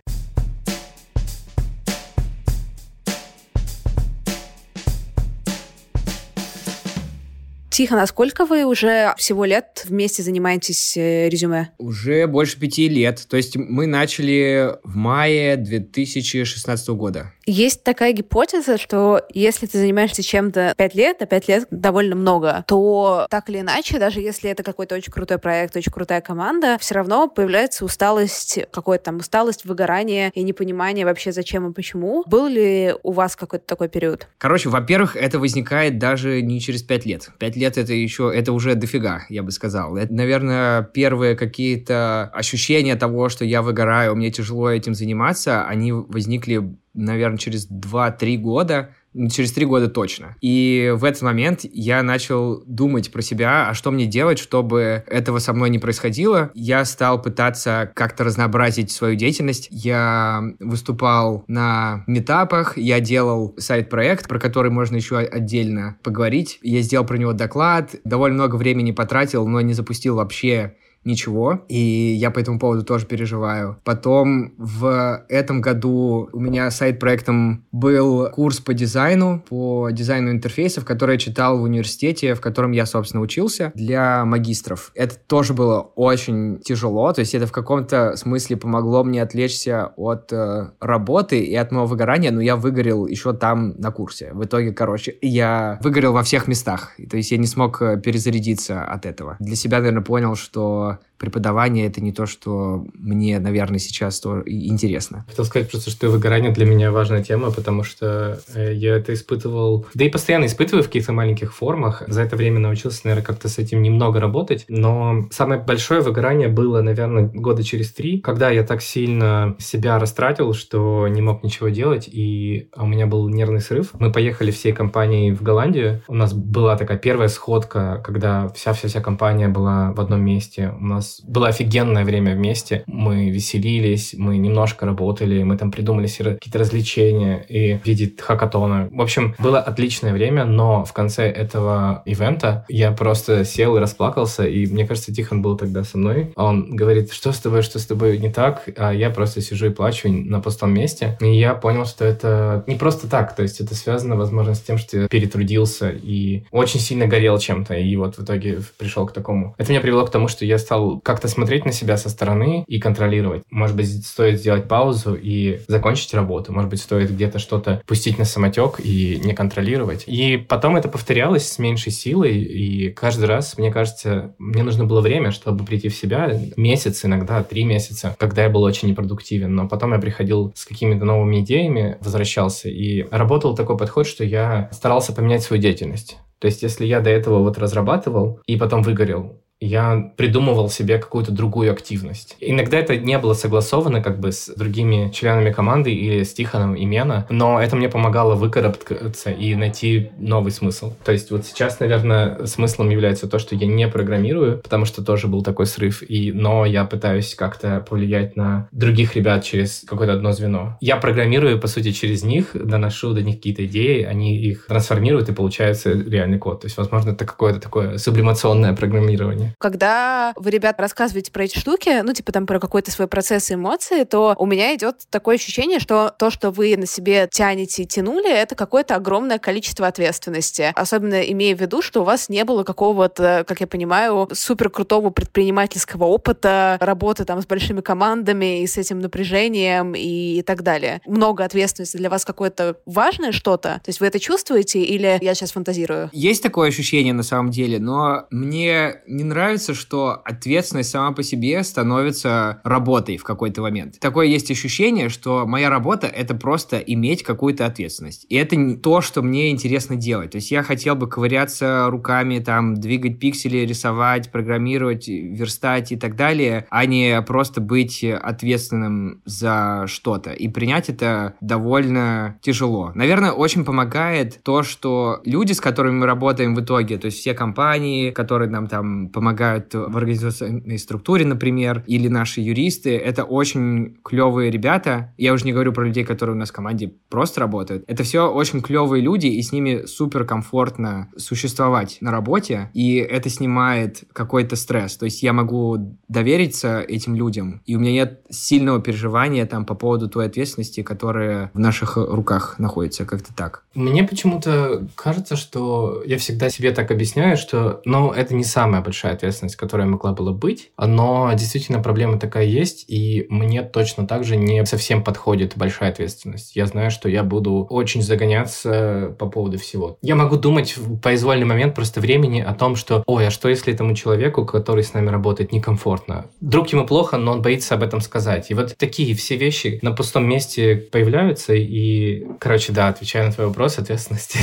Тихо, 7.74 7.96
насколько 7.96 8.46
вы 8.46 8.66
уже 8.66 9.16
всего 9.18 9.46
лет 9.46 9.84
вместе 9.86 10.22
занимаетесь 10.22 10.96
э, 10.96 11.28
резюме? 11.28 11.72
Уже 11.80 12.28
больше 12.28 12.60
пяти 12.60 12.88
лет. 12.88 13.26
То 13.28 13.36
есть 13.36 13.58
мы 13.58 13.88
начали 13.88 14.76
в 14.84 14.96
мае 14.96 15.58
2016 15.58 16.90
года. 16.90 17.32
Есть 17.48 17.84
такая 17.84 18.14
гипотеза, 18.14 18.78
что 18.78 19.24
если 19.34 19.66
ты 19.66 19.80
занимаешься 19.80 20.22
чем-то 20.22 20.76
5 20.78 20.96
лет, 20.96 21.18
а 21.22 21.26
5 21.26 21.48
лет 21.48 21.68
довольно 21.72 22.16
много, 22.16 22.64
то 22.68 23.26
так 23.32 23.50
или 23.50 23.62
иначе, 23.62 23.98
даже 23.98 24.22
если 24.22 24.52
это 24.52 24.62
какой-то 24.62 24.94
очень 24.94 25.12
крутой 25.12 25.40
проект, 25.40 25.76
очень 25.76 25.92
крутая 25.92 26.22
команда, 26.22 26.78
все 26.80 26.94
равно 26.94 27.28
появляется 27.28 27.86
усталость, 27.86 28.60
какой-то 28.72 29.06
там 29.06 29.18
усталость, 29.18 29.66
выгорание 29.66 30.30
и 30.36 30.44
непонимание 30.44 31.06
вообще 31.06 31.32
зачем 31.32 31.68
и 31.68 31.74
почему. 31.74 32.24
Был 32.28 32.48
ли 32.48 32.94
у 33.02 33.12
вас 33.12 33.36
какой-то 33.36 33.66
такой 33.66 33.90
период? 33.90 34.28
Короче, 34.38 34.70
во-первых, 34.70 35.16
это 35.16 35.40
возникает 35.40 35.98
даже 35.98 36.40
не 36.44 36.62
через 36.62 36.84
5 36.84 37.06
лет. 37.08 37.30
5 37.40 37.56
лет 37.56 37.63
это 37.66 37.94
еще, 37.94 38.32
это 38.34 38.52
уже 38.52 38.76
дофига, 38.76 39.26
я 39.30 39.44
бы 39.44 39.52
сказал. 39.52 39.98
Это, 39.98 40.14
наверное, 40.14 40.84
первые 40.84 41.36
какие-то 41.36 42.30
ощущения 42.34 42.96
того, 42.96 43.30
что 43.30 43.46
я 43.46 43.62
выгораю, 43.62 44.16
мне 44.16 44.32
тяжело 44.32 44.70
этим 44.70 44.94
заниматься, 44.94 45.66
они 45.66 45.92
возникли 45.92 46.76
наверное, 46.94 47.38
через 47.38 47.70
2-3 47.70 48.38
года, 48.38 48.90
через 49.32 49.52
три 49.52 49.66
года 49.66 49.88
точно. 49.88 50.36
И 50.42 50.94
в 50.96 51.04
этот 51.04 51.22
момент 51.22 51.62
я 51.64 52.04
начал 52.04 52.64
думать 52.66 53.12
про 53.12 53.22
себя, 53.22 53.70
а 53.70 53.74
что 53.74 53.92
мне 53.92 54.06
делать, 54.06 54.40
чтобы 54.40 55.04
этого 55.08 55.40
со 55.40 55.54
мной 55.54 55.70
не 55.70 55.80
происходило. 55.80 56.52
Я 56.54 56.86
стал 56.86 57.22
пытаться 57.22 57.92
как-то 57.94 58.24
разнообразить 58.24 58.92
свою 58.92 59.16
деятельность. 59.16 59.68
Я 59.72 60.44
выступал 60.60 61.44
на 61.48 62.04
метапах, 62.08 62.78
я 62.78 63.00
делал 63.00 63.54
сайт-проект, 63.58 64.28
про 64.28 64.40
который 64.40 64.72
можно 64.72 64.96
еще 64.96 65.18
отдельно 65.18 65.98
поговорить. 66.04 66.60
Я 66.62 66.82
сделал 66.82 67.06
про 67.06 67.18
него 67.18 67.34
доклад, 67.34 67.96
довольно 68.04 68.36
много 68.36 68.56
времени 68.56 68.92
потратил, 68.92 69.48
но 69.48 69.62
не 69.62 69.74
запустил 69.74 70.16
вообще 70.16 70.76
ничего, 71.06 71.62
и 71.68 71.78
я 71.78 72.32
по 72.32 72.40
этому 72.40 72.60
поводу 72.60 72.84
тоже 72.84 73.06
переживаю. 73.06 73.78
Потом 73.84 74.54
в 74.58 75.26
этом 75.30 75.62
году 75.62 76.30
у 76.32 76.40
меня 76.40 76.70
сайт-проектом 76.72 77.66
был 77.72 78.30
курс 78.30 78.60
по 78.60 78.74
дизайну, 78.74 79.44
по 79.48 79.90
дизайну 79.92 80.32
интерфейсов, 80.32 80.86
который 80.86 81.14
я 81.14 81.18
читал 81.18 81.60
в 81.60 81.64
университете, 81.64 82.36
в 82.36 82.42
котором 82.42 82.72
я, 82.72 82.86
собственно, 82.86 83.22
учился, 83.22 83.72
для 83.76 84.26
магистров. 84.26 84.92
Это 84.96 85.16
тоже 85.16 85.54
было 85.54 85.82
очень 85.82 86.60
тяжело, 86.60 87.12
то 87.14 87.20
есть 87.20 87.36
это 87.36 87.48
в 87.48 87.52
каком-то 87.52 88.16
смысле 88.16 88.58
помогло 88.58 89.04
мне 89.04 89.22
отвлечься 89.22 89.92
от 89.98 90.32
э, 90.32 90.72
работы 90.80 91.40
и 91.40 91.56
от 91.56 91.72
моего 91.72 91.88
выгорания, 91.88 92.32
но 92.32 92.42
я 92.42 92.56
выгорел 92.56 93.08
еще 93.08 93.34
там 93.34 93.76
на 93.78 93.92
курсе. 93.92 94.32
В 94.34 94.44
итоге, 94.46 94.72
короче, 94.72 95.16
я 95.22 95.80
выгорел 95.82 96.14
во 96.14 96.24
всех 96.24 96.48
местах, 96.48 96.92
то 97.10 97.18
есть 97.18 97.32
я 97.32 97.38
не 97.38 97.48
смог 97.48 97.82
э, 97.82 98.00
перезарядиться 98.00 98.84
от 98.84 99.06
этого. 99.06 99.38
Для 99.40 99.56
себя, 99.56 99.80
наверное, 99.80 100.04
понял, 100.04 100.36
что 100.36 100.93
Кирова 100.94 101.13
преподавание— 101.18 101.86
это 101.88 102.02
не 102.02 102.12
то, 102.12 102.26
что 102.26 102.86
мне, 102.94 103.40
наверное, 103.40 103.80
сейчас 103.80 104.20
то 104.20 104.42
интересно. 104.46 105.26
Хотел 105.30 105.46
сказать 105.46 105.70
просто, 105.70 105.90
что 105.90 106.10
выгорание 106.10 106.52
для 106.52 106.66
меня 106.66 106.92
важная 106.92 107.24
тема, 107.24 107.52
потому 107.52 107.84
что 107.84 108.42
э, 108.54 108.74
я 108.74 108.96
это 108.96 109.14
испытывал, 109.14 109.86
да 109.94 110.06
и 110.06 110.10
постоянно 110.10 110.46
испытываю 110.46 110.84
в 110.84 110.88
каких-то 110.88 111.14
маленьких 111.14 111.54
формах. 111.54 112.04
За 112.08 112.22
это 112.22 112.36
время 112.36 112.60
научился, 112.60 113.02
наверное, 113.06 113.26
как-то 113.26 113.48
с 113.50 113.58
этим 113.58 113.82
немного 113.82 114.20
работать, 114.20 114.66
но 114.68 115.28
самое 115.32 115.62
большое 115.62 116.02
выгорание 116.02 116.48
было, 116.48 116.82
наверное, 116.82 117.24
года 117.24 117.64
через 117.64 117.94
три, 117.94 118.20
когда 118.20 118.50
я 118.50 118.64
так 118.64 118.82
сильно 118.82 119.56
себя 119.60 120.00
растратил, 120.00 120.54
что 120.54 121.08
не 121.08 121.22
мог 121.22 121.44
ничего 121.44 121.70
делать, 121.70 122.10
и 122.12 122.70
у 122.76 122.86
меня 122.86 123.08
был 123.08 123.30
нервный 123.30 123.62
срыв. 123.62 123.92
Мы 124.00 124.12
поехали 124.12 124.52
всей 124.52 124.74
компанией 124.74 125.32
в 125.32 125.42
Голландию. 125.42 126.02
У 126.08 126.16
нас 126.16 126.34
была 126.34 126.78
такая 126.78 126.98
первая 126.98 127.30
сходка, 127.30 128.02
когда 128.04 128.50
вся-вся-вся 128.50 129.02
компания 129.02 129.48
была 129.48 129.92
в 129.94 130.00
одном 130.00 130.22
месте. 130.22 130.74
У 130.80 130.84
нас 130.84 131.13
было 131.24 131.48
офигенное 131.48 132.06
время 132.06 132.36
вместе. 132.36 132.84
Мы 132.88 133.30
веселились, 133.30 134.14
мы 134.18 134.38
немножко 134.38 134.86
работали, 134.86 135.44
мы 135.44 135.58
там 135.58 135.72
придумали 135.72 136.08
какие-то 136.08 136.60
развлечения 136.60 137.46
и 137.50 137.78
в 137.78 137.86
виде 137.86 138.12
хакатона. 138.18 138.90
В 138.92 139.02
общем, 139.02 139.36
было 139.40 139.60
отличное 139.60 140.14
время, 140.14 140.46
но 140.46 140.86
в 140.86 140.94
конце 140.94 141.30
этого 141.30 142.04
ивента 142.06 142.66
я 142.70 142.92
просто 142.92 143.46
сел 143.46 143.76
и 143.78 143.80
расплакался, 143.80 144.46
и 144.46 144.66
мне 144.66 144.86
кажется, 144.86 145.14
Тихон 145.14 145.42
был 145.42 145.58
тогда 145.58 145.84
со 145.84 145.98
мной. 145.98 146.34
Он 146.36 146.76
говорит, 146.76 147.12
что 147.12 147.32
с 147.32 147.40
тобой, 147.40 147.62
что 147.62 147.80
с 147.80 147.86
тобой 147.86 148.18
не 148.18 148.32
так, 148.32 148.70
а 148.78 148.94
я 148.94 149.10
просто 149.10 149.42
сижу 149.42 149.68
и 149.68 149.70
плачу 149.70 150.10
на 150.12 150.40
пустом 150.40 150.74
месте. 150.74 151.18
И 151.22 151.38
я 151.38 151.54
понял, 151.56 151.86
что 151.86 152.06
это 152.06 152.64
не 152.68 152.76
просто 152.76 153.10
так, 153.10 153.36
то 153.36 153.44
есть 153.44 153.60
это 153.60 153.76
связано, 153.76 154.16
возможно, 154.16 154.56
с 154.56 154.62
тем, 154.62 154.78
что 154.78 155.02
я 155.02 155.08
перетрудился 155.08 155.90
и 155.90 156.44
очень 156.52 156.80
сильно 156.80 157.08
горел 157.08 157.38
чем-то, 157.38 157.76
и 157.76 157.96
вот 157.96 158.18
в 158.18 158.24
итоге 158.24 158.60
пришел 158.78 159.06
к 159.06 159.14
такому. 159.14 159.56
Это 159.58 159.72
меня 159.72 159.82
привело 159.82 160.06
к 160.06 160.12
тому, 160.12 160.28
что 160.28 160.46
я 160.46 160.58
стал 160.58 160.93
как-то 161.00 161.28
смотреть 161.28 161.66
на 161.66 161.72
себя 161.72 161.98
со 161.98 162.10
стороны 162.10 162.64
и 162.68 162.80
контролировать. 162.80 163.44
Может 163.50 163.76
быть, 163.76 164.06
стоит 164.06 164.40
сделать 164.40 164.68
паузу 164.68 165.16
и 165.16 165.60
закончить 165.68 166.14
работу. 166.14 166.52
Может 166.54 166.70
быть, 166.70 166.82
стоит 166.82 167.12
где-то 167.12 167.40
что-то 167.40 167.82
пустить 167.86 168.18
на 168.18 168.26
самотек 168.26 168.80
и 168.84 169.20
не 169.24 169.34
контролировать. 169.34 170.04
И 170.08 170.38
потом 170.38 170.76
это 170.76 170.90
повторялось 170.90 171.48
с 171.48 171.60
меньшей 171.60 171.92
силой, 171.92 172.38
и 172.38 172.90
каждый 172.90 173.26
раз, 173.26 173.58
мне 173.58 173.72
кажется, 173.72 174.36
мне 174.38 174.64
нужно 174.64 174.86
было 174.86 175.02
время, 175.02 175.32
чтобы 175.32 175.66
прийти 175.66 175.90
в 175.90 175.96
себя. 175.96 176.32
Месяц, 176.58 177.06
иногда 177.06 177.44
три 177.44 177.64
месяца, 177.64 178.16
когда 178.20 178.44
я 178.44 178.50
был 178.50 178.64
очень 178.64 178.90
непродуктивен. 178.90 179.54
Но 179.54 179.68
потом 179.68 179.94
я 179.94 180.00
приходил 180.00 180.54
с 180.56 180.66
какими-то 180.66 181.06
новыми 181.06 181.42
идеями, 181.42 181.98
возвращался 182.02 182.70
и 182.70 183.06
работал 183.12 183.56
такой 183.56 183.78
подход, 183.78 184.08
что 184.08 184.24
я 184.24 184.70
старался 184.72 185.14
поменять 185.14 185.44
свою 185.44 185.62
деятельность. 185.62 186.18
То 186.40 186.48
есть, 186.48 186.62
если 186.62 186.86
я 186.86 187.00
до 187.00 187.10
этого 187.10 187.40
вот 187.40 187.58
разрабатывал 187.58 188.42
и 188.46 188.58
потом 188.58 188.82
выгорел, 188.82 189.40
я 189.66 190.12
придумывал 190.18 190.70
себе 190.70 190.98
какую-то 190.98 191.32
другую 191.32 191.72
активность. 191.72 192.36
Иногда 192.40 192.78
это 192.78 192.98
не 192.98 193.18
было 193.18 193.34
согласовано 193.34 194.02
как 194.02 194.20
бы 194.20 194.32
с 194.32 194.54
другими 194.56 195.12
членами 195.12 195.52
команды 195.52 195.94
или 195.94 196.24
с 196.24 196.34
Тихоном 196.34 196.76
и 196.76 196.86
Мена, 196.86 197.26
но 197.30 197.62
это 197.62 197.76
мне 197.76 197.90
помогало 197.90 198.36
выкарабкаться 198.36 199.32
и 199.32 199.56
найти 199.56 200.12
новый 200.18 200.52
смысл. 200.52 200.94
То 201.04 201.12
есть 201.12 201.32
вот 201.32 201.46
сейчас, 201.46 201.80
наверное, 201.80 202.46
смыслом 202.46 202.90
является 202.90 203.28
то, 203.28 203.40
что 203.40 203.56
я 203.56 203.68
не 203.68 203.88
программирую, 203.88 204.60
потому 204.60 204.86
что 204.86 205.04
тоже 205.04 205.28
был 205.28 205.44
такой 205.44 205.66
срыв, 205.66 206.04
и, 206.08 206.32
но 206.32 206.66
я 206.66 206.86
пытаюсь 206.86 207.36
как-то 207.36 207.86
повлиять 207.88 208.36
на 208.36 208.68
других 208.72 209.16
ребят 209.16 209.44
через 209.44 209.84
какое-то 209.88 210.14
одно 210.14 210.32
звено. 210.32 210.78
Я 210.82 210.98
программирую, 210.98 211.60
по 211.60 211.68
сути, 211.68 211.92
через 211.92 212.24
них, 212.24 212.50
доношу 212.54 213.14
до 213.14 213.22
них 213.22 213.36
какие-то 213.38 213.66
идеи, 213.66 214.04
они 214.04 214.38
их 214.38 214.68
трансформируют, 214.68 215.30
и 215.30 215.34
получается 215.34 215.92
реальный 215.92 216.38
код. 216.38 216.62
То 216.62 216.66
есть, 216.66 216.78
возможно, 216.78 217.12
это 217.12 217.26
какое-то 217.26 217.60
такое 217.60 217.98
сублимационное 217.98 218.74
программирование. 218.74 219.53
Когда 219.58 220.34
вы, 220.36 220.50
ребят, 220.50 220.80
рассказываете 220.80 221.32
про 221.32 221.46
эти 221.46 221.58
штуки, 221.58 222.02
ну, 222.04 222.14
типа 222.14 222.32
там 222.32 222.46
про 222.46 222.60
какой-то 222.60 222.92
свой 222.92 223.08
процесс 223.08 223.52
и 223.52 223.56
эмоции, 223.56 224.04
то 224.04 224.36
у 224.38 224.46
меня 224.46 224.76
идет 224.76 225.02
такое 225.10 225.36
ощущение, 225.36 225.80
что 225.80 226.14
то, 226.18 226.30
что 226.30 226.52
вы 226.52 226.76
на 226.78 226.86
себе 226.86 227.28
тянете 227.32 227.84
и 227.84 227.86
тянули, 227.86 228.32
это 228.32 228.56
какое-то 228.56 228.96
огромное 228.96 229.40
количество 229.40 229.88
ответственности. 229.88 230.72
Особенно 230.76 231.22
имея 231.22 231.56
в 231.56 231.62
виду, 231.62 231.82
что 231.82 232.02
у 232.02 232.04
вас 232.04 232.30
не 232.30 232.44
было 232.44 232.64
какого-то, 232.64 233.46
как 233.48 233.62
я 233.62 233.68
понимаю, 233.68 234.30
супер 234.34 234.70
крутого 234.70 235.10
предпринимательского 235.10 236.06
опыта, 236.06 236.78
работы 236.80 237.26
там 237.26 237.42
с 237.42 237.46
большими 237.46 237.82
командами 237.82 238.62
и 238.62 238.68
с 238.68 238.78
этим 238.78 239.00
напряжением 239.00 239.94
и, 239.96 240.40
и 240.40 240.42
так 240.42 240.64
далее. 240.64 241.02
Много 241.06 241.44
ответственности 241.44 241.98
для 241.98 242.10
вас 242.10 242.26
какое-то 242.26 242.78
важное 242.86 243.32
что-то? 243.32 243.82
То 243.84 243.90
есть 243.90 244.00
вы 244.00 244.08
это 244.08 244.20
чувствуете 244.20 244.82
или 244.82 245.18
я 245.22 245.34
сейчас 245.36 245.52
фантазирую? 245.52 246.10
Есть 246.12 246.44
такое 246.44 246.70
ощущение 246.70 247.14
на 247.14 247.24
самом 247.24 247.52
деле, 247.52 247.80
но 247.80 248.26
мне 248.30 249.02
не 249.08 249.24
нравится 249.24 249.43
нравится, 249.44 249.74
что 249.74 250.22
ответственность 250.24 250.90
сама 250.92 251.12
по 251.12 251.22
себе 251.22 251.62
становится 251.64 252.62
работой 252.64 253.18
в 253.18 253.26
какой-то 253.26 253.62
момент. 253.62 254.00
Такое 254.00 254.28
есть 254.28 254.50
ощущение, 254.50 255.10
что 255.10 255.46
моя 255.46 255.70
работа— 255.70 256.08
это 256.22 256.34
просто 256.34 256.78
иметь 256.78 257.24
какую-то 257.24 257.66
ответственность. 257.66 258.26
И 258.30 258.38
это 258.38 258.56
не 258.56 258.78
то, 258.78 259.02
что 259.02 259.22
мне 259.22 259.52
интересно 259.52 259.98
делать. 259.98 260.32
То 260.32 260.38
есть 260.38 260.50
я 260.50 260.64
хотел 260.64 260.96
бы 260.96 261.10
ковыряться 261.10 261.88
руками, 261.90 262.40
там, 262.40 262.76
двигать 262.76 263.20
пиксели, 263.20 263.58
рисовать, 263.66 264.32
программировать, 264.32 265.10
верстать 265.10 265.92
и 265.92 265.98
так 265.98 266.16
далее, 266.16 266.66
а 266.70 266.86
не 266.86 267.22
просто 267.22 267.60
быть 267.60 268.02
ответственным 268.02 269.22
за 269.26 269.86
что-то. 269.88 270.32
И 270.32 270.48
принять 270.48 270.88
это 270.88 271.36
довольно 271.42 272.40
тяжело. 272.42 272.94
Наверное, 272.96 273.34
очень 273.34 273.66
помогает 273.66 274.42
то, 274.44 274.64
что 274.64 275.20
люди, 275.26 275.52
с 275.52 275.60
которыми 275.60 275.98
мы 275.98 276.06
работаем 276.06 276.56
в 276.56 276.62
итоге, 276.62 276.98
то 276.98 277.08
есть 277.08 277.18
все 277.18 277.34
компании, 277.34 278.12
которые 278.12 278.50
нам 278.50 278.68
там 278.68 279.10
помогают 279.10 279.23
помогают 279.24 279.74
в 279.74 279.96
организационной 279.96 280.78
структуре, 280.78 281.26
например, 281.26 281.86
или 281.88 282.10
наши 282.10 282.42
юристы. 282.42 282.98
Это 282.98 283.24
очень 283.24 283.96
клевые 284.04 284.52
ребята. 284.52 285.14
Я 285.18 285.32
уже 285.32 285.46
не 285.46 285.54
говорю 285.54 285.72
про 285.72 285.86
людей, 285.86 286.04
которые 286.04 286.36
у 286.36 286.40
нас 286.40 286.50
в 286.50 286.52
команде 286.52 286.92
просто 287.08 287.40
работают. 287.40 287.86
Это 287.88 288.04
все 288.04 288.30
очень 288.30 288.62
клевые 288.62 289.02
люди, 289.02 289.28
и 289.28 289.42
с 289.42 289.54
ними 289.54 289.86
супер 289.86 290.26
комфортно 290.26 291.08
существовать 291.16 292.00
на 292.02 292.12
работе, 292.12 292.70
и 292.74 292.96
это 292.98 293.30
снимает 293.30 294.04
какой-то 294.12 294.58
стресс. 294.58 294.98
То 294.98 295.06
есть 295.06 295.24
я 295.24 295.32
могу 295.32 295.98
довериться 296.10 296.82
этим 296.82 297.16
людям, 297.16 297.62
и 297.66 297.78
у 297.78 297.80
меня 297.80 297.94
нет 297.94 298.22
сильного 298.30 298.82
переживания 298.82 299.46
там 299.46 299.66
по 299.66 299.74
поводу 299.74 300.10
той 300.10 300.26
ответственности, 300.26 300.84
которая 300.84 301.50
в 301.54 301.60
наших 301.60 301.96
руках 301.96 302.60
находится, 302.60 303.06
как-то 303.06 303.34
так. 303.34 303.64
Мне 303.74 304.04
почему-то 304.04 304.86
кажется, 304.96 305.38
что 305.38 306.04
я 306.06 306.18
всегда 306.18 306.50
себе 306.50 306.72
так 306.72 306.92
объясняю, 306.92 307.38
что, 307.38 307.82
ну, 307.86 308.12
это 308.12 308.36
не 308.36 308.44
самая 308.44 308.82
большая 308.82 309.13
ответственность, 309.14 309.56
которая 309.56 309.88
могла 309.88 310.14
была 310.14 310.32
быть. 310.32 310.72
Но 310.78 311.32
действительно 311.34 311.82
проблема 311.82 312.20
такая 312.20 312.46
есть, 312.46 312.86
и 312.88 313.26
мне 313.30 313.64
точно 313.64 314.08
так 314.08 314.24
же 314.24 314.36
не 314.36 314.66
совсем 314.66 315.04
подходит 315.04 315.54
большая 315.56 315.92
ответственность. 315.92 316.56
Я 316.56 316.66
знаю, 316.66 316.92
что 316.92 317.10
я 317.10 317.24
буду 317.24 317.66
очень 317.70 318.02
загоняться 318.02 319.16
по 319.18 319.28
поводу 319.28 319.58
всего. 319.58 319.98
Я 320.02 320.16
могу 320.16 320.38
думать 320.38 320.78
в 320.78 321.00
произвольный 321.00 321.46
момент 321.46 321.76
просто 321.76 322.00
времени 322.00 322.42
о 322.42 322.54
том, 322.54 322.76
что, 322.76 323.04
ой, 323.06 323.28
а 323.28 323.32
что 323.32 323.50
если 323.50 323.74
этому 323.74 323.96
человеку, 323.96 324.46
который 324.46 324.84
с 324.84 324.94
нами 324.94 325.10
работает, 325.10 325.52
некомфортно? 325.52 326.26
Друг 326.42 326.70
ему 326.70 326.86
плохо, 326.86 327.18
но 327.18 327.34
он 327.34 327.42
боится 327.42 327.76
об 327.76 327.84
этом 327.84 328.02
сказать. 328.02 328.52
И 328.52 328.54
вот 328.54 328.76
такие 328.78 329.16
все 329.16 329.36
вещи 329.36 329.80
на 329.82 329.92
пустом 329.92 330.28
месте 330.28 330.76
появляются, 330.76 331.54
и, 331.54 332.26
короче, 332.40 332.74
да, 332.74 332.88
отвечая 332.88 333.26
на 333.26 333.32
твой 333.32 333.48
вопрос, 333.48 333.78
ответственность. 333.78 334.36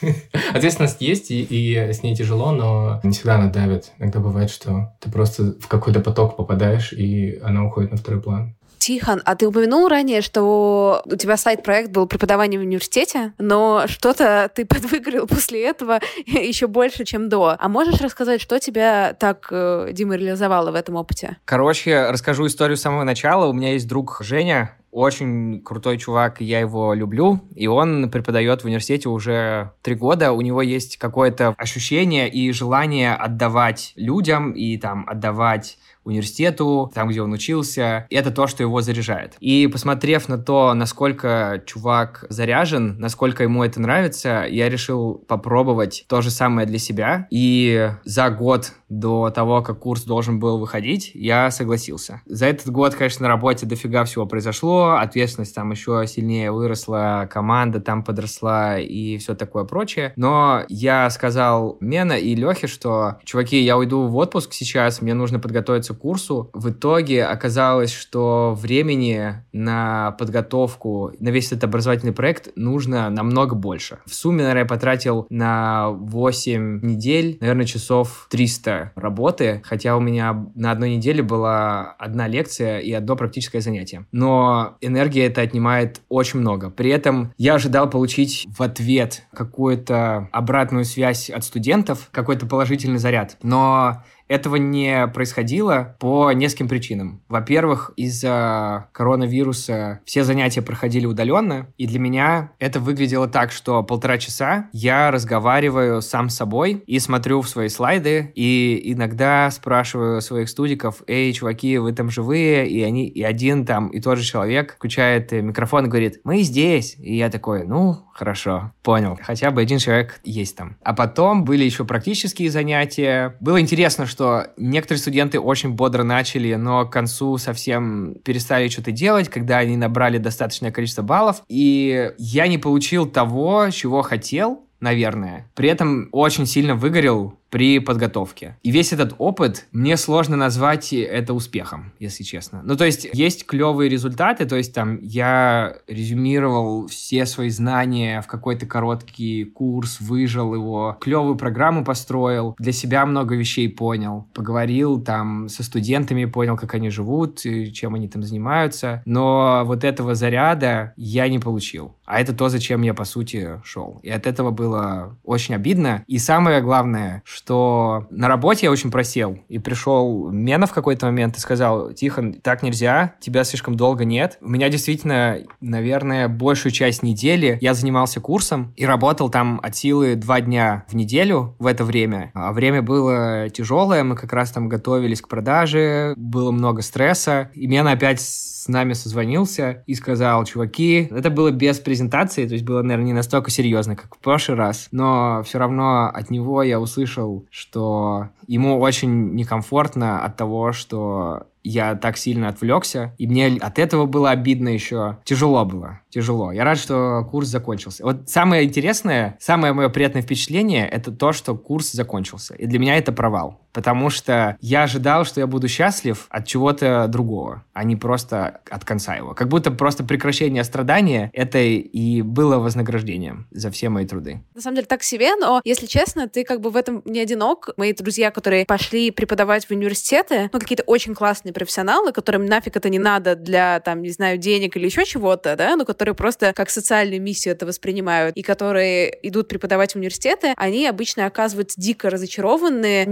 Ответственность 0.54 1.00
есть, 1.00 1.26
и 1.30 1.88
с 1.92 2.02
ней 2.02 2.14
тяжело, 2.14 2.52
но 2.52 3.00
не 3.02 3.12
всегда 3.12 3.36
она 3.36 3.46
давит. 3.46 3.92
Иногда 4.06 4.20
бывает, 4.20 4.50
что 4.50 4.92
ты 5.00 5.10
просто 5.10 5.56
в 5.60 5.66
какой-то 5.66 5.98
поток 5.98 6.36
попадаешь, 6.36 6.92
и 6.92 7.40
она 7.42 7.64
уходит 7.64 7.90
на 7.90 7.96
второй 7.96 8.22
план. 8.22 8.54
Тихон, 8.78 9.20
а 9.24 9.34
ты 9.34 9.48
упомянул 9.48 9.88
ранее, 9.88 10.20
что 10.20 11.02
у 11.06 11.16
тебя 11.16 11.36
сайт-проект 11.36 11.90
был 11.90 12.06
преподавание 12.06 12.60
в 12.60 12.62
университете, 12.62 13.32
но 13.38 13.86
что-то 13.88 14.48
ты 14.54 14.64
подвыгорел 14.64 15.26
после 15.26 15.64
этого 15.64 15.98
еще 16.26 16.68
больше, 16.68 17.04
чем 17.04 17.28
до. 17.28 17.56
А 17.58 17.68
можешь 17.68 18.00
рассказать, 18.00 18.40
что 18.40 18.60
тебя 18.60 19.16
так 19.18 19.48
э, 19.50 19.88
деморализовало 19.90 20.70
в 20.70 20.76
этом 20.76 20.94
опыте? 20.94 21.38
Короче, 21.44 22.10
расскажу 22.10 22.46
историю 22.46 22.76
с 22.76 22.82
самого 22.82 23.02
начала. 23.02 23.46
У 23.46 23.52
меня 23.52 23.72
есть 23.72 23.88
друг 23.88 24.18
Женя, 24.20 24.76
очень 24.96 25.60
крутой 25.62 25.98
чувак, 25.98 26.40
я 26.40 26.60
его 26.60 26.94
люблю, 26.94 27.40
и 27.54 27.66
он 27.66 28.10
преподает 28.10 28.62
в 28.62 28.64
университете 28.64 29.10
уже 29.10 29.72
три 29.82 29.94
года. 29.94 30.32
У 30.32 30.40
него 30.40 30.62
есть 30.62 30.96
какое-то 30.96 31.54
ощущение 31.58 32.30
и 32.30 32.50
желание 32.52 33.14
отдавать 33.14 33.92
людям 33.96 34.52
и 34.52 34.78
там 34.78 35.04
отдавать 35.06 35.78
университету, 36.06 36.90
там, 36.94 37.08
где 37.08 37.20
он 37.20 37.32
учился. 37.32 38.06
И 38.08 38.14
это 38.14 38.30
то, 38.30 38.46
что 38.46 38.62
его 38.62 38.80
заряжает. 38.80 39.34
И 39.40 39.66
посмотрев 39.66 40.28
на 40.28 40.38
то, 40.38 40.72
насколько 40.72 41.62
чувак 41.66 42.24
заряжен, 42.28 42.98
насколько 42.98 43.42
ему 43.42 43.64
это 43.64 43.80
нравится, 43.80 44.46
я 44.48 44.68
решил 44.68 45.14
попробовать 45.14 46.06
то 46.08 46.22
же 46.22 46.30
самое 46.30 46.66
для 46.66 46.78
себя. 46.78 47.26
И 47.30 47.90
за 48.04 48.30
год 48.30 48.72
до 48.88 49.30
того, 49.30 49.62
как 49.62 49.80
курс 49.80 50.04
должен 50.04 50.38
был 50.38 50.58
выходить, 50.58 51.10
я 51.14 51.50
согласился. 51.50 52.22
За 52.26 52.46
этот 52.46 52.70
год, 52.70 52.94
конечно, 52.94 53.24
на 53.24 53.28
работе 53.28 53.66
дофига 53.66 54.04
всего 54.04 54.26
произошло, 54.26 54.96
ответственность 55.00 55.54
там 55.54 55.70
еще 55.70 56.04
сильнее 56.06 56.52
выросла, 56.52 57.28
команда 57.30 57.80
там 57.80 58.04
подросла 58.04 58.78
и 58.78 59.18
все 59.18 59.34
такое 59.34 59.64
прочее. 59.64 60.12
Но 60.16 60.62
я 60.68 61.08
сказал 61.10 61.76
Мена 61.80 62.14
и 62.14 62.34
Лехе, 62.34 62.66
что, 62.66 63.16
чуваки, 63.24 63.60
я 63.60 63.76
уйду 63.76 64.06
в 64.06 64.16
отпуск 64.16 64.52
сейчас, 64.52 65.02
мне 65.02 65.14
нужно 65.14 65.38
подготовиться 65.38 65.94
к 65.94 65.98
курсу. 65.98 66.50
В 66.52 66.70
итоге 66.70 67.24
оказалось, 67.24 67.92
что 67.92 68.54
времени 68.56 69.44
на 69.52 70.12
подготовку, 70.12 71.12
на 71.18 71.30
весь 71.30 71.46
этот 71.46 71.64
образовательный 71.64 72.12
проект 72.12 72.50
нужно 72.56 73.10
намного 73.10 73.54
больше. 73.54 73.98
В 74.06 74.14
сумме, 74.14 74.42
наверное, 74.42 74.62
я 74.62 74.68
потратил 74.68 75.26
на 75.30 75.90
8 75.90 76.80
недель, 76.82 77.38
наверное, 77.40 77.66
часов 77.66 78.26
300 78.30 78.75
работы, 78.94 79.60
хотя 79.64 79.96
у 79.96 80.00
меня 80.00 80.46
на 80.54 80.70
одной 80.70 80.96
неделе 80.96 81.22
была 81.22 81.92
одна 81.98 82.28
лекция 82.28 82.78
и 82.78 82.92
одно 82.92 83.16
практическое 83.16 83.60
занятие. 83.60 84.06
Но 84.12 84.76
энергия 84.80 85.26
это 85.26 85.40
отнимает 85.40 86.00
очень 86.08 86.40
много. 86.40 86.70
При 86.70 86.90
этом 86.90 87.32
я 87.38 87.54
ожидал 87.54 87.88
получить 87.88 88.46
в 88.48 88.62
ответ 88.62 89.24
какую-то 89.32 90.28
обратную 90.32 90.84
связь 90.84 91.30
от 91.30 91.44
студентов, 91.44 92.08
какой-то 92.10 92.46
положительный 92.46 92.98
заряд. 92.98 93.36
Но 93.42 94.02
этого 94.28 94.56
не 94.56 95.06
происходило 95.08 95.96
по 95.98 96.32
нескольким 96.32 96.68
причинам. 96.68 97.22
Во-первых, 97.28 97.92
из-за 97.96 98.88
коронавируса 98.92 100.00
все 100.04 100.24
занятия 100.24 100.62
проходили 100.62 101.06
удаленно, 101.06 101.68
и 101.76 101.86
для 101.86 101.98
меня 101.98 102.52
это 102.58 102.80
выглядело 102.80 103.28
так, 103.28 103.52
что 103.52 103.82
полтора 103.82 104.18
часа 104.18 104.68
я 104.72 105.10
разговариваю 105.10 106.02
сам 106.02 106.28
с 106.28 106.36
собой 106.36 106.82
и 106.86 106.98
смотрю 106.98 107.40
в 107.42 107.48
свои 107.48 107.68
слайды, 107.68 108.32
и 108.34 108.92
иногда 108.92 109.50
спрашиваю 109.50 110.20
своих 110.20 110.48
студиков, 110.48 111.02
эй, 111.06 111.32
чуваки, 111.32 111.78
вы 111.78 111.92
там 111.92 112.10
живые? 112.10 112.68
И 112.68 112.82
они, 112.82 113.06
и 113.06 113.22
один 113.22 113.64
там, 113.64 113.88
и 113.88 114.00
тот 114.00 114.18
же 114.18 114.24
человек 114.24 114.74
включает 114.76 115.32
микрофон 115.32 115.86
и 115.86 115.88
говорит, 115.88 116.20
мы 116.24 116.42
здесь. 116.42 116.96
И 116.98 117.16
я 117.16 117.30
такой, 117.30 117.64
ну, 117.64 118.06
хорошо, 118.12 118.72
понял. 118.82 119.18
Хотя 119.22 119.50
бы 119.50 119.60
один 119.60 119.78
человек 119.78 120.20
есть 120.24 120.56
там. 120.56 120.76
А 120.82 120.94
потом 120.94 121.44
были 121.44 121.64
еще 121.64 121.84
практические 121.84 122.50
занятия. 122.50 123.36
Было 123.40 123.60
интересно, 123.60 124.06
что 124.16 124.46
некоторые 124.56 124.98
студенты 124.98 125.38
очень 125.38 125.72
бодро 125.72 126.02
начали, 126.02 126.54
но 126.54 126.86
к 126.86 126.92
концу 126.92 127.36
совсем 127.36 128.14
перестали 128.24 128.68
что-то 128.68 128.90
делать, 128.90 129.28
когда 129.28 129.58
они 129.58 129.76
набрали 129.76 130.16
достаточное 130.16 130.72
количество 130.72 131.02
баллов. 131.02 131.42
И 131.48 132.12
я 132.16 132.46
не 132.46 132.56
получил 132.56 133.04
того, 133.04 133.68
чего 133.70 134.00
хотел, 134.00 134.64
наверное. 134.80 135.50
При 135.54 135.68
этом 135.68 136.08
очень 136.12 136.46
сильно 136.46 136.74
выгорел 136.74 137.34
при 137.50 137.78
подготовке. 137.78 138.56
И 138.62 138.70
весь 138.70 138.92
этот 138.92 139.14
опыт, 139.18 139.66
мне 139.72 139.96
сложно 139.96 140.36
назвать 140.36 140.92
это 140.92 141.32
успехом, 141.34 141.92
если 141.98 142.22
честно. 142.22 142.60
Ну, 142.64 142.76
то 142.76 142.84
есть, 142.84 143.08
есть 143.12 143.46
клевые 143.46 143.88
результаты, 143.88 144.46
то 144.46 144.56
есть, 144.56 144.74
там, 144.74 144.98
я 145.00 145.76
резюмировал 145.86 146.86
все 146.88 147.26
свои 147.26 147.50
знания 147.50 148.20
в 148.20 148.26
какой-то 148.26 148.66
короткий 148.66 149.44
курс, 149.44 150.00
выжил 150.00 150.54
его, 150.54 150.96
клевую 151.00 151.36
программу 151.36 151.84
построил, 151.84 152.56
для 152.58 152.72
себя 152.72 153.06
много 153.06 153.36
вещей 153.36 153.68
понял, 153.68 154.26
поговорил 154.34 155.00
там 155.00 155.48
со 155.48 155.62
студентами, 155.62 156.24
понял, 156.24 156.56
как 156.56 156.74
они 156.74 156.90
живут, 156.90 157.40
чем 157.72 157.94
они 157.94 158.08
там 158.08 158.22
занимаются, 158.22 159.02
но 159.04 159.62
вот 159.64 159.84
этого 159.84 160.14
заряда 160.14 160.92
я 160.96 161.28
не 161.28 161.38
получил. 161.38 161.96
А 162.04 162.20
это 162.20 162.32
то, 162.34 162.48
зачем 162.48 162.82
я, 162.82 162.94
по 162.94 163.04
сути, 163.04 163.60
шел. 163.64 164.00
И 164.02 164.10
от 164.10 164.26
этого 164.26 164.50
было 164.50 165.16
очень 165.24 165.54
обидно. 165.54 166.04
И 166.06 166.18
самое 166.18 166.60
главное, 166.60 167.22
что 167.36 168.06
на 168.08 168.28
работе 168.28 168.64
я 168.64 168.72
очень 168.72 168.90
просел. 168.90 169.38
И 169.48 169.58
пришел 169.58 170.30
Мена 170.30 170.66
в 170.66 170.72
какой-то 170.72 171.04
момент 171.04 171.36
и 171.36 171.40
сказал, 171.40 171.92
Тихон, 171.92 172.32
так 172.32 172.62
нельзя, 172.62 173.14
тебя 173.20 173.44
слишком 173.44 173.74
долго 173.74 174.06
нет. 174.06 174.38
У 174.40 174.48
меня 174.48 174.70
действительно, 174.70 175.40
наверное, 175.60 176.28
большую 176.28 176.72
часть 176.72 177.02
недели 177.02 177.58
я 177.60 177.74
занимался 177.74 178.20
курсом 178.20 178.72
и 178.76 178.86
работал 178.86 179.28
там 179.28 179.60
от 179.62 179.76
силы 179.76 180.14
два 180.14 180.40
дня 180.40 180.86
в 180.88 180.96
неделю 180.96 181.54
в 181.58 181.66
это 181.66 181.84
время. 181.84 182.30
А 182.32 182.54
время 182.54 182.80
было 182.80 183.50
тяжелое, 183.50 184.02
мы 184.02 184.16
как 184.16 184.32
раз 184.32 184.50
там 184.50 184.70
готовились 184.70 185.20
к 185.20 185.28
продаже, 185.28 186.14
было 186.16 186.50
много 186.52 186.80
стресса. 186.80 187.50
И 187.52 187.66
Мена 187.66 187.92
опять 187.92 188.22
с 188.66 188.68
нами 188.68 188.94
созвонился 188.94 189.84
и 189.86 189.94
сказал, 189.94 190.44
чуваки, 190.44 191.08
это 191.10 191.30
было 191.30 191.50
без 191.50 191.78
презентации, 191.78 192.46
то 192.46 192.54
есть 192.54 192.64
было, 192.64 192.82
наверное, 192.82 193.06
не 193.06 193.12
настолько 193.12 193.50
серьезно, 193.50 193.94
как 193.94 194.16
в 194.16 194.18
прошлый 194.18 194.58
раз, 194.58 194.88
но 194.90 195.42
все 195.44 195.58
равно 195.58 196.06
от 196.06 196.30
него 196.30 196.62
я 196.62 196.80
услышал, 196.80 197.25
что 197.50 198.28
ему 198.46 198.78
очень 198.78 199.34
некомфортно 199.34 200.24
от 200.24 200.36
того, 200.36 200.72
что 200.72 201.46
я 201.66 201.96
так 201.96 202.16
сильно 202.16 202.48
отвлекся, 202.48 203.12
и 203.18 203.26
мне 203.26 203.58
от 203.60 203.78
этого 203.78 204.06
было 204.06 204.30
обидно 204.30 204.68
еще. 204.68 205.18
Тяжело 205.24 205.64
было, 205.64 206.00
тяжело. 206.10 206.52
Я 206.52 206.62
рад, 206.64 206.78
что 206.78 207.26
курс 207.28 207.48
закончился. 207.48 208.04
Вот 208.04 208.28
самое 208.28 208.64
интересное, 208.64 209.36
самое 209.40 209.72
мое 209.72 209.88
приятное 209.88 210.22
впечатление, 210.22 210.88
это 210.88 211.10
то, 211.10 211.32
что 211.32 211.56
курс 211.56 211.90
закончился. 211.90 212.54
И 212.54 212.66
для 212.66 212.78
меня 212.78 212.96
это 212.96 213.12
провал. 213.12 213.60
Потому 213.76 214.08
что 214.08 214.56
я 214.62 214.84
ожидал, 214.84 215.26
что 215.26 215.38
я 215.38 215.46
буду 215.46 215.68
счастлив 215.68 216.26
от 216.30 216.46
чего-то 216.46 217.08
другого, 217.08 217.62
а 217.74 217.84
не 217.84 217.94
просто 217.94 218.62
от 218.70 218.86
конца 218.86 219.14
его. 219.16 219.34
Как 219.34 219.48
будто 219.48 219.70
просто 219.70 220.02
прекращение 220.02 220.64
страдания 220.64 221.30
это 221.34 221.58
и 221.58 222.22
было 222.22 222.56
вознаграждением 222.56 223.46
за 223.50 223.70
все 223.70 223.90
мои 223.90 224.06
труды. 224.06 224.40
На 224.54 224.62
самом 224.62 224.76
деле 224.76 224.86
так 224.86 225.02
себе, 225.02 225.36
но, 225.36 225.60
если 225.62 225.84
честно, 225.84 226.26
ты 226.26 226.42
как 226.42 226.62
бы 226.62 226.70
в 226.70 226.76
этом 226.76 227.02
не 227.04 227.20
одинок. 227.20 227.68
Мои 227.76 227.92
друзья, 227.92 228.30
которые 228.30 228.64
пошли 228.64 229.10
преподавать 229.10 229.66
в 229.66 229.70
университеты, 229.72 230.48
ну, 230.54 230.58
какие-то 230.58 230.84
очень 230.84 231.14
классные 231.14 231.52
профессионалы, 231.52 232.12
которым 232.12 232.46
нафиг 232.46 232.78
это 232.78 232.88
не 232.88 232.98
надо 232.98 233.36
для, 233.36 233.80
там, 233.80 234.00
не 234.00 234.10
знаю, 234.10 234.38
денег 234.38 234.74
или 234.78 234.86
еще 234.86 235.04
чего-то, 235.04 235.54
да, 235.54 235.76
но 235.76 235.84
которые 235.84 236.14
просто 236.14 236.54
как 236.54 236.70
социальную 236.70 237.20
миссию 237.20 237.52
это 237.52 237.66
воспринимают, 237.66 238.34
и 238.36 238.42
которые 238.42 239.18
идут 239.28 239.48
преподавать 239.48 239.92
в 239.92 239.96
университеты, 239.96 240.54
они 240.56 240.86
обычно 240.86 241.26
оказываются 241.26 241.78
дико 241.78 242.08
разочарованы 242.08 243.04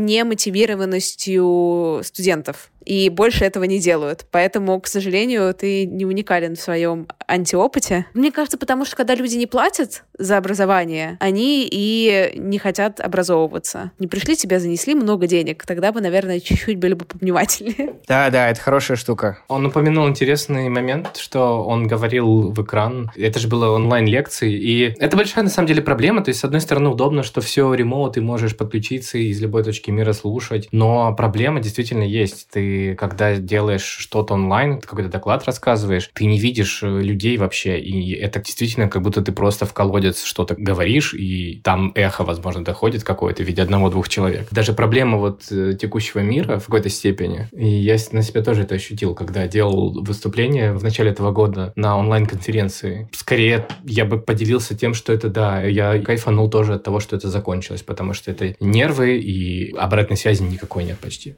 немотивированностью 0.54 2.00
студентов 2.04 2.70
и 2.84 3.08
больше 3.08 3.44
этого 3.44 3.64
не 3.64 3.78
делают. 3.78 4.26
Поэтому, 4.30 4.80
к 4.80 4.86
сожалению, 4.86 5.52
ты 5.54 5.86
не 5.86 6.04
уникален 6.04 6.56
в 6.56 6.60
своем 6.60 7.06
антиопыте. 7.26 8.06
Мне 8.14 8.30
кажется, 8.30 8.58
потому 8.58 8.84
что 8.84 8.96
когда 8.96 9.14
люди 9.14 9.36
не 9.36 9.46
платят 9.46 10.04
за 10.18 10.36
образование, 10.36 11.16
они 11.20 11.68
и 11.70 12.32
не 12.36 12.58
хотят 12.58 13.00
образовываться. 13.00 13.92
Не 13.98 14.06
пришли, 14.06 14.36
тебя 14.36 14.60
занесли 14.60 14.94
много 14.94 15.26
денег, 15.26 15.64
тогда 15.66 15.92
бы, 15.92 16.00
наверное, 16.00 16.40
чуть-чуть 16.40 16.78
были 16.78 16.94
бы 16.94 17.04
повнимательнее. 17.04 17.94
Да, 18.06 18.28
да, 18.30 18.50
это 18.50 18.60
хорошая 18.60 18.96
штука. 18.96 19.38
Он 19.48 19.66
упомянул 19.66 20.06
интересный 20.06 20.68
момент, 20.68 21.16
что 21.16 21.64
он 21.64 21.86
говорил 21.86 22.52
в 22.52 22.62
экран. 22.62 23.10
Это 23.16 23.38
же 23.38 23.48
было 23.48 23.70
онлайн-лекции, 23.70 24.52
и 24.52 24.94
это 24.98 25.16
большая, 25.16 25.44
на 25.44 25.50
самом 25.50 25.68
деле, 25.68 25.80
проблема. 25.80 26.22
То 26.22 26.28
есть, 26.28 26.40
с 26.40 26.44
одной 26.44 26.60
стороны, 26.60 26.90
удобно, 26.90 27.22
что 27.22 27.40
все 27.40 27.72
ремоут, 27.72 28.14
ты 28.14 28.20
можешь 28.20 28.56
подключиться 28.56 29.16
и 29.16 29.28
из 29.28 29.40
любой 29.40 29.64
точки 29.64 29.90
мира 29.90 30.12
слушать, 30.12 30.68
но 30.70 31.14
проблема 31.14 31.60
действительно 31.60 32.02
есть. 32.02 32.48
Ты 32.52 32.73
когда 32.98 33.36
делаешь 33.36 33.84
что-то 33.84 34.34
онлайн, 34.34 34.80
какой-то 34.80 35.08
доклад 35.08 35.44
рассказываешь, 35.44 36.10
ты 36.12 36.26
не 36.26 36.38
видишь 36.38 36.82
э, 36.82 36.86
людей 36.86 37.36
вообще, 37.36 37.78
и 37.78 38.12
это 38.12 38.40
действительно 38.40 38.88
как 38.88 39.02
будто 39.02 39.22
ты 39.22 39.32
просто 39.32 39.66
в 39.66 39.72
колодец 39.72 40.24
что-то 40.24 40.54
говоришь, 40.56 41.14
и 41.14 41.60
там 41.62 41.92
эхо, 41.94 42.24
возможно, 42.24 42.64
доходит 42.64 43.04
какое-то 43.04 43.42
в 43.42 43.46
виде 43.46 43.62
одного-двух 43.62 44.08
человек. 44.08 44.48
Даже 44.50 44.72
проблема 44.72 45.18
вот 45.18 45.44
э, 45.50 45.74
текущего 45.80 46.20
мира 46.20 46.58
в 46.58 46.66
какой-то 46.66 46.88
степени, 46.88 47.48
и 47.52 47.66
я 47.66 47.96
на 48.12 48.22
себе 48.22 48.42
тоже 48.42 48.62
это 48.62 48.74
ощутил, 48.74 49.14
когда 49.14 49.46
делал 49.46 50.02
выступление 50.02 50.72
в 50.72 50.82
начале 50.82 51.10
этого 51.10 51.30
года 51.30 51.72
на 51.76 51.96
онлайн-конференции. 51.98 53.08
Скорее, 53.12 53.66
я 53.84 54.04
бы 54.04 54.18
поделился 54.18 54.76
тем, 54.76 54.94
что 54.94 55.12
это, 55.12 55.28
да, 55.28 55.62
я 55.62 55.98
кайфанул 56.00 56.48
тоже 56.50 56.74
от 56.74 56.82
того, 56.82 57.00
что 57.00 57.16
это 57.16 57.28
закончилось, 57.28 57.82
потому 57.82 58.14
что 58.14 58.30
это 58.30 58.54
нервы, 58.60 59.18
и 59.18 59.72
обратной 59.76 60.16
связи 60.16 60.42
никакой 60.42 60.84
нет 60.84 60.98
почти. 60.98 61.36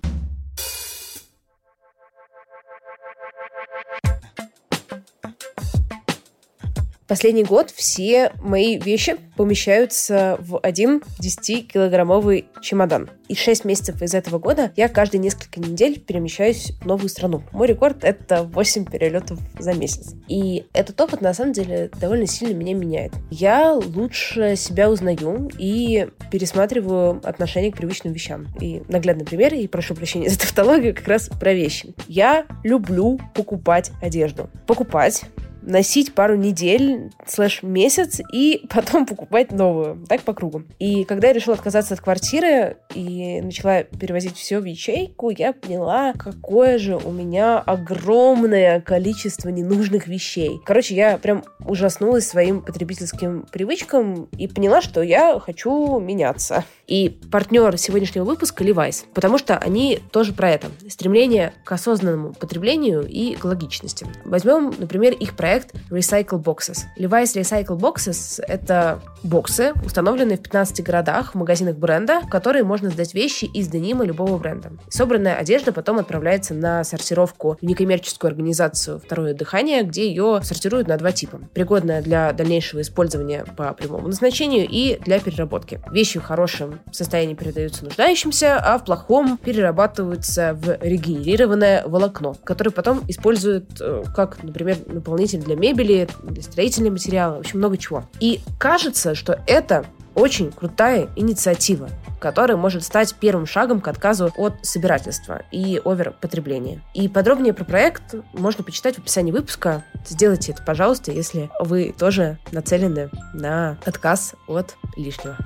Последний 7.08 7.44
год 7.44 7.70
все 7.70 8.32
мои 8.40 8.78
вещи 8.78 9.16
помещаются 9.36 10.38
в 10.40 10.58
один 10.58 11.02
10-килограммовый 11.20 12.46
чемодан. 12.60 13.10
И 13.28 13.34
6 13.34 13.64
месяцев 13.64 14.02
из 14.02 14.14
этого 14.14 14.38
года 14.38 14.72
я 14.76 14.88
каждые 14.88 15.20
несколько 15.20 15.60
недель 15.60 16.00
перемещаюсь 16.00 16.72
в 16.80 16.86
новую 16.86 17.08
страну. 17.08 17.44
Мой 17.52 17.68
рекорд— 17.68 17.98
это 18.02 18.42
8 18.42 18.86
перелетов 18.86 19.38
за 19.58 19.74
месяц. 19.74 20.14
И 20.26 20.66
этот 20.72 21.00
опыт, 21.00 21.20
на 21.20 21.32
самом 21.32 21.52
деле, 21.52 21.90
довольно 22.00 22.26
сильно 22.26 22.54
меня 22.54 22.74
меняет. 22.74 23.12
Я 23.30 23.72
лучше 23.72 24.56
себя 24.56 24.90
узнаю 24.90 25.48
и 25.58 26.08
пересматриваю 26.32 27.20
отношение 27.22 27.70
к 27.70 27.76
привычным 27.76 28.14
вещам. 28.14 28.48
И 28.60 28.82
наглядный 28.88 29.24
пример, 29.24 29.54
и 29.54 29.68
прошу 29.68 29.94
прощения 29.94 30.28
за 30.30 30.40
тавтологию, 30.40 30.94
как 30.94 31.06
раз 31.06 31.28
про 31.28 31.52
вещи. 31.52 31.94
Я 32.08 32.46
люблю 32.64 33.20
покупать 33.34 33.92
одежду. 34.02 34.50
Покупать 34.66 35.22
носить 35.66 36.14
пару 36.14 36.36
недель, 36.36 37.10
слэш 37.26 37.62
месяц, 37.62 38.20
и 38.32 38.66
потом 38.70 39.04
покупать 39.04 39.52
новую, 39.52 40.04
так 40.08 40.22
по 40.22 40.32
кругу. 40.32 40.62
И 40.78 41.04
когда 41.04 41.28
я 41.28 41.32
решила 41.34 41.56
отказаться 41.56 41.94
от 41.94 42.00
квартиры 42.00 42.78
и 42.94 43.40
начала 43.42 43.82
перевозить 43.82 44.36
все 44.36 44.60
в 44.60 44.64
ячейку, 44.64 45.30
я 45.30 45.52
поняла, 45.52 46.12
какое 46.14 46.78
же 46.78 46.96
у 46.96 47.10
меня 47.10 47.58
огромное 47.58 48.80
количество 48.80 49.48
ненужных 49.48 50.06
вещей. 50.06 50.60
Короче, 50.64 50.94
я 50.94 51.18
прям 51.18 51.44
ужаснулась 51.64 52.26
своим 52.26 52.62
потребительским 52.62 53.46
привычкам 53.50 54.28
и 54.38 54.48
поняла, 54.48 54.80
что 54.80 55.02
я 55.02 55.38
хочу 55.40 55.98
меняться. 55.98 56.64
И 56.86 57.20
партнер 57.30 57.76
сегодняшнего 57.78 58.24
выпуска 58.24 58.64
Levi's, 58.64 59.04
потому 59.12 59.38
что 59.38 59.58
они 59.58 60.00
тоже 60.12 60.32
про 60.32 60.50
это. 60.50 60.68
Стремление 60.88 61.52
к 61.64 61.72
осознанному 61.72 62.32
потреблению 62.32 63.06
и 63.06 63.34
экологичности. 63.34 64.06
Возьмем, 64.24 64.72
например, 64.78 65.12
их 65.12 65.36
проект 65.36 65.74
Recycle 65.90 66.42
Boxes. 66.42 66.84
Levi's 66.98 67.34
Recycle 67.34 67.78
Boxes— 67.78 68.42
это 68.46 69.00
боксы, 69.22 69.72
установленные 69.84 70.36
в 70.36 70.42
15 70.42 70.84
городах, 70.84 71.32
в 71.32 71.34
магазинах 71.34 71.76
бренда, 71.76 72.20
в 72.20 72.28
которые 72.28 72.64
можно 72.64 72.90
сдать 72.90 73.14
вещи 73.14 73.44
из 73.46 73.68
денима 73.68 74.04
любого 74.04 74.38
бренда. 74.38 74.72
Собранная 74.88 75.36
одежда 75.36 75.72
потом 75.72 75.98
отправляется 75.98 76.54
на 76.54 76.84
сортировку 76.84 77.58
в 77.60 77.64
некоммерческую 77.64 78.30
организацию 78.30 79.00
«Второе 79.00 79.34
дыхание», 79.34 79.82
где 79.82 80.08
ее 80.08 80.40
сортируют 80.42 80.88
на 80.88 80.96
два 80.96 81.12
типа. 81.12 81.40
Пригодная 81.52 82.02
для 82.02 82.32
дальнейшего 82.32 82.80
использования 82.80 83.44
по 83.56 83.72
прямому 83.72 84.06
назначению 84.06 84.66
и 84.68 84.98
для 85.00 85.18
переработки. 85.18 85.80
Вещи 85.90 86.18
в 86.18 86.22
хорошем 86.22 86.75
состоянии 86.92 87.34
передаются 87.34 87.84
нуждающимся, 87.84 88.58
а 88.58 88.78
в 88.78 88.84
плохом 88.84 89.38
перерабатываются 89.38 90.54
в 90.54 90.78
регенерированное 90.80 91.86
волокно, 91.86 92.34
которое 92.44 92.70
потом 92.70 93.02
используют 93.08 93.80
э, 93.80 94.04
как, 94.14 94.42
например, 94.42 94.78
наполнитель 94.86 95.42
для 95.42 95.56
мебели, 95.56 96.08
для 96.22 96.42
строительного 96.42 96.92
материала, 96.92 97.36
в 97.36 97.40
общем, 97.40 97.58
много 97.58 97.76
чего. 97.76 98.04
И 98.20 98.40
кажется, 98.58 99.14
что 99.14 99.40
это 99.46 99.84
очень 100.16 100.50
крутая 100.50 101.08
инициатива, 101.14 101.90
которая 102.18 102.56
может 102.56 102.82
стать 102.82 103.14
первым 103.14 103.46
шагом 103.46 103.80
к 103.80 103.88
отказу 103.88 104.32
от 104.36 104.54
собирательства 104.62 105.42
и 105.52 105.80
оверпотребления. 105.84 106.80
И 106.94 107.06
подробнее 107.06 107.52
про 107.52 107.64
проект 107.64 108.14
можно 108.32 108.64
почитать 108.64 108.96
в 108.96 109.00
описании 109.00 109.30
выпуска. 109.30 109.84
Сделайте 110.06 110.52
это, 110.52 110.62
пожалуйста, 110.62 111.12
если 111.12 111.50
вы 111.60 111.94
тоже 111.96 112.38
нацелены 112.50 113.10
на 113.34 113.76
отказ 113.84 114.34
от 114.48 114.76
лишнего. 114.96 115.36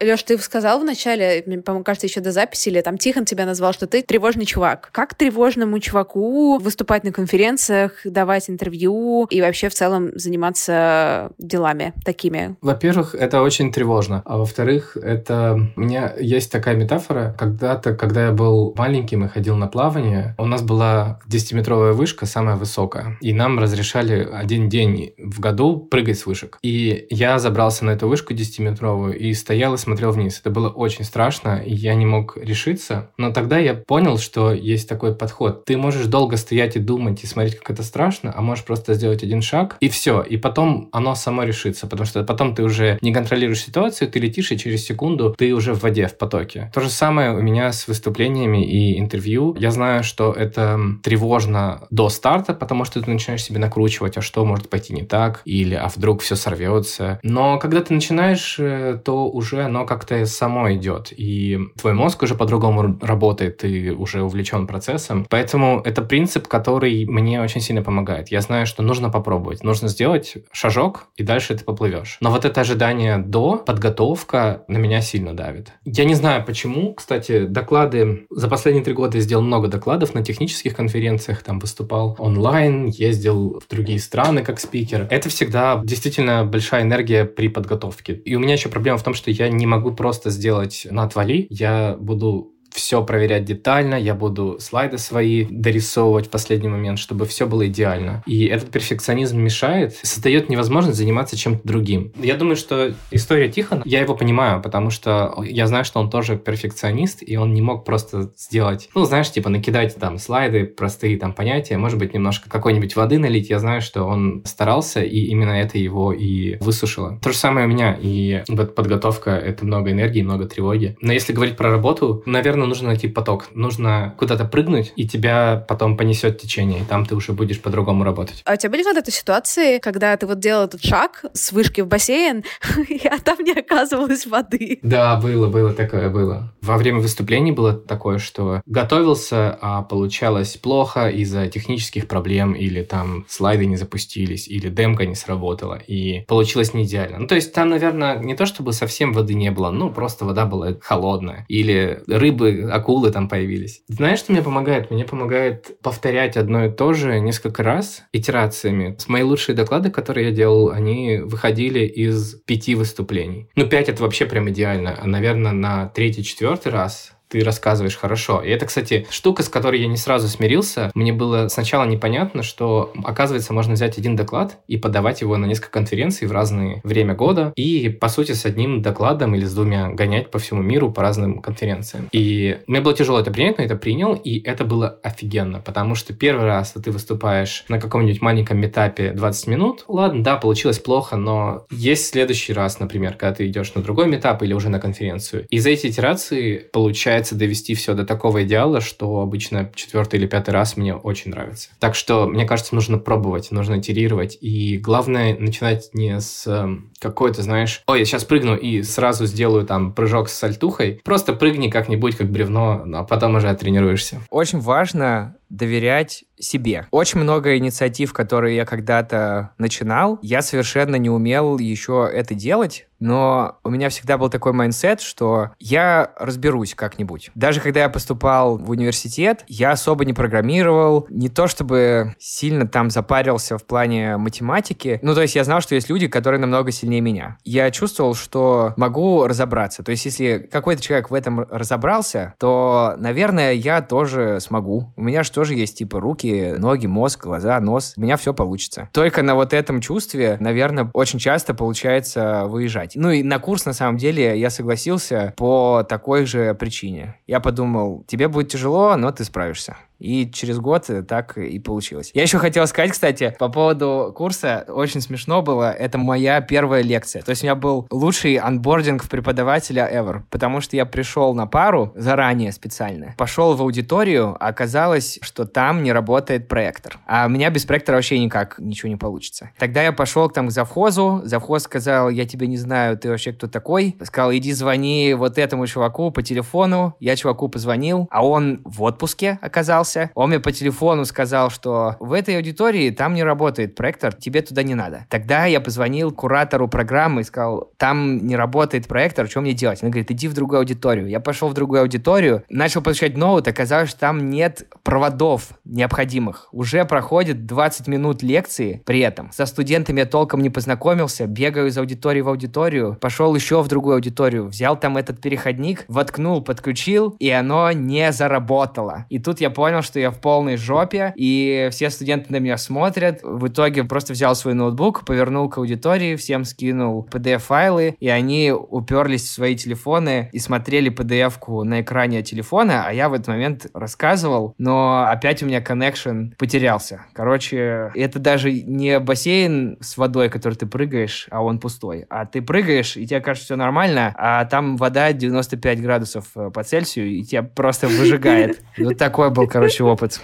Леш, 0.00 0.22
ты 0.22 0.38
сказал 0.38 0.80
в 0.80 0.84
начале, 0.84 1.42
мне, 1.46 1.60
кажется, 1.60 2.06
еще 2.06 2.20
до 2.20 2.32
записи, 2.32 2.68
или 2.68 2.80
там 2.80 2.98
Тихон 2.98 3.24
тебя 3.24 3.46
назвал, 3.46 3.72
что 3.72 3.86
ты 3.86 4.02
тревожный 4.02 4.44
чувак. 4.44 4.90
Как 4.92 5.14
тревожному 5.14 5.78
чуваку 5.80 6.58
выступать 6.58 7.04
на 7.04 7.12
конференциях, 7.12 7.92
давать 8.04 8.48
интервью 8.48 9.26
и 9.30 9.40
вообще 9.40 9.68
в 9.68 9.74
целом 9.74 10.10
заниматься 10.14 11.32
делами 11.38 11.94
такими? 12.04 12.56
Во-первых, 12.60 13.14
это 13.14 13.42
очень 13.42 13.72
тревожно. 13.72 14.22
А 14.24 14.38
во-вторых, 14.38 14.96
это... 14.96 15.58
У 15.76 15.80
меня 15.80 16.14
есть 16.18 16.52
такая 16.52 16.76
метафора. 16.76 17.34
Когда-то, 17.38 17.94
когда 17.94 18.26
я 18.26 18.32
был 18.32 18.74
маленьким 18.76 19.24
и 19.24 19.28
ходил 19.28 19.56
на 19.56 19.66
плавание, 19.66 20.34
у 20.38 20.44
нас 20.44 20.62
была 20.62 21.20
10-метровая 21.28 21.92
вышка, 21.92 22.26
самая 22.26 22.56
высокая. 22.56 23.16
И 23.20 23.32
нам 23.32 23.58
разрешали 23.58 24.28
один 24.32 24.68
день 24.68 25.12
в 25.18 25.40
году 25.40 25.78
прыгать 25.78 26.18
с 26.18 26.26
вышек. 26.26 26.58
И 26.62 27.06
я 27.10 27.38
забрался 27.38 27.84
на 27.84 27.90
эту 27.90 28.08
вышку 28.08 28.34
10-метровую 28.34 29.16
и 29.16 29.34
стоял 29.34 29.74
и 29.74 29.78
смотрел 29.88 30.10
вниз. 30.10 30.38
Это 30.40 30.50
было 30.50 30.68
очень 30.68 31.02
страшно, 31.02 31.62
и 31.64 31.74
я 31.74 31.94
не 31.94 32.04
мог 32.04 32.36
решиться. 32.36 33.10
Но 33.16 33.32
тогда 33.32 33.58
я 33.58 33.72
понял, 33.72 34.18
что 34.18 34.52
есть 34.52 34.86
такой 34.86 35.14
подход. 35.14 35.64
Ты 35.64 35.78
можешь 35.78 36.04
долго 36.06 36.36
стоять 36.36 36.76
и 36.76 36.78
думать, 36.78 37.24
и 37.24 37.26
смотреть, 37.26 37.56
как 37.56 37.70
это 37.70 37.82
страшно, 37.82 38.34
а 38.36 38.42
можешь 38.42 38.64
просто 38.64 38.92
сделать 38.92 39.22
один 39.22 39.40
шаг, 39.40 39.78
и 39.80 39.88
все. 39.88 40.20
И 40.20 40.36
потом 40.36 40.90
оно 40.92 41.14
само 41.14 41.44
решится, 41.44 41.86
потому 41.86 42.06
что 42.06 42.22
потом 42.22 42.54
ты 42.54 42.62
уже 42.62 42.98
не 43.00 43.14
контролируешь 43.14 43.64
ситуацию, 43.64 44.10
ты 44.10 44.18
летишь, 44.18 44.52
и 44.52 44.58
через 44.58 44.84
секунду 44.84 45.34
ты 45.38 45.54
уже 45.54 45.72
в 45.72 45.82
воде, 45.82 46.06
в 46.06 46.18
потоке. 46.18 46.70
То 46.74 46.82
же 46.82 46.90
самое 46.90 47.32
у 47.32 47.40
меня 47.40 47.72
с 47.72 47.88
выступлениями 47.88 48.62
и 48.62 48.98
интервью. 48.98 49.56
Я 49.58 49.70
знаю, 49.70 50.04
что 50.04 50.32
это 50.32 50.78
тревожно 51.02 51.86
до 51.90 52.10
старта, 52.10 52.52
потому 52.52 52.84
что 52.84 53.00
ты 53.00 53.10
начинаешь 53.10 53.42
себе 53.42 53.58
накручивать, 53.58 54.18
а 54.18 54.20
что 54.20 54.44
может 54.44 54.68
пойти 54.68 54.92
не 54.92 55.02
так, 55.02 55.40
или 55.46 55.74
а 55.74 55.88
вдруг 55.88 56.20
все 56.20 56.36
сорвется. 56.36 57.20
Но 57.22 57.58
когда 57.58 57.80
ты 57.80 57.94
начинаешь, 57.94 58.56
э, 58.58 59.00
то 59.02 59.30
уже 59.30 59.62
оно 59.62 59.77
как-то 59.86 60.24
само 60.26 60.72
идет, 60.72 61.12
и 61.16 61.58
твой 61.80 61.92
мозг 61.92 62.22
уже 62.22 62.34
по-другому 62.34 62.98
работает, 63.00 63.58
ты 63.58 63.92
уже 63.92 64.22
увлечен 64.22 64.66
процессом. 64.66 65.26
Поэтому 65.28 65.80
это 65.84 66.02
принцип, 66.02 66.48
который 66.48 67.04
мне 67.06 67.40
очень 67.40 67.60
сильно 67.60 67.82
помогает. 67.82 68.30
Я 68.30 68.40
знаю, 68.40 68.66
что 68.66 68.82
нужно 68.82 69.10
попробовать, 69.10 69.62
нужно 69.64 69.88
сделать 69.88 70.34
шажок, 70.52 71.06
и 71.16 71.22
дальше 71.22 71.54
ты 71.54 71.64
поплывешь. 71.64 72.18
Но 72.20 72.30
вот 72.30 72.44
это 72.44 72.60
ожидание 72.60 73.18
до, 73.18 73.56
подготовка 73.56 74.64
на 74.68 74.76
меня 74.78 75.00
сильно 75.00 75.34
давит. 75.34 75.72
Я 75.84 76.04
не 76.04 76.14
знаю 76.14 76.44
почему, 76.44 76.94
кстати, 76.94 77.46
доклады, 77.46 78.26
за 78.30 78.48
последние 78.48 78.84
три 78.84 78.94
года 78.94 79.18
я 79.18 79.22
сделал 79.22 79.42
много 79.42 79.68
докладов 79.68 80.14
на 80.14 80.24
технических 80.24 80.74
конференциях, 80.74 81.42
там 81.42 81.58
выступал 81.58 82.16
онлайн, 82.18 82.86
ездил 82.86 83.60
в 83.60 83.68
другие 83.68 83.98
страны 83.98 84.42
как 84.42 84.60
спикер. 84.60 85.06
Это 85.10 85.28
всегда 85.28 85.80
действительно 85.84 86.44
большая 86.44 86.82
энергия 86.82 87.24
при 87.24 87.48
подготовке. 87.48 88.14
И 88.14 88.34
у 88.34 88.40
меня 88.40 88.54
еще 88.54 88.68
проблема 88.68 88.98
в 88.98 89.02
том, 89.02 89.14
что 89.14 89.30
я 89.30 89.48
не 89.48 89.66
могу 89.68 89.92
просто 89.92 90.30
сделать 90.30 90.86
на 90.90 91.04
отвали. 91.04 91.46
Я 91.50 91.96
буду 91.98 92.54
все 92.78 93.04
проверять 93.04 93.44
детально, 93.44 93.96
я 93.96 94.14
буду 94.14 94.58
слайды 94.60 94.98
свои 94.98 95.46
дорисовывать 95.50 96.28
в 96.28 96.30
последний 96.30 96.68
момент, 96.68 97.00
чтобы 97.00 97.26
все 97.26 97.46
было 97.46 97.66
идеально. 97.66 98.22
И 98.24 98.46
этот 98.46 98.70
перфекционизм 98.70 99.40
мешает, 99.40 99.96
создает 100.02 100.48
невозможность 100.48 100.96
заниматься 100.96 101.36
чем-то 101.36 101.66
другим. 101.66 102.12
Я 102.16 102.36
думаю, 102.36 102.54
что 102.54 102.94
история 103.10 103.48
Тихона, 103.48 103.82
я 103.84 104.00
его 104.00 104.14
понимаю, 104.14 104.62
потому 104.62 104.90
что 104.90 105.42
я 105.44 105.66
знаю, 105.66 105.84
что 105.84 105.98
он 105.98 106.08
тоже 106.08 106.36
перфекционист, 106.36 107.18
и 107.26 107.36
он 107.36 107.52
не 107.52 107.60
мог 107.60 107.84
просто 107.84 108.30
сделать, 108.36 108.88
ну, 108.94 109.04
знаешь, 109.04 109.30
типа 109.30 109.50
накидать 109.50 109.96
там 109.96 110.18
слайды, 110.18 110.64
простые 110.64 111.18
там 111.18 111.32
понятия, 111.32 111.76
может 111.78 111.98
быть, 111.98 112.14
немножко 112.14 112.48
какой-нибудь 112.48 112.94
воды 112.94 113.18
налить. 113.18 113.50
Я 113.50 113.58
знаю, 113.58 113.80
что 113.80 114.04
он 114.04 114.42
старался, 114.44 115.02
и 115.02 115.18
именно 115.24 115.50
это 115.50 115.78
его 115.78 116.12
и 116.12 116.56
высушило. 116.60 117.18
То 117.22 117.32
же 117.32 117.36
самое 117.36 117.66
у 117.66 117.68
меня, 117.68 117.98
и 118.00 118.44
вот 118.48 118.76
подготовка— 118.76 119.30
это 119.32 119.66
много 119.66 119.90
энергии, 119.90 120.22
много 120.22 120.46
тревоги. 120.46 120.96
Но 121.00 121.12
если 121.12 121.32
говорить 121.32 121.56
про 121.56 121.70
работу, 121.70 122.22
наверное, 122.24 122.67
нужно 122.68 122.88
найти 122.88 123.08
поток. 123.08 123.48
Нужно 123.54 124.14
куда-то 124.18 124.44
прыгнуть, 124.44 124.92
и 124.96 125.06
тебя 125.06 125.64
потом 125.68 125.96
понесет 125.96 126.40
течение, 126.40 126.80
и 126.80 126.84
там 126.84 127.06
ты 127.06 127.14
уже 127.14 127.32
будешь 127.32 127.60
по-другому 127.60 128.04
работать. 128.04 128.42
А 128.44 128.54
у 128.54 128.56
тебя 128.56 128.70
были 128.70 128.82
когда-то 128.82 129.10
ситуации, 129.10 129.78
когда 129.78 130.16
ты 130.16 130.26
вот 130.26 130.38
делал 130.38 130.64
этот 130.64 130.84
шаг 130.84 131.24
с 131.32 131.52
вышки 131.52 131.80
в 131.80 131.86
бассейн, 131.86 132.44
а 133.10 133.18
там 133.18 133.38
не 133.40 133.52
оказывалось 133.52 134.26
воды? 134.26 134.78
Да, 134.82 135.16
было, 135.16 135.48
было 135.48 135.72
такое, 135.72 136.08
было. 136.10 136.52
Во 136.62 136.76
время 136.76 137.00
выступлений 137.00 137.52
было 137.52 137.72
такое, 137.74 138.18
что 138.18 138.62
готовился, 138.66 139.56
а 139.60 139.82
получалось 139.82 140.56
плохо 140.56 141.08
из-за 141.08 141.48
технических 141.48 142.06
проблем, 142.08 142.52
или 142.52 142.82
там 142.82 143.24
слайды 143.28 143.66
не 143.66 143.76
запустились, 143.76 144.48
или 144.48 144.68
демка 144.68 145.06
не 145.06 145.14
сработала, 145.14 145.74
и 145.74 146.24
получилось 146.26 146.74
не 146.74 146.84
идеально. 146.84 147.18
Ну, 147.18 147.26
то 147.26 147.34
есть 147.34 147.52
там, 147.52 147.68
наверное, 147.68 148.18
не 148.18 148.34
то 148.34 148.46
чтобы 148.46 148.72
совсем 148.72 149.12
воды 149.12 149.34
не 149.34 149.50
было, 149.50 149.70
ну, 149.70 149.90
просто 149.90 150.24
вода 150.24 150.46
была 150.46 150.74
холодная. 150.80 151.44
Или 151.48 152.02
рыбы 152.06 152.57
акулы 152.64 153.10
там 153.10 153.28
появились. 153.28 153.82
Знаешь, 153.88 154.20
что 154.20 154.32
мне 154.32 154.42
помогает? 154.42 154.90
Мне 154.90 155.04
помогает 155.04 155.80
повторять 155.82 156.36
одно 156.36 156.66
и 156.66 156.70
то 156.70 156.92
же 156.92 157.20
несколько 157.20 157.62
раз 157.62 158.02
итерациями. 158.12 158.96
С 158.98 159.08
мои 159.08 159.22
лучшие 159.22 159.54
доклады, 159.54 159.90
которые 159.90 160.28
я 160.28 160.32
делал, 160.32 160.70
они 160.70 161.18
выходили 161.18 161.80
из 161.80 162.34
пяти 162.46 162.74
выступлений. 162.74 163.48
Ну, 163.56 163.66
пять— 163.66 163.88
это 163.90 164.02
вообще 164.02 164.26
прям 164.26 164.48
идеально. 164.50 164.96
А, 164.98 165.06
наверное, 165.06 165.52
на 165.52 165.86
третий-четвертый 165.88 166.72
раз 166.72 167.12
ты 167.28 167.40
рассказываешь 167.44 167.96
хорошо. 167.96 168.42
И 168.42 168.50
это, 168.50 168.66
кстати, 168.66 169.06
штука, 169.10 169.42
с 169.42 169.48
которой 169.48 169.80
я 169.80 169.86
не 169.86 169.96
сразу 169.96 170.28
смирился. 170.28 170.90
Мне 170.94 171.12
было 171.12 171.48
сначала 171.48 171.84
непонятно, 171.84 172.42
что, 172.42 172.92
оказывается, 173.04 173.52
можно 173.52 173.74
взять 173.74 173.98
один 173.98 174.16
доклад 174.16 174.58
и 174.66 174.76
подавать 174.76 175.20
его 175.20 175.36
на 175.36 175.46
несколько 175.46 175.70
конференций 175.70 176.26
в 176.26 176.32
разное 176.32 176.80
время 176.84 177.14
года, 177.14 177.52
и, 177.56 177.88
по 177.88 178.08
сути, 178.08 178.32
с 178.32 178.44
одним 178.44 178.82
докладом 178.82 179.34
или 179.34 179.44
с 179.44 179.54
двумя 179.54 179.88
гонять 179.90 180.30
по 180.30 180.38
всему 180.38 180.62
миру 180.62 180.90
по 180.90 181.02
разным 181.02 181.40
конференциям. 181.40 182.08
И 182.12 182.58
мне 182.66 182.80
было 182.80 182.94
тяжело 182.94 183.20
это 183.20 183.30
принять, 183.30 183.58
но 183.58 183.64
это 183.64 183.76
принял, 183.76 184.14
и 184.14 184.40
это 184.42 184.64
было 184.64 184.98
офигенно, 185.02 185.60
потому 185.60 185.94
что 185.94 186.14
первый 186.14 186.46
раз 186.46 186.72
ты 186.72 186.90
выступаешь 186.90 187.64
на 187.68 187.80
каком-нибудь 187.80 188.22
маленьком 188.22 188.58
метапе 188.58 189.12
20 189.12 189.46
минут, 189.48 189.84
ладно, 189.88 190.22
да, 190.22 190.36
получилось 190.36 190.78
плохо, 190.78 191.16
но 191.16 191.66
есть 191.70 192.08
следующий 192.08 192.52
раз, 192.52 192.80
например, 192.80 193.14
когда 193.14 193.34
ты 193.34 193.46
идешь 193.46 193.74
на 193.74 193.82
другой 193.82 194.06
метап 194.06 194.42
или 194.42 194.54
уже 194.54 194.68
на 194.68 194.80
конференцию. 194.80 195.46
И 195.50 195.58
за 195.58 195.70
эти 195.70 195.88
итерации 195.88 196.58
получается 196.72 197.17
довести 197.34 197.74
все 197.74 197.94
до 197.94 198.04
такого 198.04 198.44
идеала, 198.44 198.80
что 198.80 199.20
обычно 199.20 199.70
четвертый 199.74 200.18
или 200.18 200.26
пятый 200.26 200.50
раз 200.50 200.76
мне 200.76 200.94
очень 200.94 201.30
нравится. 201.30 201.70
Так 201.78 201.94
что, 201.94 202.26
мне 202.26 202.44
кажется, 202.44 202.74
нужно 202.74 202.98
пробовать, 202.98 203.50
нужно 203.50 203.78
итерировать. 203.78 204.38
И 204.40 204.78
главное 204.78 205.36
начинать 205.38 205.90
не 205.94 206.20
с 206.20 206.46
эм, 206.46 206.92
какой-то, 206.98 207.42
знаешь, 207.42 207.82
ой, 207.86 208.00
я 208.00 208.04
сейчас 208.04 208.24
прыгну 208.24 208.56
и 208.56 208.82
сразу 208.82 209.26
сделаю 209.26 209.64
там 209.64 209.92
прыжок 209.92 210.28
с 210.28 210.34
сальтухой. 210.34 211.00
Просто 211.04 211.32
прыгни 211.32 211.68
как-нибудь, 211.68 212.16
как 212.16 212.30
бревно, 212.30 212.84
а 212.94 213.04
потом 213.04 213.36
уже 213.36 213.54
тренируешься. 213.54 214.20
Очень 214.30 214.60
важно 214.60 215.37
доверять 215.48 216.24
себе. 216.38 216.86
Очень 216.90 217.20
много 217.20 217.56
инициатив, 217.56 218.12
которые 218.12 218.56
я 218.56 218.64
когда-то 218.64 219.50
начинал, 219.58 220.18
я 220.22 220.42
совершенно 220.42 220.96
не 220.96 221.10
умел 221.10 221.58
еще 221.58 222.08
это 222.12 222.34
делать, 222.34 222.86
но 223.00 223.58
у 223.62 223.70
меня 223.70 223.88
всегда 223.90 224.18
был 224.18 224.28
такой 224.28 224.52
mindset, 224.52 225.00
что 225.00 225.50
я 225.58 226.12
разберусь 226.18 226.74
как-нибудь. 226.74 227.30
Даже 227.34 227.60
когда 227.60 227.80
я 227.80 227.88
поступал 227.88 228.58
в 228.58 228.70
университет, 228.70 229.44
я 229.46 229.72
особо 229.72 230.04
не 230.04 230.12
программировал, 230.12 231.06
не 231.08 231.28
то 231.28 231.46
чтобы 231.46 232.16
сильно 232.18 232.66
там 232.66 232.90
запарился 232.90 233.56
в 233.56 233.64
плане 233.64 234.16
математики. 234.16 234.98
Ну, 235.02 235.14
то 235.14 235.22
есть 235.22 235.36
я 235.36 235.44
знал, 235.44 235.60
что 235.60 235.74
есть 235.74 235.88
люди, 235.88 236.08
которые 236.08 236.40
намного 236.40 236.72
сильнее 236.72 237.00
меня. 237.00 237.38
Я 237.44 237.70
чувствовал, 237.70 238.14
что 238.14 238.74
могу 238.76 239.26
разобраться. 239.26 239.82
То 239.82 239.92
есть 239.92 240.04
если 240.04 240.48
какой-то 240.50 240.82
человек 240.82 241.10
в 241.10 241.14
этом 241.14 241.40
разобрался, 241.40 242.34
то, 242.38 242.94
наверное, 242.98 243.52
я 243.52 243.80
тоже 243.80 244.38
смогу. 244.40 244.92
У 244.96 245.02
меня 245.02 245.22
же 245.22 245.30
тоже 245.38 245.54
есть 245.54 245.78
типа 245.78 246.00
руки, 246.00 246.56
ноги, 246.58 246.88
мозг, 246.88 247.22
глаза, 247.22 247.60
нос. 247.60 247.94
У 247.96 248.00
меня 248.00 248.16
все 248.16 248.34
получится. 248.34 248.88
Только 248.92 249.22
на 249.22 249.36
вот 249.36 249.52
этом 249.52 249.80
чувстве, 249.80 250.36
наверное, 250.40 250.90
очень 250.94 251.20
часто 251.20 251.54
получается 251.54 252.46
выезжать. 252.46 252.96
Ну 252.96 253.12
и 253.12 253.22
на 253.22 253.38
курс, 253.38 253.64
на 253.64 253.72
самом 253.72 253.98
деле, 253.98 254.36
я 254.36 254.50
согласился 254.50 255.32
по 255.36 255.86
такой 255.88 256.24
же 256.26 256.54
причине. 256.54 257.20
Я 257.28 257.38
подумал, 257.38 258.02
тебе 258.08 258.26
будет 258.26 258.48
тяжело, 258.48 258.96
но 258.96 259.12
ты 259.12 259.22
справишься. 259.22 259.76
И 259.98 260.30
через 260.30 260.58
год 260.58 260.88
так 261.08 261.36
и 261.38 261.58
получилось. 261.58 262.10
Я 262.14 262.22
еще 262.22 262.38
хотел 262.38 262.66
сказать, 262.66 262.92
кстати, 262.92 263.34
по 263.38 263.48
поводу 263.48 264.12
курса, 264.16 264.64
очень 264.68 265.00
смешно 265.00 265.42
было, 265.42 265.72
это 265.72 265.98
моя 265.98 266.40
первая 266.40 266.82
лекция. 266.82 267.22
То 267.22 267.30
есть 267.30 267.42
у 267.42 267.46
меня 267.46 267.54
был 267.54 267.86
лучший 267.90 268.36
анбординг 268.36 269.02
в 269.02 269.08
преподавателя 269.08 269.88
ever, 269.92 270.22
потому 270.30 270.60
что 270.60 270.76
я 270.76 270.86
пришел 270.86 271.34
на 271.34 271.46
пару 271.46 271.92
заранее 271.96 272.52
специально, 272.52 273.14
пошел 273.16 273.54
в 273.54 273.62
аудиторию, 273.62 274.36
а 274.38 274.48
оказалось, 274.48 275.18
что 275.22 275.44
там 275.44 275.82
не 275.82 275.92
работает 275.92 276.48
проектор. 276.48 276.98
А 277.06 277.26
у 277.26 277.28
меня 277.28 277.50
без 277.50 277.64
проектора 277.64 277.96
вообще 277.96 278.18
никак 278.18 278.58
ничего 278.58 278.88
не 278.88 278.96
получится. 278.96 279.50
Тогда 279.58 279.82
я 279.82 279.92
пошел 279.92 280.28
там 280.30 280.48
к 280.48 280.50
завхозу, 280.50 281.22
завхоз 281.24 281.64
сказал, 281.64 282.10
я 282.10 282.26
тебя 282.26 282.46
не 282.46 282.56
знаю, 282.56 282.96
ты 282.98 283.08
вообще 283.08 283.32
кто 283.32 283.46
такой? 283.46 283.96
Сказал, 284.02 284.32
иди 284.32 284.52
звони 284.52 285.14
вот 285.14 285.38
этому 285.38 285.66
чуваку 285.66 286.10
по 286.10 286.22
телефону. 286.22 286.94
Я 287.00 287.16
чуваку 287.16 287.48
позвонил, 287.48 288.08
а 288.10 288.24
он 288.24 288.60
в 288.64 288.82
отпуске 288.82 289.38
оказался, 289.42 289.87
общался. 289.88 290.10
Он 290.14 290.28
мне 290.28 290.40
по 290.40 290.52
телефону 290.52 291.04
сказал, 291.04 291.50
что 291.50 291.96
в 292.00 292.12
этой 292.12 292.36
аудитории 292.36 292.90
там 292.90 293.14
не 293.14 293.24
работает 293.24 293.74
проектор, 293.74 294.14
тебе 294.14 294.42
туда 294.42 294.62
не 294.62 294.74
надо. 294.74 295.06
Тогда 295.08 295.46
я 295.46 295.60
позвонил 295.60 296.12
куратору 296.12 296.68
программы 296.68 297.22
и 297.22 297.24
сказал, 297.24 297.70
там 297.76 298.26
не 298.26 298.36
работает 298.36 298.86
проектор, 298.86 299.28
что 299.28 299.40
мне 299.40 299.52
делать? 299.52 299.82
Он 299.82 299.90
говорит, 299.90 300.10
иди 300.10 300.28
в 300.28 300.34
другую 300.34 300.58
аудиторию. 300.58 301.08
Я 301.08 301.20
пошел 301.20 301.48
в 301.48 301.54
другую 301.54 301.80
аудиторию, 301.80 302.44
начал 302.48 302.82
подключать 302.82 303.16
ноут, 303.16 303.48
оказалось, 303.48 303.90
что 303.90 304.00
там 304.00 304.30
нет 304.30 304.66
проводов 304.82 305.50
необходимых. 305.64 306.48
Уже 306.52 306.84
проходит 306.84 307.46
20 307.46 307.88
минут 307.88 308.22
лекции 308.22 308.82
при 308.84 309.00
этом. 309.00 309.30
Со 309.32 309.46
студентами 309.46 310.00
я 310.00 310.06
толком 310.06 310.42
не 310.42 310.50
познакомился, 310.50 311.26
бегаю 311.26 311.68
из 311.68 311.78
аудитории 311.78 312.20
в 312.20 312.28
аудиторию, 312.28 312.96
пошел 313.00 313.34
еще 313.34 313.62
в 313.62 313.68
другую 313.68 313.94
аудиторию, 313.94 314.46
взял 314.48 314.78
там 314.78 314.96
этот 314.96 315.20
переходник, 315.20 315.84
воткнул, 315.88 316.42
подключил, 316.42 317.16
и 317.18 317.30
оно 317.30 317.72
не 317.72 318.12
заработало. 318.12 319.06
И 319.08 319.18
тут 319.18 319.40
я 319.40 319.50
понял, 319.50 319.77
понял, 319.78 319.82
что 319.82 320.00
я 320.00 320.10
в 320.10 320.20
полной 320.20 320.56
жопе, 320.56 321.12
и 321.16 321.68
все 321.70 321.90
студенты 321.90 322.32
на 322.32 322.38
меня 322.38 322.56
смотрят. 322.56 323.20
В 323.22 323.48
итоге 323.48 323.84
просто 323.84 324.12
взял 324.12 324.34
свой 324.34 324.54
ноутбук, 324.54 325.04
повернул 325.04 325.48
к 325.48 325.58
аудитории, 325.58 326.16
всем 326.16 326.44
скинул 326.44 327.08
PDF-файлы, 327.10 327.96
и 328.00 328.08
они 328.08 328.52
уперлись 328.52 329.22
в 329.22 329.30
свои 329.30 329.56
телефоны 329.56 330.30
и 330.32 330.38
смотрели 330.38 330.90
PDF-ку 330.90 331.64
на 331.64 331.80
экране 331.80 332.22
телефона, 332.22 332.84
а 332.86 332.92
я 332.92 333.08
в 333.08 333.12
этот 333.12 333.28
момент 333.28 333.66
рассказывал, 333.74 334.54
но 334.58 335.06
опять 335.08 335.42
у 335.42 335.46
меня 335.46 335.60
коннекшн 335.60 336.32
потерялся. 336.38 337.06
Короче, 337.12 337.90
это 337.94 338.18
даже 338.18 338.52
не 338.52 338.98
бассейн 338.98 339.78
с 339.80 339.96
водой, 339.96 340.28
который 340.28 340.54
ты 340.54 340.66
прыгаешь, 340.66 341.26
а 341.30 341.42
он 341.42 341.58
пустой. 341.58 342.06
А 342.10 342.26
ты 342.26 342.42
прыгаешь, 342.42 342.96
и 342.96 343.06
тебе 343.06 343.20
кажется 343.20 343.46
все 343.46 343.56
нормально, 343.56 344.14
а 344.16 344.44
там 344.44 344.76
вода 344.76 345.12
95 345.12 345.80
градусов 345.80 346.26
э, 346.34 346.50
по 346.50 346.62
Цельсию, 346.62 347.08
и 347.08 347.22
тебя 347.22 347.42
просто 347.42 347.88
выжигает. 347.88 348.60
Вот 348.78 348.96
такой 348.96 349.30
был, 349.30 349.46
короче, 349.46 349.67
короче, 349.68 349.84
опыт. 349.84 350.20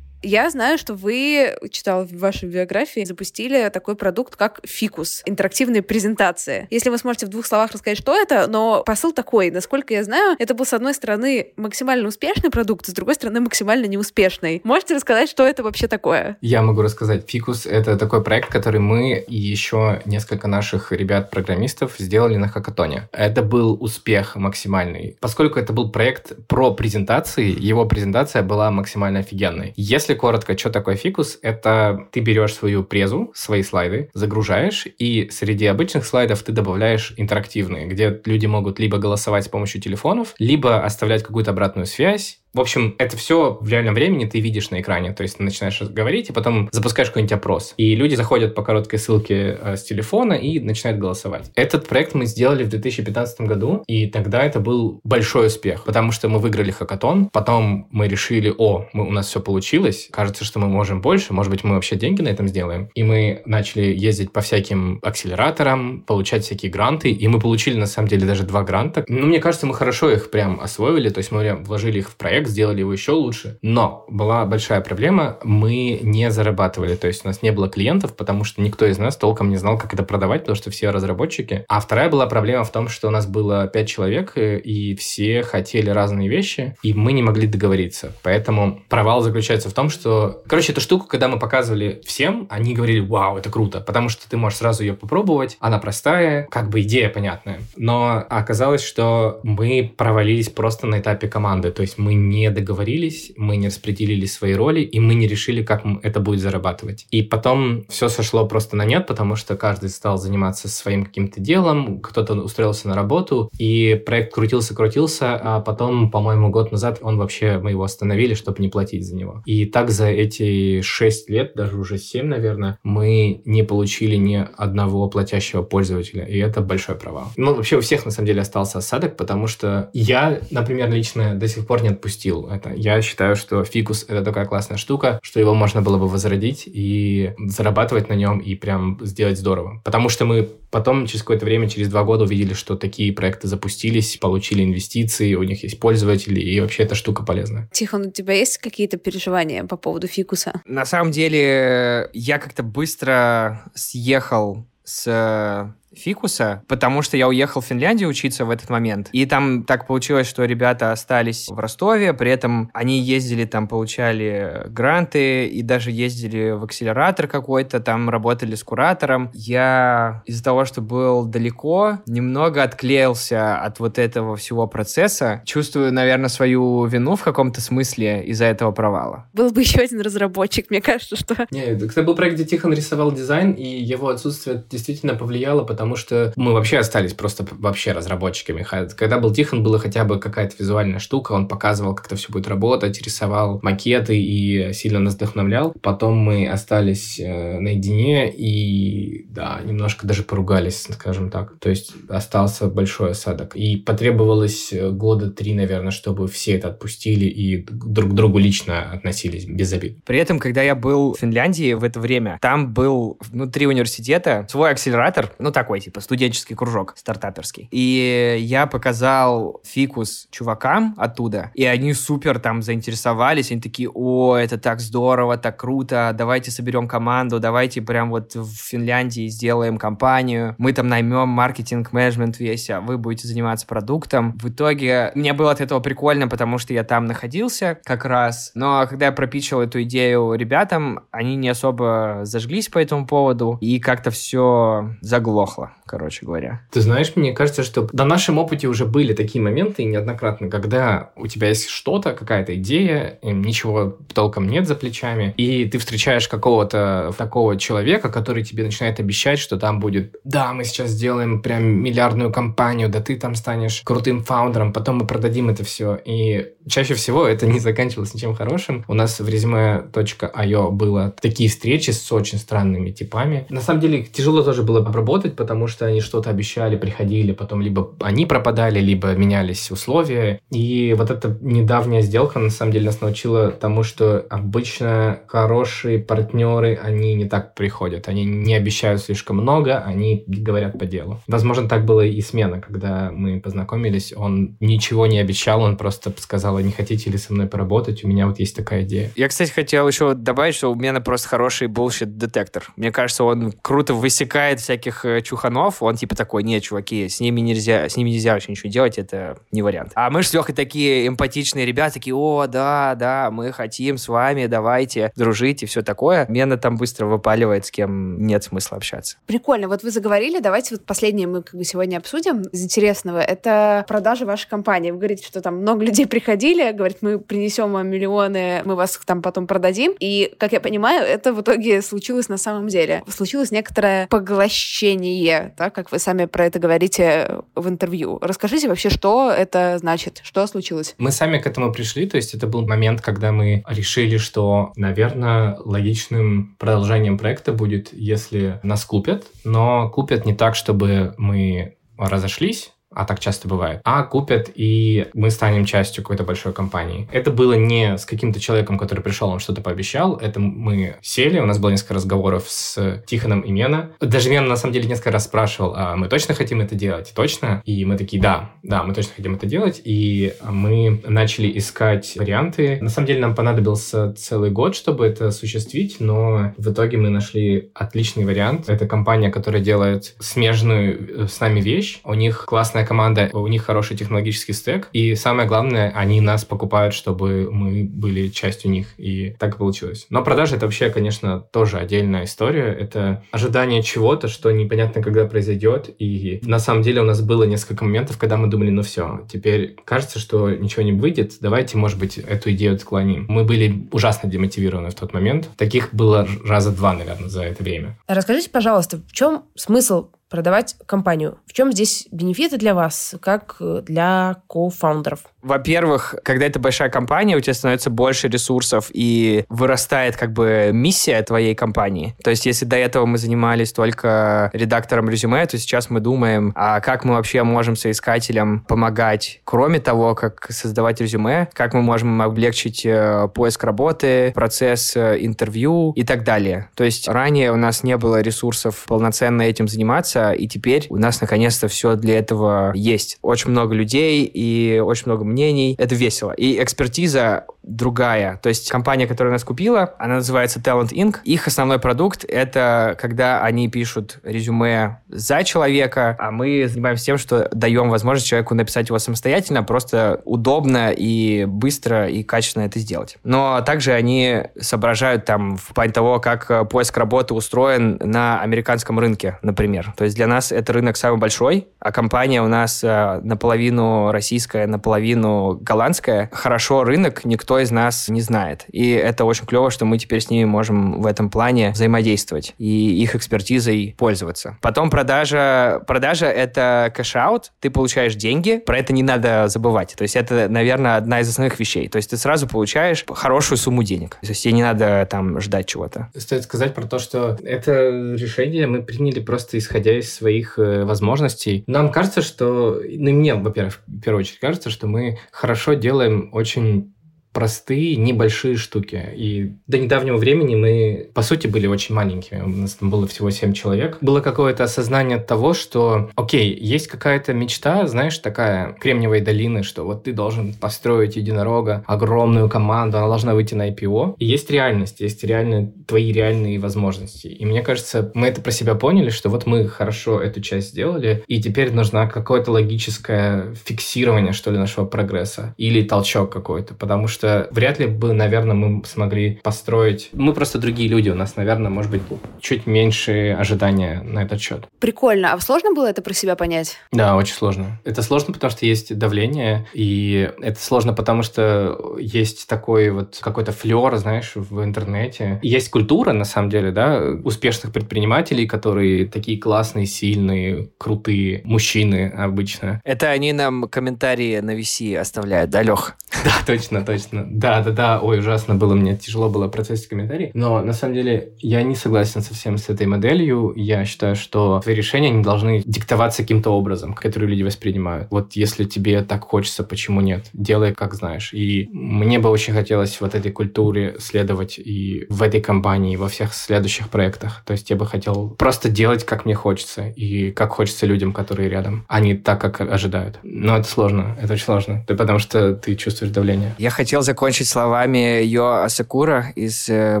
Я 0.30 0.50
знаю, 0.50 0.76
что 0.76 0.92
вы, 0.92 1.56
читала 1.70 2.04
в 2.04 2.12
вашей 2.12 2.50
биографии, 2.50 3.02
запустили 3.02 3.70
такой 3.70 3.96
продукт, 3.96 4.36
как 4.36 4.60
Фикус, 4.62 5.22
интерактивные 5.24 5.80
презентации. 5.80 6.66
Если 6.68 6.90
вы 6.90 6.98
сможете 6.98 7.24
в 7.24 7.30
двух 7.30 7.46
словах 7.46 7.72
рассказать, 7.72 7.96
что 7.96 8.14
это, 8.14 8.46
но 8.46 8.82
посыл 8.84 9.12
такой, 9.12 9.50
насколько 9.50 9.94
я 9.94 10.04
знаю, 10.04 10.36
это 10.38 10.52
был, 10.52 10.66
с 10.66 10.74
одной 10.74 10.92
стороны, 10.92 11.54
максимально 11.56 12.08
успешный 12.08 12.50
продукт, 12.50 12.84
с 12.84 12.92
другой 12.92 13.14
стороны, 13.14 13.40
максимально 13.40 13.86
неуспешный. 13.86 14.60
Можете 14.64 14.96
рассказать, 14.96 15.30
что 15.30 15.46
это 15.46 15.62
вообще 15.62 15.88
такое? 15.88 16.36
Я 16.42 16.60
могу 16.60 16.82
рассказать. 16.82 17.24
Фикус— 17.26 17.64
это 17.66 17.96
такой 17.96 18.22
проект, 18.22 18.52
который 18.52 18.80
мы 18.80 19.24
и 19.26 19.34
еще 19.34 20.02
несколько 20.04 20.46
наших 20.46 20.92
ребят-программистов 20.92 21.94
сделали 21.96 22.36
на 22.36 22.48
хакатоне. 22.48 23.08
Это 23.12 23.42
был 23.42 23.82
успех 23.82 24.36
максимальный. 24.36 25.16
Поскольку 25.20 25.58
это 25.58 25.72
был 25.72 25.90
проект 25.90 26.34
про 26.48 26.74
презентации, 26.74 27.48
его 27.58 27.86
презентация 27.86 28.42
была 28.42 28.70
максимально 28.70 29.20
офигенной. 29.20 29.72
Если 29.74 30.17
коротко, 30.18 30.58
что 30.58 30.68
такое 30.70 30.96
фикус? 30.96 31.38
Это 31.40 32.06
ты 32.12 32.20
берешь 32.20 32.52
свою 32.52 32.84
презу, 32.84 33.32
свои 33.34 33.62
слайды, 33.62 34.10
загружаешь, 34.12 34.86
и 34.98 35.30
среди 35.30 35.64
обычных 35.64 36.04
слайдов 36.04 36.42
ты 36.42 36.52
добавляешь 36.52 37.14
интерактивные, 37.16 37.86
где 37.86 38.20
люди 38.26 38.44
могут 38.44 38.78
либо 38.78 38.98
голосовать 38.98 39.44
с 39.44 39.48
помощью 39.48 39.80
телефонов, 39.80 40.34
либо 40.38 40.84
оставлять 40.84 41.22
какую-то 41.22 41.52
обратную 41.52 41.86
связь, 41.86 42.40
в 42.54 42.60
общем, 42.60 42.94
это 42.98 43.16
все 43.16 43.58
в 43.60 43.68
реальном 43.68 43.94
времени 43.94 44.24
ты 44.24 44.40
видишь 44.40 44.70
на 44.70 44.80
экране. 44.80 45.12
То 45.12 45.22
есть 45.22 45.38
ты 45.38 45.42
начинаешь 45.42 45.80
говорить, 45.82 46.30
и 46.30 46.32
потом 46.32 46.68
запускаешь 46.72 47.08
какой-нибудь 47.08 47.32
опрос. 47.32 47.74
И 47.76 47.94
люди 47.94 48.14
заходят 48.14 48.54
по 48.54 48.62
короткой 48.62 48.98
ссылке 48.98 49.58
э, 49.60 49.76
с 49.76 49.84
телефона 49.84 50.32
и 50.32 50.58
начинают 50.58 50.98
голосовать. 50.98 51.50
Этот 51.54 51.86
проект 51.86 52.14
мы 52.14 52.26
сделали 52.26 52.64
в 52.64 52.68
2015 52.68 53.42
году, 53.42 53.82
и 53.86 54.06
тогда 54.06 54.42
это 54.42 54.60
был 54.60 55.00
большой 55.04 55.48
успех, 55.48 55.84
потому 55.84 56.12
что 56.12 56.28
мы 56.28 56.38
выиграли 56.38 56.70
хакатон. 56.70 57.28
Потом 57.32 57.86
мы 57.90 58.08
решили, 58.08 58.52
о, 58.56 58.86
мы, 58.92 59.06
у 59.06 59.10
нас 59.10 59.28
все 59.28 59.40
получилось, 59.40 60.08
кажется, 60.10 60.44
что 60.44 60.58
мы 60.58 60.68
можем 60.68 61.00
больше, 61.00 61.32
может 61.32 61.50
быть, 61.50 61.64
мы 61.64 61.74
вообще 61.74 61.96
деньги 61.96 62.22
на 62.22 62.28
этом 62.28 62.48
сделаем. 62.48 62.90
И 62.94 63.02
мы 63.02 63.42
начали 63.44 63.82
ездить 63.82 64.32
по 64.32 64.40
всяким 64.40 65.00
акселераторам, 65.02 66.02
получать 66.02 66.44
всякие 66.44 66.70
гранты, 66.70 67.10
и 67.10 67.28
мы 67.28 67.40
получили, 67.40 67.76
на 67.76 67.86
самом 67.86 68.08
деле, 68.08 68.26
даже 68.26 68.44
два 68.44 68.62
гранта. 68.62 69.04
Ну, 69.08 69.26
мне 69.26 69.40
кажется, 69.40 69.66
мы 69.66 69.74
хорошо 69.74 70.10
их 70.10 70.30
прям 70.30 70.60
освоили, 70.60 71.08
то 71.10 71.18
есть 71.18 71.30
мы 71.30 71.54
вложили 71.54 71.98
их 71.98 72.10
в 72.10 72.16
проект, 72.16 72.37
проект, 72.38 72.50
сделали 72.50 72.80
его 72.80 72.92
еще 72.92 73.12
лучше. 73.12 73.58
Но 73.62 74.04
была 74.08 74.44
большая 74.44 74.80
проблема, 74.80 75.38
мы 75.42 75.98
не 76.02 76.30
зарабатывали, 76.30 76.94
то 76.94 77.08
есть 77.08 77.24
у 77.24 77.28
нас 77.28 77.42
не 77.42 77.50
было 77.50 77.68
клиентов, 77.68 78.14
потому 78.16 78.44
что 78.44 78.62
никто 78.62 78.86
из 78.86 78.98
нас 78.98 79.16
толком 79.16 79.50
не 79.50 79.56
знал, 79.56 79.76
как 79.78 79.92
это 79.94 80.02
продавать, 80.02 80.42
потому 80.42 80.56
что 80.56 80.70
все 80.70 80.90
разработчики. 80.90 81.64
А 81.68 81.80
вторая 81.80 82.08
была 82.08 82.26
проблема 82.26 82.64
в 82.64 82.70
том, 82.70 82.88
что 82.88 83.08
у 83.08 83.10
нас 83.10 83.26
было 83.26 83.66
пять 83.66 83.88
человек, 83.88 84.32
э, 84.36 84.58
и 84.58 84.94
все 84.94 85.42
хотели 85.42 85.90
разные 85.90 86.28
вещи, 86.28 86.76
и 86.82 86.94
мы 86.94 87.12
не 87.12 87.22
могли 87.22 87.46
договориться. 87.46 88.12
Поэтому 88.22 88.82
провал 88.88 89.20
заключается 89.20 89.68
в 89.68 89.72
том, 89.72 89.90
что... 89.90 90.42
Короче, 90.46 90.72
эту 90.72 90.80
штуку, 90.80 91.06
когда 91.08 91.28
мы 91.28 91.38
показывали 91.38 92.00
всем, 92.04 92.46
они 92.50 92.74
говорили, 92.74 93.00
вау, 93.00 93.38
это 93.38 93.50
круто, 93.50 93.80
потому 93.80 94.08
что 94.08 94.28
ты 94.28 94.36
можешь 94.36 94.58
сразу 94.58 94.84
ее 94.84 94.94
попробовать, 94.94 95.56
она 95.60 95.78
простая, 95.78 96.46
как 96.50 96.70
бы 96.70 96.82
идея 96.82 97.08
понятная. 97.08 97.60
Но 97.76 98.24
оказалось, 98.28 98.82
что 98.82 99.40
мы 99.42 99.92
провалились 99.96 100.48
просто 100.48 100.86
на 100.86 101.00
этапе 101.00 101.28
команды, 101.28 101.72
то 101.72 101.82
есть 101.82 101.98
мы 101.98 102.14
не 102.28 102.50
договорились, 102.50 103.32
мы 103.36 103.56
не 103.56 103.68
распределили 103.68 104.26
свои 104.26 104.54
роли, 104.54 104.80
и 104.80 105.00
мы 105.00 105.14
не 105.14 105.26
решили, 105.26 105.62
как 105.62 105.82
это 106.02 106.20
будет 106.20 106.40
зарабатывать. 106.40 107.06
И 107.10 107.22
потом 107.22 107.84
все 107.88 108.08
сошло 108.08 108.46
просто 108.46 108.76
на 108.76 108.84
нет, 108.84 109.06
потому 109.06 109.36
что 109.36 109.56
каждый 109.56 109.90
стал 109.90 110.18
заниматься 110.18 110.68
своим 110.68 111.04
каким-то 111.04 111.40
делом, 111.40 112.00
кто-то 112.00 112.34
устроился 112.34 112.88
на 112.88 112.94
работу, 112.94 113.50
и 113.58 114.00
проект 114.06 114.34
крутился-крутился, 114.34 115.36
а 115.36 115.60
потом, 115.60 116.10
по-моему, 116.10 116.50
год 116.50 116.72
назад 116.72 116.98
он 117.02 117.18
вообще, 117.18 117.58
мы 117.58 117.70
его 117.70 117.84
остановили, 117.84 118.34
чтобы 118.34 118.60
не 118.60 118.68
платить 118.68 119.06
за 119.06 119.16
него. 119.16 119.42
И 119.46 119.64
так 119.66 119.90
за 119.90 120.06
эти 120.06 120.80
шесть 120.82 121.28
лет, 121.30 121.52
даже 121.54 121.76
уже 121.76 121.98
семь, 121.98 122.26
наверное, 122.26 122.78
мы 122.82 123.42
не 123.44 123.62
получили 123.62 124.16
ни 124.16 124.36
одного 124.56 125.08
платящего 125.08 125.62
пользователя, 125.62 126.24
и 126.24 126.38
это 126.38 126.60
большой 126.60 126.96
провал. 126.96 127.32
Ну, 127.36 127.54
вообще 127.54 127.76
у 127.76 127.80
всех, 127.80 128.04
на 128.04 128.10
самом 128.10 128.26
деле, 128.26 128.42
остался 128.42 128.78
осадок, 128.78 129.16
потому 129.16 129.46
что 129.46 129.90
я, 129.92 130.40
например, 130.50 130.90
лично 130.90 131.34
до 131.34 131.48
сих 131.48 131.66
пор 131.66 131.82
не 131.82 131.88
отпустил 131.88 132.17
это. 132.26 132.72
Я 132.74 133.00
считаю, 133.02 133.36
что 133.36 133.64
фикус— 133.64 134.04
это 134.08 134.22
такая 134.22 134.46
классная 134.46 134.76
штука, 134.76 135.18
что 135.22 135.40
его 135.40 135.54
можно 135.54 135.82
было 135.82 135.98
бы 135.98 136.08
возродить 136.08 136.64
и 136.66 137.32
зарабатывать 137.38 138.08
на 138.08 138.14
нем, 138.14 138.38
и 138.38 138.54
прям 138.54 138.98
сделать 139.02 139.38
здорово. 139.38 139.80
Потому 139.84 140.08
что 140.08 140.24
мы 140.24 140.48
потом, 140.70 141.06
через 141.06 141.22
какое-то 141.22 141.44
время, 141.44 141.68
через 141.68 141.88
два 141.88 142.04
года 142.04 142.24
увидели, 142.24 142.54
что 142.54 142.76
такие 142.76 143.12
проекты 143.12 143.48
запустились, 143.48 144.16
получили 144.16 144.62
инвестиции, 144.62 145.34
у 145.34 145.42
них 145.42 145.62
есть 145.62 145.80
пользователи, 145.80 146.40
и 146.40 146.60
вообще 146.60 146.82
эта 146.82 146.94
штука 146.94 147.24
полезна. 147.24 147.68
Тихон, 147.72 148.06
у 148.06 148.10
тебя 148.10 148.34
есть 148.34 148.58
какие-то 148.58 148.96
переживания 148.96 149.64
по 149.64 149.76
поводу 149.76 150.06
фикуса? 150.06 150.62
На 150.66 150.84
самом 150.84 151.10
деле, 151.10 152.10
я 152.12 152.38
как-то 152.38 152.62
быстро 152.62 153.70
съехал 153.74 154.66
с 154.84 155.74
фикуса, 155.94 156.62
потому 156.68 157.02
что 157.02 157.16
я 157.16 157.28
уехал 157.28 157.60
в 157.60 157.66
Финляндию 157.66 158.08
учиться 158.08 158.44
в 158.44 158.50
этот 158.50 158.70
момент. 158.70 159.08
И 159.12 159.26
там 159.26 159.64
так 159.64 159.86
получилось, 159.86 160.26
что 160.26 160.44
ребята 160.44 160.92
остались 160.92 161.48
в 161.48 161.58
Ростове, 161.58 162.12
при 162.12 162.30
этом 162.30 162.70
они 162.74 163.00
ездили 163.00 163.44
там, 163.44 163.68
получали 163.68 164.64
гранты 164.68 165.46
и 165.46 165.62
даже 165.62 165.90
ездили 165.90 166.50
в 166.50 166.64
акселератор 166.64 167.26
какой-то, 167.26 167.80
там 167.80 168.10
работали 168.10 168.54
с 168.54 168.62
куратором. 168.62 169.30
Я 169.34 170.22
из-за 170.26 170.44
того, 170.44 170.64
что 170.64 170.80
был 170.80 171.24
далеко, 171.24 171.98
немного 172.06 172.62
отклеился 172.62 173.58
от 173.58 173.80
вот 173.80 173.98
этого 173.98 174.36
всего 174.36 174.66
процесса. 174.66 175.42
Чувствую, 175.44 175.92
наверное, 175.92 176.28
свою 176.28 176.84
вину 176.86 177.16
в 177.16 177.22
каком-то 177.22 177.60
смысле 177.60 178.24
из-за 178.24 178.46
этого 178.46 178.72
провала. 178.72 179.26
Был 179.32 179.50
бы 179.50 179.60
еще 179.62 179.80
один 179.80 180.00
разработчик, 180.00 180.70
мне 180.70 180.80
кажется, 180.80 181.16
что... 181.16 181.46
Не, 181.50 181.62
это 181.62 182.02
был 182.02 182.14
проект, 182.14 182.36
где 182.36 182.44
Тихон 182.44 182.72
рисовал 182.72 183.12
дизайн, 183.12 183.52
и 183.52 183.66
его 183.66 184.08
отсутствие 184.08 184.64
действительно 184.70 185.14
повлияло, 185.14 185.64
потому 185.64 185.87
потому 185.88 185.96
что 185.96 186.32
мы 186.36 186.52
вообще 186.52 186.78
остались 186.78 187.14
просто 187.14 187.46
вообще 187.50 187.92
разработчиками. 187.92 188.66
Когда 188.94 189.18
был 189.18 189.32
Тихон, 189.32 189.62
была 189.62 189.78
хотя 189.78 190.04
бы 190.04 190.20
какая-то 190.20 190.56
визуальная 190.58 190.98
штука, 190.98 191.32
он 191.32 191.48
показывал, 191.48 191.94
как 191.94 192.06
это 192.06 192.16
все 192.16 192.30
будет 192.30 192.46
работать, 192.46 193.00
рисовал 193.00 193.60
макеты 193.62 194.20
и 194.20 194.74
сильно 194.74 194.98
нас 194.98 195.14
вдохновлял. 195.14 195.74
Потом 195.80 196.18
мы 196.18 196.46
остались 196.46 197.18
э, 197.18 197.58
наедине 197.58 198.30
и, 198.30 199.26
да, 199.30 199.60
немножко 199.64 200.06
даже 200.06 200.24
поругались, 200.24 200.86
скажем 200.90 201.30
так. 201.30 201.58
То 201.58 201.70
есть 201.70 201.92
остался 202.08 202.66
большой 202.66 203.12
осадок. 203.12 203.56
И 203.56 203.76
потребовалось 203.76 204.72
э, 204.72 204.90
года 204.90 205.30
три, 205.30 205.54
наверное, 205.54 205.90
чтобы 205.90 206.28
все 206.28 206.56
это 206.56 206.68
отпустили 206.68 207.24
и 207.24 207.64
друг 207.64 208.10
к 208.10 208.14
другу 208.14 208.38
лично 208.38 208.92
относились 208.92 209.46
без 209.46 209.72
обид. 209.72 210.04
При 210.04 210.18
этом, 210.18 210.38
когда 210.38 210.60
я 210.60 210.74
был 210.74 211.14
в 211.14 211.18
Финляндии 211.18 211.72
в 211.72 211.84
это 211.84 211.98
время, 211.98 212.38
там 212.42 212.74
был 212.74 213.18
внутри 213.30 213.66
университета 213.66 214.46
свой 214.50 214.70
акселератор, 214.72 215.32
ну 215.38 215.50
так, 215.50 215.67
такой, 215.68 215.80
типа, 215.80 216.00
студенческий 216.00 216.56
кружок 216.56 216.94
стартаперский. 216.96 217.68
И 217.70 218.38
я 218.40 218.66
показал 218.66 219.60
фикус 219.66 220.26
чувакам 220.30 220.94
оттуда, 220.96 221.50
и 221.52 221.66
они 221.66 221.92
супер 221.92 222.38
там 222.38 222.62
заинтересовались, 222.62 223.52
они 223.52 223.60
такие, 223.60 223.90
о, 223.92 224.34
это 224.34 224.56
так 224.56 224.80
здорово, 224.80 225.36
так 225.36 225.60
круто, 225.60 226.14
давайте 226.16 226.50
соберем 226.50 226.88
команду, 226.88 227.38
давайте 227.38 227.82
прям 227.82 228.08
вот 228.08 228.34
в 228.34 228.46
Финляндии 228.46 229.28
сделаем 229.28 229.76
компанию, 229.76 230.54
мы 230.56 230.72
там 230.72 230.88
наймем 230.88 231.28
маркетинг-менеджмент 231.28 232.38
весь, 232.38 232.70
а 232.70 232.80
вы 232.80 232.96
будете 232.96 233.28
заниматься 233.28 233.66
продуктом. 233.66 234.38
В 234.38 234.48
итоге 234.48 235.12
мне 235.14 235.34
было 235.34 235.50
от 235.50 235.60
этого 235.60 235.80
прикольно, 235.80 236.28
потому 236.28 236.56
что 236.56 236.72
я 236.72 236.82
там 236.82 237.04
находился 237.04 237.78
как 237.84 238.06
раз, 238.06 238.52
но 238.54 238.86
когда 238.88 239.06
я 239.06 239.12
пропичил 239.12 239.60
эту 239.60 239.82
идею 239.82 240.32
ребятам, 240.32 241.00
они 241.10 241.36
не 241.36 241.50
особо 241.50 242.20
зажглись 242.22 242.70
по 242.70 242.78
этому 242.78 243.06
поводу, 243.06 243.58
и 243.60 243.78
как-то 243.78 244.10
все 244.10 244.94
заглохло 245.02 245.57
пахло, 245.58 245.72
короче 245.86 246.24
говоря. 246.24 246.60
Ты 246.70 246.80
знаешь, 246.80 247.12
мне 247.16 247.32
кажется, 247.32 247.62
что 247.62 247.88
на 247.92 248.04
нашем 248.04 248.38
опыте 248.38 248.68
уже 248.68 248.86
были 248.86 249.12
такие 249.12 249.42
моменты 249.42 249.84
неоднократно, 249.84 250.48
когда 250.48 251.10
у 251.16 251.26
тебя 251.26 251.48
есть 251.48 251.68
что-то, 251.68 252.12
какая-то 252.12 252.54
идея, 252.56 253.18
ничего 253.22 253.96
толком 254.14 254.48
нет 254.48 254.66
за 254.66 254.74
плечами, 254.74 255.34
и 255.36 255.68
ты 255.68 255.78
встречаешь 255.78 256.28
какого-то 256.28 257.12
такого 257.16 257.56
человека, 257.56 258.10
который 258.10 258.44
тебе 258.44 258.64
начинает 258.64 259.00
обещать, 259.00 259.38
что 259.38 259.56
там 259.56 259.80
будет, 259.80 260.16
да, 260.24 260.52
мы 260.52 260.64
сейчас 260.64 260.90
сделаем 260.90 261.42
прям 261.42 261.64
миллиардную 261.64 262.32
компанию, 262.32 262.88
да 262.88 263.00
ты 263.00 263.16
там 263.16 263.34
станешь 263.34 263.82
крутым 263.84 264.22
фаундером, 264.22 264.72
потом 264.72 264.98
мы 264.98 265.06
продадим 265.06 265.48
это 265.48 265.64
все. 265.64 265.98
И 266.04 266.52
чаще 266.68 266.94
всего 266.94 267.26
это 267.26 267.46
не 267.46 267.58
заканчивалось 267.58 268.14
ничем 268.14 268.34
хорошим. 268.34 268.84
У 268.88 268.94
нас 268.94 269.20
в 269.20 269.28
resume.io 269.28 270.70
было 270.70 271.14
такие 271.20 271.48
встречи 271.48 271.90
с 271.90 272.12
очень 272.12 272.38
странными 272.38 272.90
типами. 272.90 273.46
На 273.48 273.60
самом 273.60 273.80
деле 273.80 274.02
тяжело 274.04 274.42
тоже 274.42 274.62
было 274.62 274.80
обработать, 274.80 275.36
потому 275.36 275.66
что 275.66 275.86
они 275.86 276.00
что-то 276.00 276.30
обещали, 276.30 276.76
приходили, 276.76 277.32
потом 277.32 277.60
либо 277.60 277.94
они 278.00 278.26
пропадали, 278.26 278.80
либо 278.80 279.14
менялись 279.14 279.70
условия. 279.70 280.40
И 280.50 280.94
вот 280.96 281.10
эта 281.10 281.36
недавняя 281.40 282.02
сделка, 282.02 282.38
на 282.38 282.50
самом 282.50 282.72
деле, 282.72 282.86
нас 282.86 283.00
научила 283.00 283.50
тому, 283.50 283.82
что 283.82 284.26
обычно 284.30 285.20
хорошие 285.26 285.98
партнеры, 285.98 286.78
они 286.82 287.14
не 287.14 287.24
так 287.24 287.54
приходят. 287.54 288.08
Они 288.08 288.24
не 288.24 288.54
обещают 288.54 289.00
слишком 289.00 289.38
много, 289.38 289.78
они 289.78 290.24
говорят 290.26 290.78
по 290.78 290.86
делу. 290.86 291.20
Возможно, 291.26 291.68
так 291.68 291.84
было 291.84 292.02
и 292.02 292.20
смена, 292.20 292.60
когда 292.60 293.10
мы 293.12 293.40
познакомились. 293.40 294.12
Он 294.16 294.56
ничего 294.60 295.06
не 295.06 295.18
обещал, 295.18 295.62
он 295.62 295.76
просто 295.76 296.12
сказал, 296.18 296.57
не 296.60 296.72
хотите 296.72 297.10
ли 297.10 297.18
со 297.18 297.32
мной 297.32 297.46
поработать, 297.46 298.04
у 298.04 298.08
меня 298.08 298.26
вот 298.26 298.38
есть 298.38 298.54
такая 298.54 298.82
идея. 298.82 299.10
Я, 299.16 299.28
кстати, 299.28 299.50
хотел 299.50 299.88
еще 299.88 300.14
добавить, 300.14 300.54
что 300.54 300.70
у 300.70 300.74
меня 300.74 300.98
просто 301.00 301.28
хороший 301.28 301.68
bullshit-детектор. 301.68 302.64
Мне 302.76 302.92
кажется, 302.92 303.24
он 303.24 303.52
круто 303.52 303.94
высекает 303.94 304.60
всяких 304.60 305.04
э, 305.04 305.22
чух 305.22 305.38
чуханов, 305.38 305.82
он 305.82 305.96
типа 305.96 306.16
такой, 306.16 306.42
нет, 306.42 306.62
чуваки, 306.62 307.08
с 307.08 307.20
ними 307.20 307.40
нельзя, 307.40 307.88
с 307.88 307.96
ними 307.96 308.10
нельзя 308.10 308.34
вообще 308.34 308.52
ничего 308.52 308.70
делать, 308.70 308.98
это 308.98 309.38
не 309.52 309.62
вариант. 309.62 309.92
А 309.94 310.10
мы 310.10 310.22
же 310.22 310.28
с 310.28 310.34
Лехой 310.34 310.54
такие 310.54 311.06
эмпатичные 311.06 311.64
ребята, 311.64 311.94
такие, 311.94 312.14
о, 312.14 312.46
да, 312.46 312.94
да, 312.96 313.30
мы 313.30 313.52
хотим 313.52 313.98
с 313.98 314.08
вами, 314.08 314.46
давайте 314.46 315.12
дружить 315.16 315.62
и 315.62 315.66
все 315.66 315.82
такое. 315.82 316.26
Мена 316.28 316.56
там 316.56 316.76
быстро 316.76 317.06
выпаливает, 317.06 317.66
с 317.66 317.70
кем 317.70 318.26
нет 318.26 318.44
смысла 318.44 318.76
общаться. 318.76 319.18
Прикольно. 319.26 319.68
Вот 319.68 319.82
вы 319.82 319.90
заговорили, 319.90 320.40
давайте 320.40 320.74
вот 320.74 320.84
последнее 320.84 321.26
мы 321.26 321.42
как 321.42 321.54
бы 321.54 321.64
сегодня 321.64 321.98
обсудим 321.98 322.42
из 322.42 322.64
интересного. 322.64 323.18
Это 323.18 323.84
продажи 323.88 324.24
вашей 324.24 324.48
компании. 324.48 324.90
Вы 324.90 324.98
говорите, 324.98 325.24
что 325.24 325.40
там 325.40 325.58
много 325.58 325.84
людей 325.84 326.06
приходили, 326.06 326.47
говорят, 326.54 326.98
мы 327.00 327.18
принесем 327.18 327.72
вам 327.72 327.88
миллионы, 327.88 328.62
мы 328.64 328.74
вас 328.74 328.98
там 329.04 329.22
потом 329.22 329.46
продадим. 329.46 329.94
И, 330.00 330.34
как 330.38 330.52
я 330.52 330.60
понимаю, 330.60 331.04
это 331.04 331.32
в 331.32 331.40
итоге 331.40 331.82
случилось 331.82 332.28
на 332.28 332.38
самом 332.38 332.68
деле. 332.68 333.02
Случилось 333.08 333.50
некоторое 333.50 334.06
поглощение 334.08 335.52
так 335.56 335.74
как 335.74 335.92
вы 335.92 335.98
сами 335.98 336.26
про 336.26 336.46
это 336.46 336.58
говорите 336.58 337.42
в 337.54 337.68
интервью. 337.68 338.18
Расскажите 338.20 338.68
вообще, 338.68 338.90
что 338.90 339.30
это 339.30 339.76
значит, 339.78 340.20
что 340.22 340.46
случилось? 340.46 340.94
Мы 340.98 341.10
сами 341.10 341.38
к 341.38 341.46
этому 341.46 341.72
пришли, 341.72 342.06
то 342.06 342.16
есть 342.16 342.34
это 342.34 342.46
был 342.46 342.66
момент, 342.66 343.00
когда 343.00 343.32
мы 343.32 343.62
решили, 343.68 344.16
что, 344.18 344.72
наверное, 344.76 345.56
логичным 345.64 346.56
продолжением 346.58 347.18
проекта 347.18 347.52
будет, 347.52 347.92
если 347.92 348.60
нас 348.62 348.84
купят, 348.84 349.26
но 349.44 349.90
купят 349.90 350.24
не 350.26 350.34
так, 350.34 350.54
чтобы 350.54 351.14
мы 351.18 351.76
разошлись, 351.96 352.72
а 352.94 353.04
так 353.04 353.20
часто 353.20 353.48
бывает, 353.48 353.80
а 353.84 354.02
купят, 354.02 354.50
и 354.54 355.06
мы 355.14 355.30
станем 355.30 355.64
частью 355.64 356.02
какой-то 356.02 356.24
большой 356.24 356.52
компании. 356.52 357.08
Это 357.12 357.30
было 357.30 357.52
не 357.52 357.98
с 357.98 358.04
каким-то 358.04 358.40
человеком, 358.40 358.78
который 358.78 359.00
пришел, 359.00 359.28
он 359.28 359.38
что-то 359.38 359.60
пообещал, 359.60 360.16
это 360.16 360.40
мы 360.40 360.96
сели, 361.02 361.38
у 361.38 361.46
нас 361.46 361.58
было 361.58 361.70
несколько 361.70 361.94
разговоров 361.94 362.44
с 362.48 363.02
Тихоном 363.06 363.40
и 363.40 363.50
Мена. 363.50 363.90
Даже 364.00 364.30
Мена, 364.30 364.46
на 364.46 364.56
самом 364.56 364.72
деле, 364.72 364.88
несколько 364.88 365.10
раз 365.10 365.24
спрашивал, 365.24 365.74
а 365.76 365.96
мы 365.96 366.08
точно 366.08 366.34
хотим 366.34 366.60
это 366.60 366.74
делать? 366.74 367.12
Точно? 367.14 367.62
И 367.64 367.84
мы 367.84 367.96
такие, 367.96 368.20
да, 368.22 368.50
да, 368.62 368.82
мы 368.82 368.94
точно 368.94 369.12
хотим 369.16 369.34
это 369.34 369.46
делать, 369.46 369.80
и 369.84 370.34
мы 370.42 371.02
начали 371.06 371.56
искать 371.56 372.14
варианты. 372.16 372.78
На 372.80 372.90
самом 372.90 373.06
деле, 373.06 373.20
нам 373.20 373.34
понадобился 373.34 374.12
целый 374.14 374.50
год, 374.50 374.74
чтобы 374.74 375.06
это 375.06 375.28
осуществить, 375.28 375.96
но 376.00 376.52
в 376.56 376.72
итоге 376.72 376.96
мы 376.96 377.10
нашли 377.10 377.70
отличный 377.74 378.24
вариант. 378.24 378.68
Это 378.68 378.86
компания, 378.86 379.30
которая 379.30 379.62
делает 379.62 380.14
смежную 380.18 381.24
э, 381.24 381.26
с 381.28 381.40
нами 381.40 381.60
вещь. 381.60 382.00
У 382.04 382.14
них 382.14 382.44
классная 382.46 382.77
классная 382.78 382.86
команда, 382.86 383.30
у 383.32 383.46
них 383.46 383.64
хороший 383.64 383.96
технологический 383.96 384.52
стек, 384.52 384.88
и 384.92 385.14
самое 385.14 385.48
главное, 385.48 385.92
они 385.94 386.20
нас 386.20 386.44
покупают, 386.44 386.94
чтобы 386.94 387.48
мы 387.50 387.84
были 387.84 388.28
частью 388.28 388.70
них, 388.70 388.86
и 388.98 389.34
так 389.38 389.54
и 389.54 389.58
получилось. 389.58 390.06
Но 390.10 390.22
продажи— 390.22 390.54
это 390.56 390.66
вообще, 390.66 390.90
конечно, 390.90 391.40
тоже 391.40 391.78
отдельная 391.78 392.24
история. 392.24 392.66
Это 392.66 393.22
ожидание 393.32 393.82
чего-то, 393.82 394.28
что 394.28 394.50
непонятно, 394.50 395.02
когда 395.02 395.26
произойдет, 395.26 395.90
и 395.98 396.40
на 396.42 396.58
самом 396.58 396.82
деле 396.82 397.00
у 397.00 397.04
нас 397.04 397.20
было 397.20 397.44
несколько 397.44 397.84
моментов, 397.84 398.18
когда 398.18 398.36
мы 398.36 398.48
думали, 398.48 398.70
ну 398.70 398.82
все, 398.82 399.26
теперь 399.30 399.76
кажется, 399.84 400.18
что 400.18 400.50
ничего 400.50 400.82
не 400.82 400.92
выйдет, 400.92 401.38
давайте, 401.40 401.76
может 401.76 401.98
быть, 401.98 402.18
эту 402.18 402.50
идею 402.50 402.74
отклоним. 402.74 403.26
Мы 403.28 403.44
были 403.44 403.88
ужасно 403.92 404.28
демотивированы 404.28 404.90
в 404.90 404.94
тот 404.94 405.12
момент. 405.14 405.48
Таких 405.56 405.92
было 405.92 406.28
раза 406.44 406.70
два, 406.70 406.92
наверное, 406.94 407.28
за 407.28 407.42
это 407.42 407.62
время. 407.62 407.98
Расскажите, 408.06 408.50
пожалуйста, 408.50 408.98
в 408.98 409.12
чем 409.12 409.44
смысл 409.54 410.08
продавать 410.28 410.76
компанию. 410.86 411.38
В 411.46 411.52
чем 411.52 411.72
здесь 411.72 412.06
бенефиты 412.10 412.58
для 412.58 412.74
вас, 412.74 413.14
как 413.20 413.56
для 413.60 414.36
кофаундеров? 414.48 415.20
Во-первых, 415.42 416.16
когда 416.24 416.46
это 416.46 416.58
большая 416.58 416.90
компания, 416.90 417.36
у 417.36 417.40
тебя 417.40 417.54
становится 417.54 417.90
больше 417.90 418.28
ресурсов 418.28 418.90
и 418.92 419.44
вырастает 419.48 420.16
как 420.16 420.32
бы 420.32 420.70
миссия 420.72 421.22
твоей 421.22 421.54
компании. 421.54 422.16
То 422.22 422.30
есть, 422.30 422.44
если 422.44 422.64
до 422.64 422.76
этого 422.76 423.06
мы 423.06 423.18
занимались 423.18 423.72
только 423.72 424.50
редактором 424.52 425.08
резюме, 425.08 425.46
то 425.46 425.56
сейчас 425.56 425.90
мы 425.90 426.00
думаем, 426.00 426.52
а 426.56 426.80
как 426.80 427.04
мы 427.04 427.14
вообще 427.14 427.44
можем 427.44 427.76
соискателям 427.76 428.60
помогать, 428.60 429.40
кроме 429.44 429.78
того, 429.78 430.14
как 430.14 430.46
создавать 430.50 431.00
резюме, 431.00 431.48
как 431.52 431.72
мы 431.72 431.82
можем 431.82 432.20
облегчить 432.20 432.84
э, 432.84 433.28
поиск 433.32 433.62
работы, 433.64 434.32
процесс 434.34 434.96
э, 434.96 435.18
интервью 435.20 435.92
и 435.92 436.02
так 436.02 436.24
далее. 436.24 436.68
То 436.74 436.84
есть, 436.84 437.08
ранее 437.08 437.52
у 437.52 437.56
нас 437.56 437.84
не 437.84 437.96
было 437.96 438.20
ресурсов 438.20 438.84
полноценно 438.88 439.42
этим 439.42 439.68
заниматься, 439.68 440.17
и 440.32 440.46
теперь 440.48 440.86
у 440.88 440.96
нас 440.96 441.20
наконец-то 441.20 441.68
все 441.68 441.96
для 441.96 442.18
этого 442.18 442.72
есть. 442.74 443.18
Очень 443.22 443.50
много 443.50 443.74
людей 443.74 444.24
и 444.32 444.80
очень 444.80 445.04
много 445.06 445.24
мнений. 445.24 445.74
Это 445.78 445.94
весело. 445.94 446.32
И 446.32 446.62
экспертиза 446.62 447.44
другая. 447.68 448.38
То 448.42 448.48
есть 448.48 448.70
компания, 448.70 449.06
которая 449.06 449.32
нас 449.32 449.44
купила, 449.44 449.94
она 449.98 450.16
называется 450.16 450.58
Talent 450.58 450.90
Inc. 450.90 451.16
Их 451.24 451.46
основной 451.46 451.78
продукт— 451.78 452.24
это 452.28 452.96
когда 452.98 453.42
они 453.42 453.68
пишут 453.68 454.18
резюме 454.22 455.00
за 455.08 455.44
человека, 455.44 456.16
а 456.18 456.30
мы 456.30 456.66
занимаемся 456.66 457.04
тем, 457.04 457.18
что 457.18 457.48
даем 457.52 457.90
возможность 457.90 458.26
человеку 458.26 458.54
написать 458.54 458.88
его 458.88 458.98
самостоятельно, 458.98 459.62
просто 459.62 460.22
удобно 460.24 460.90
и 460.90 461.44
быстро 461.44 462.08
и 462.08 462.22
качественно 462.22 462.64
это 462.64 462.78
сделать. 462.78 463.18
Но 463.22 463.60
также 463.60 463.92
они 463.92 464.44
соображают 464.58 465.26
там 465.26 465.56
в 465.56 465.74
плане 465.74 465.92
того, 465.92 466.20
как 466.20 466.68
поиск 466.70 466.96
работы 466.96 467.34
устроен 467.34 467.98
на 468.02 468.40
американском 468.40 468.98
рынке, 468.98 469.38
например. 469.42 469.92
То 469.96 470.04
есть 470.04 470.07
для 470.14 470.26
нас 470.26 470.52
это 470.52 470.72
рынок 470.72 470.96
самый 470.96 471.18
большой, 471.18 471.68
а 471.78 471.92
компания 471.92 472.42
у 472.42 472.48
нас 472.48 472.82
э, 472.82 473.20
наполовину 473.22 474.10
российская, 474.10 474.66
наполовину 474.66 475.58
голландская. 475.60 476.30
Хорошо 476.32 476.84
рынок 476.84 477.24
никто 477.24 477.58
из 477.58 477.70
нас 477.70 478.08
не 478.08 478.20
знает. 478.20 478.64
И 478.72 478.90
это 478.90 479.24
очень 479.24 479.46
клево, 479.46 479.70
что 479.70 479.84
мы 479.84 479.98
теперь 479.98 480.20
с 480.20 480.30
ними 480.30 480.44
можем 480.44 481.00
в 481.00 481.06
этом 481.06 481.30
плане 481.30 481.70
взаимодействовать 481.70 482.54
и 482.58 483.02
их 483.02 483.14
экспертизой 483.14 483.94
пользоваться. 483.96 484.56
Потом 484.60 484.90
продажа. 484.90 485.82
Продажа— 485.86 486.26
это 486.26 486.92
cash-out, 486.94 487.52
ты 487.60 487.70
получаешь 487.70 488.14
деньги, 488.14 488.58
про 488.58 488.78
это 488.78 488.92
не 488.92 489.02
надо 489.02 489.48
забывать. 489.48 489.94
То 489.96 490.02
есть 490.02 490.16
это, 490.16 490.48
наверное, 490.48 490.96
одна 490.96 491.20
из 491.20 491.28
основных 491.28 491.58
вещей. 491.58 491.88
То 491.88 491.96
есть 491.96 492.10
ты 492.10 492.16
сразу 492.16 492.46
получаешь 492.46 493.04
хорошую 493.08 493.58
сумму 493.58 493.82
денег. 493.82 494.16
То 494.20 494.28
есть 494.28 494.42
тебе 494.42 494.54
не 494.54 494.62
надо 494.62 495.06
там 495.10 495.40
ждать 495.40 495.66
чего-то. 495.66 496.08
Стоит 496.16 496.42
сказать 496.42 496.74
про 496.74 496.86
то, 496.86 496.98
что 496.98 497.38
это 497.44 497.72
решение 498.14 498.66
мы 498.66 498.82
приняли 498.82 499.20
просто 499.20 499.58
исходя 499.58 499.97
из 499.98 500.12
своих 500.12 500.58
э, 500.58 500.84
возможностей. 500.84 501.64
Нам 501.66 501.90
кажется, 501.90 502.22
что, 502.22 502.80
ну, 502.88 503.12
мне, 503.12 503.34
во-первых, 503.34 503.80
в 503.86 504.00
первую 504.00 504.20
очередь 504.20 504.40
кажется, 504.40 504.70
что 504.70 504.86
мы 504.86 505.18
хорошо 505.30 505.74
делаем 505.74 506.30
очень 506.32 506.94
простые, 507.32 507.96
небольшие 507.96 508.56
штуки. 508.56 509.02
И 509.14 509.52
до 509.66 509.78
недавнего 509.78 510.16
времени 510.16 510.56
мы, 510.56 511.10
по 511.14 511.22
сути, 511.22 511.46
были 511.46 511.66
очень 511.66 511.94
маленькими. 511.94 512.40
У 512.40 512.48
нас 512.48 512.74
там 512.74 512.90
было 512.90 513.06
всего 513.06 513.30
7 513.30 513.52
человек. 513.52 513.98
Было 514.00 514.20
какое-то 514.20 514.64
осознание 514.64 515.18
того, 515.18 515.54
что, 515.54 516.10
окей, 516.16 516.56
есть 516.58 516.88
какая-то 516.88 517.32
мечта, 517.32 517.86
знаешь, 517.86 518.18
такая 518.18 518.72
Кремниевой 518.74 519.20
долины, 519.20 519.62
что 519.62 519.84
вот 519.84 520.04
ты 520.04 520.12
должен 520.12 520.54
построить 520.54 521.16
единорога, 521.16 521.84
огромную 521.86 522.48
команду, 522.48 522.98
она 522.98 523.08
должна 523.08 523.34
выйти 523.34 523.54
на 523.54 523.70
IPO. 523.70 524.16
И 524.18 524.24
есть 524.24 524.50
реальность, 524.50 525.00
есть 525.00 525.22
реальные, 525.24 525.72
твои 525.86 526.12
реальные 526.12 526.58
возможности. 526.58 527.26
И 527.28 527.44
мне 527.44 527.62
кажется, 527.62 528.10
мы 528.14 528.26
это 528.28 528.40
про 528.40 528.50
себя 528.50 528.74
поняли, 528.74 529.10
что 529.10 529.28
вот 529.28 529.46
мы 529.46 529.68
хорошо 529.68 530.20
эту 530.20 530.40
часть 530.40 530.70
сделали, 530.70 531.22
и 531.26 531.40
теперь 531.40 531.72
нужна 531.72 532.06
какое-то 532.06 532.52
логическое 532.52 533.54
фиксирование, 533.64 534.32
что 534.32 534.50
ли, 534.50 534.58
нашего 534.58 534.86
прогресса. 534.86 535.54
Или 535.56 535.82
толчок 535.82 536.32
какой-то, 536.32 536.74
потому 536.74 537.06
что 537.06 537.17
что 537.18 537.48
вряд 537.50 537.80
ли 537.80 537.86
бы, 537.86 538.12
наверное, 538.12 538.54
мы 538.54 538.84
смогли 538.84 539.40
построить... 539.42 540.10
Мы 540.12 540.32
просто 540.32 540.58
другие 540.58 540.88
люди, 540.88 541.10
у 541.10 541.16
нас, 541.16 541.34
наверное, 541.34 541.68
может 541.68 541.90
быть, 541.90 542.02
чуть 542.40 542.66
меньше 542.66 543.36
ожидания 543.38 544.00
на 544.02 544.22
этот 544.22 544.40
счет. 544.40 544.68
Прикольно. 544.78 545.32
А 545.32 545.40
сложно 545.40 545.72
было 545.72 545.86
это 545.86 546.00
про 546.00 546.14
себя 546.14 546.36
понять? 546.36 546.76
Да, 546.92 547.16
очень 547.16 547.34
сложно. 547.34 547.80
Это 547.84 548.02
сложно, 548.02 548.32
потому 548.32 548.52
что 548.52 548.66
есть 548.66 548.96
давление, 548.96 549.66
и 549.72 550.30
это 550.40 550.60
сложно, 550.60 550.92
потому 550.92 551.24
что 551.24 551.96
есть 551.98 552.46
такой 552.46 552.90
вот 552.90 553.18
какой-то 553.20 553.50
флер, 553.50 553.96
знаешь, 553.96 554.32
в 554.36 554.62
интернете. 554.62 555.40
Есть 555.42 555.70
культура, 555.70 556.12
на 556.12 556.24
самом 556.24 556.50
деле, 556.50 556.70
да, 556.70 557.02
успешных 557.24 557.72
предпринимателей, 557.72 558.46
которые 558.46 559.06
такие 559.06 559.40
классные, 559.40 559.86
сильные, 559.86 560.68
крутые 560.78 561.42
мужчины 561.44 562.12
обычно. 562.16 562.80
Это 562.84 563.10
они 563.10 563.32
нам 563.32 563.64
комментарии 563.68 564.38
на 564.38 564.56
VC 564.56 564.96
оставляют, 564.96 565.50
да, 565.50 565.62
Лех? 565.62 565.96
Да, 566.24 566.32
точно, 566.46 566.84
точно 566.84 567.07
ужасно. 567.12 567.26
Да, 567.30 567.62
да, 567.62 567.70
да, 567.70 568.00
ой, 568.00 568.18
ужасно 568.18 568.54
было, 568.54 568.74
мне 568.74 568.96
тяжело 568.96 569.28
было 569.28 569.48
процессить 569.48 569.88
комментарии. 569.88 570.30
Но 570.34 570.62
на 570.62 570.72
самом 570.72 570.94
деле 570.94 571.32
я 571.38 571.62
не 571.62 571.74
согласен 571.74 572.22
совсем 572.22 572.58
с 572.58 572.68
этой 572.68 572.86
моделью. 572.86 573.52
Я 573.56 573.84
считаю, 573.84 574.16
что 574.16 574.60
твои 574.62 574.74
решения 574.74 575.10
не 575.10 575.22
должны 575.22 575.62
диктоваться 575.64 576.22
каким-то 576.22 576.50
образом, 576.50 576.94
который 576.94 577.28
люди 577.28 577.42
воспринимают. 577.42 578.08
Вот 578.10 578.32
если 578.34 578.64
тебе 578.64 579.02
так 579.02 579.24
хочется, 579.24 579.64
почему 579.64 580.00
нет? 580.00 580.26
Делай, 580.32 580.74
как 580.74 580.94
знаешь. 580.94 581.32
И 581.32 581.68
мне 581.72 582.18
бы 582.18 582.28
очень 582.28 582.54
хотелось 582.54 583.00
вот 583.00 583.14
этой 583.14 583.32
культуре 583.32 583.96
следовать 583.98 584.58
и 584.58 585.06
в 585.08 585.22
этой 585.22 585.40
компании, 585.40 585.94
и 585.94 585.96
во 585.96 586.08
всех 586.08 586.34
следующих 586.34 586.88
проектах. 586.88 587.42
То 587.44 587.52
есть 587.52 587.70
я 587.70 587.76
бы 587.76 587.86
хотел 587.86 588.30
просто 588.30 588.68
делать, 588.68 589.04
как 589.04 589.24
мне 589.24 589.34
хочется, 589.34 589.88
и 589.88 590.30
как 590.30 590.52
хочется 590.52 590.86
людям, 590.86 591.12
которые 591.12 591.48
рядом, 591.48 591.84
а 591.88 592.00
не 592.00 592.14
так, 592.14 592.40
как 592.40 592.60
ожидают. 592.60 593.18
Но 593.22 593.56
это 593.56 593.68
сложно, 593.68 594.16
это 594.20 594.32
очень 594.32 594.44
сложно, 594.44 594.84
потому 594.86 595.18
что 595.18 595.54
ты 595.54 595.74
чувствуешь 595.74 596.12
давление. 596.12 596.54
Я 596.58 596.70
хотел 596.70 596.97
закончить 597.02 597.48
словами 597.48 598.22
Йо 598.22 598.62
Асакура 598.62 599.32
из 599.34 599.68
э, 599.68 600.00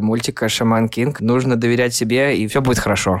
мультика 0.00 0.48
«Шаман 0.48 0.88
Кинг». 0.88 1.20
Нужно 1.20 1.56
доверять 1.56 1.94
себе, 1.94 2.36
и 2.36 2.46
все 2.46 2.60
будет 2.60 2.78
хорошо. 2.78 3.20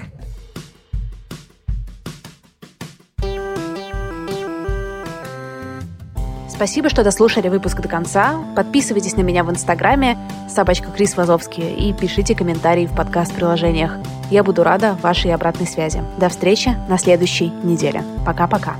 Спасибо, 6.58 6.88
что 6.88 7.04
дослушали 7.04 7.48
выпуск 7.48 7.80
до 7.80 7.86
конца. 7.86 8.34
Подписывайтесь 8.56 9.16
на 9.16 9.20
меня 9.20 9.44
в 9.44 9.50
Инстаграме 9.50 10.18
собачка 10.48 10.90
Крис 10.90 11.16
Вазовский 11.16 11.72
и 11.72 11.92
пишите 11.92 12.34
комментарии 12.34 12.86
в 12.86 12.96
подкаст-приложениях. 12.96 13.92
Я 14.28 14.42
буду 14.42 14.64
рада 14.64 14.98
вашей 15.00 15.32
обратной 15.32 15.68
связи. 15.68 16.02
До 16.18 16.28
встречи 16.28 16.76
на 16.88 16.98
следующей 16.98 17.50
неделе. 17.62 18.02
Пока-пока. 18.26 18.74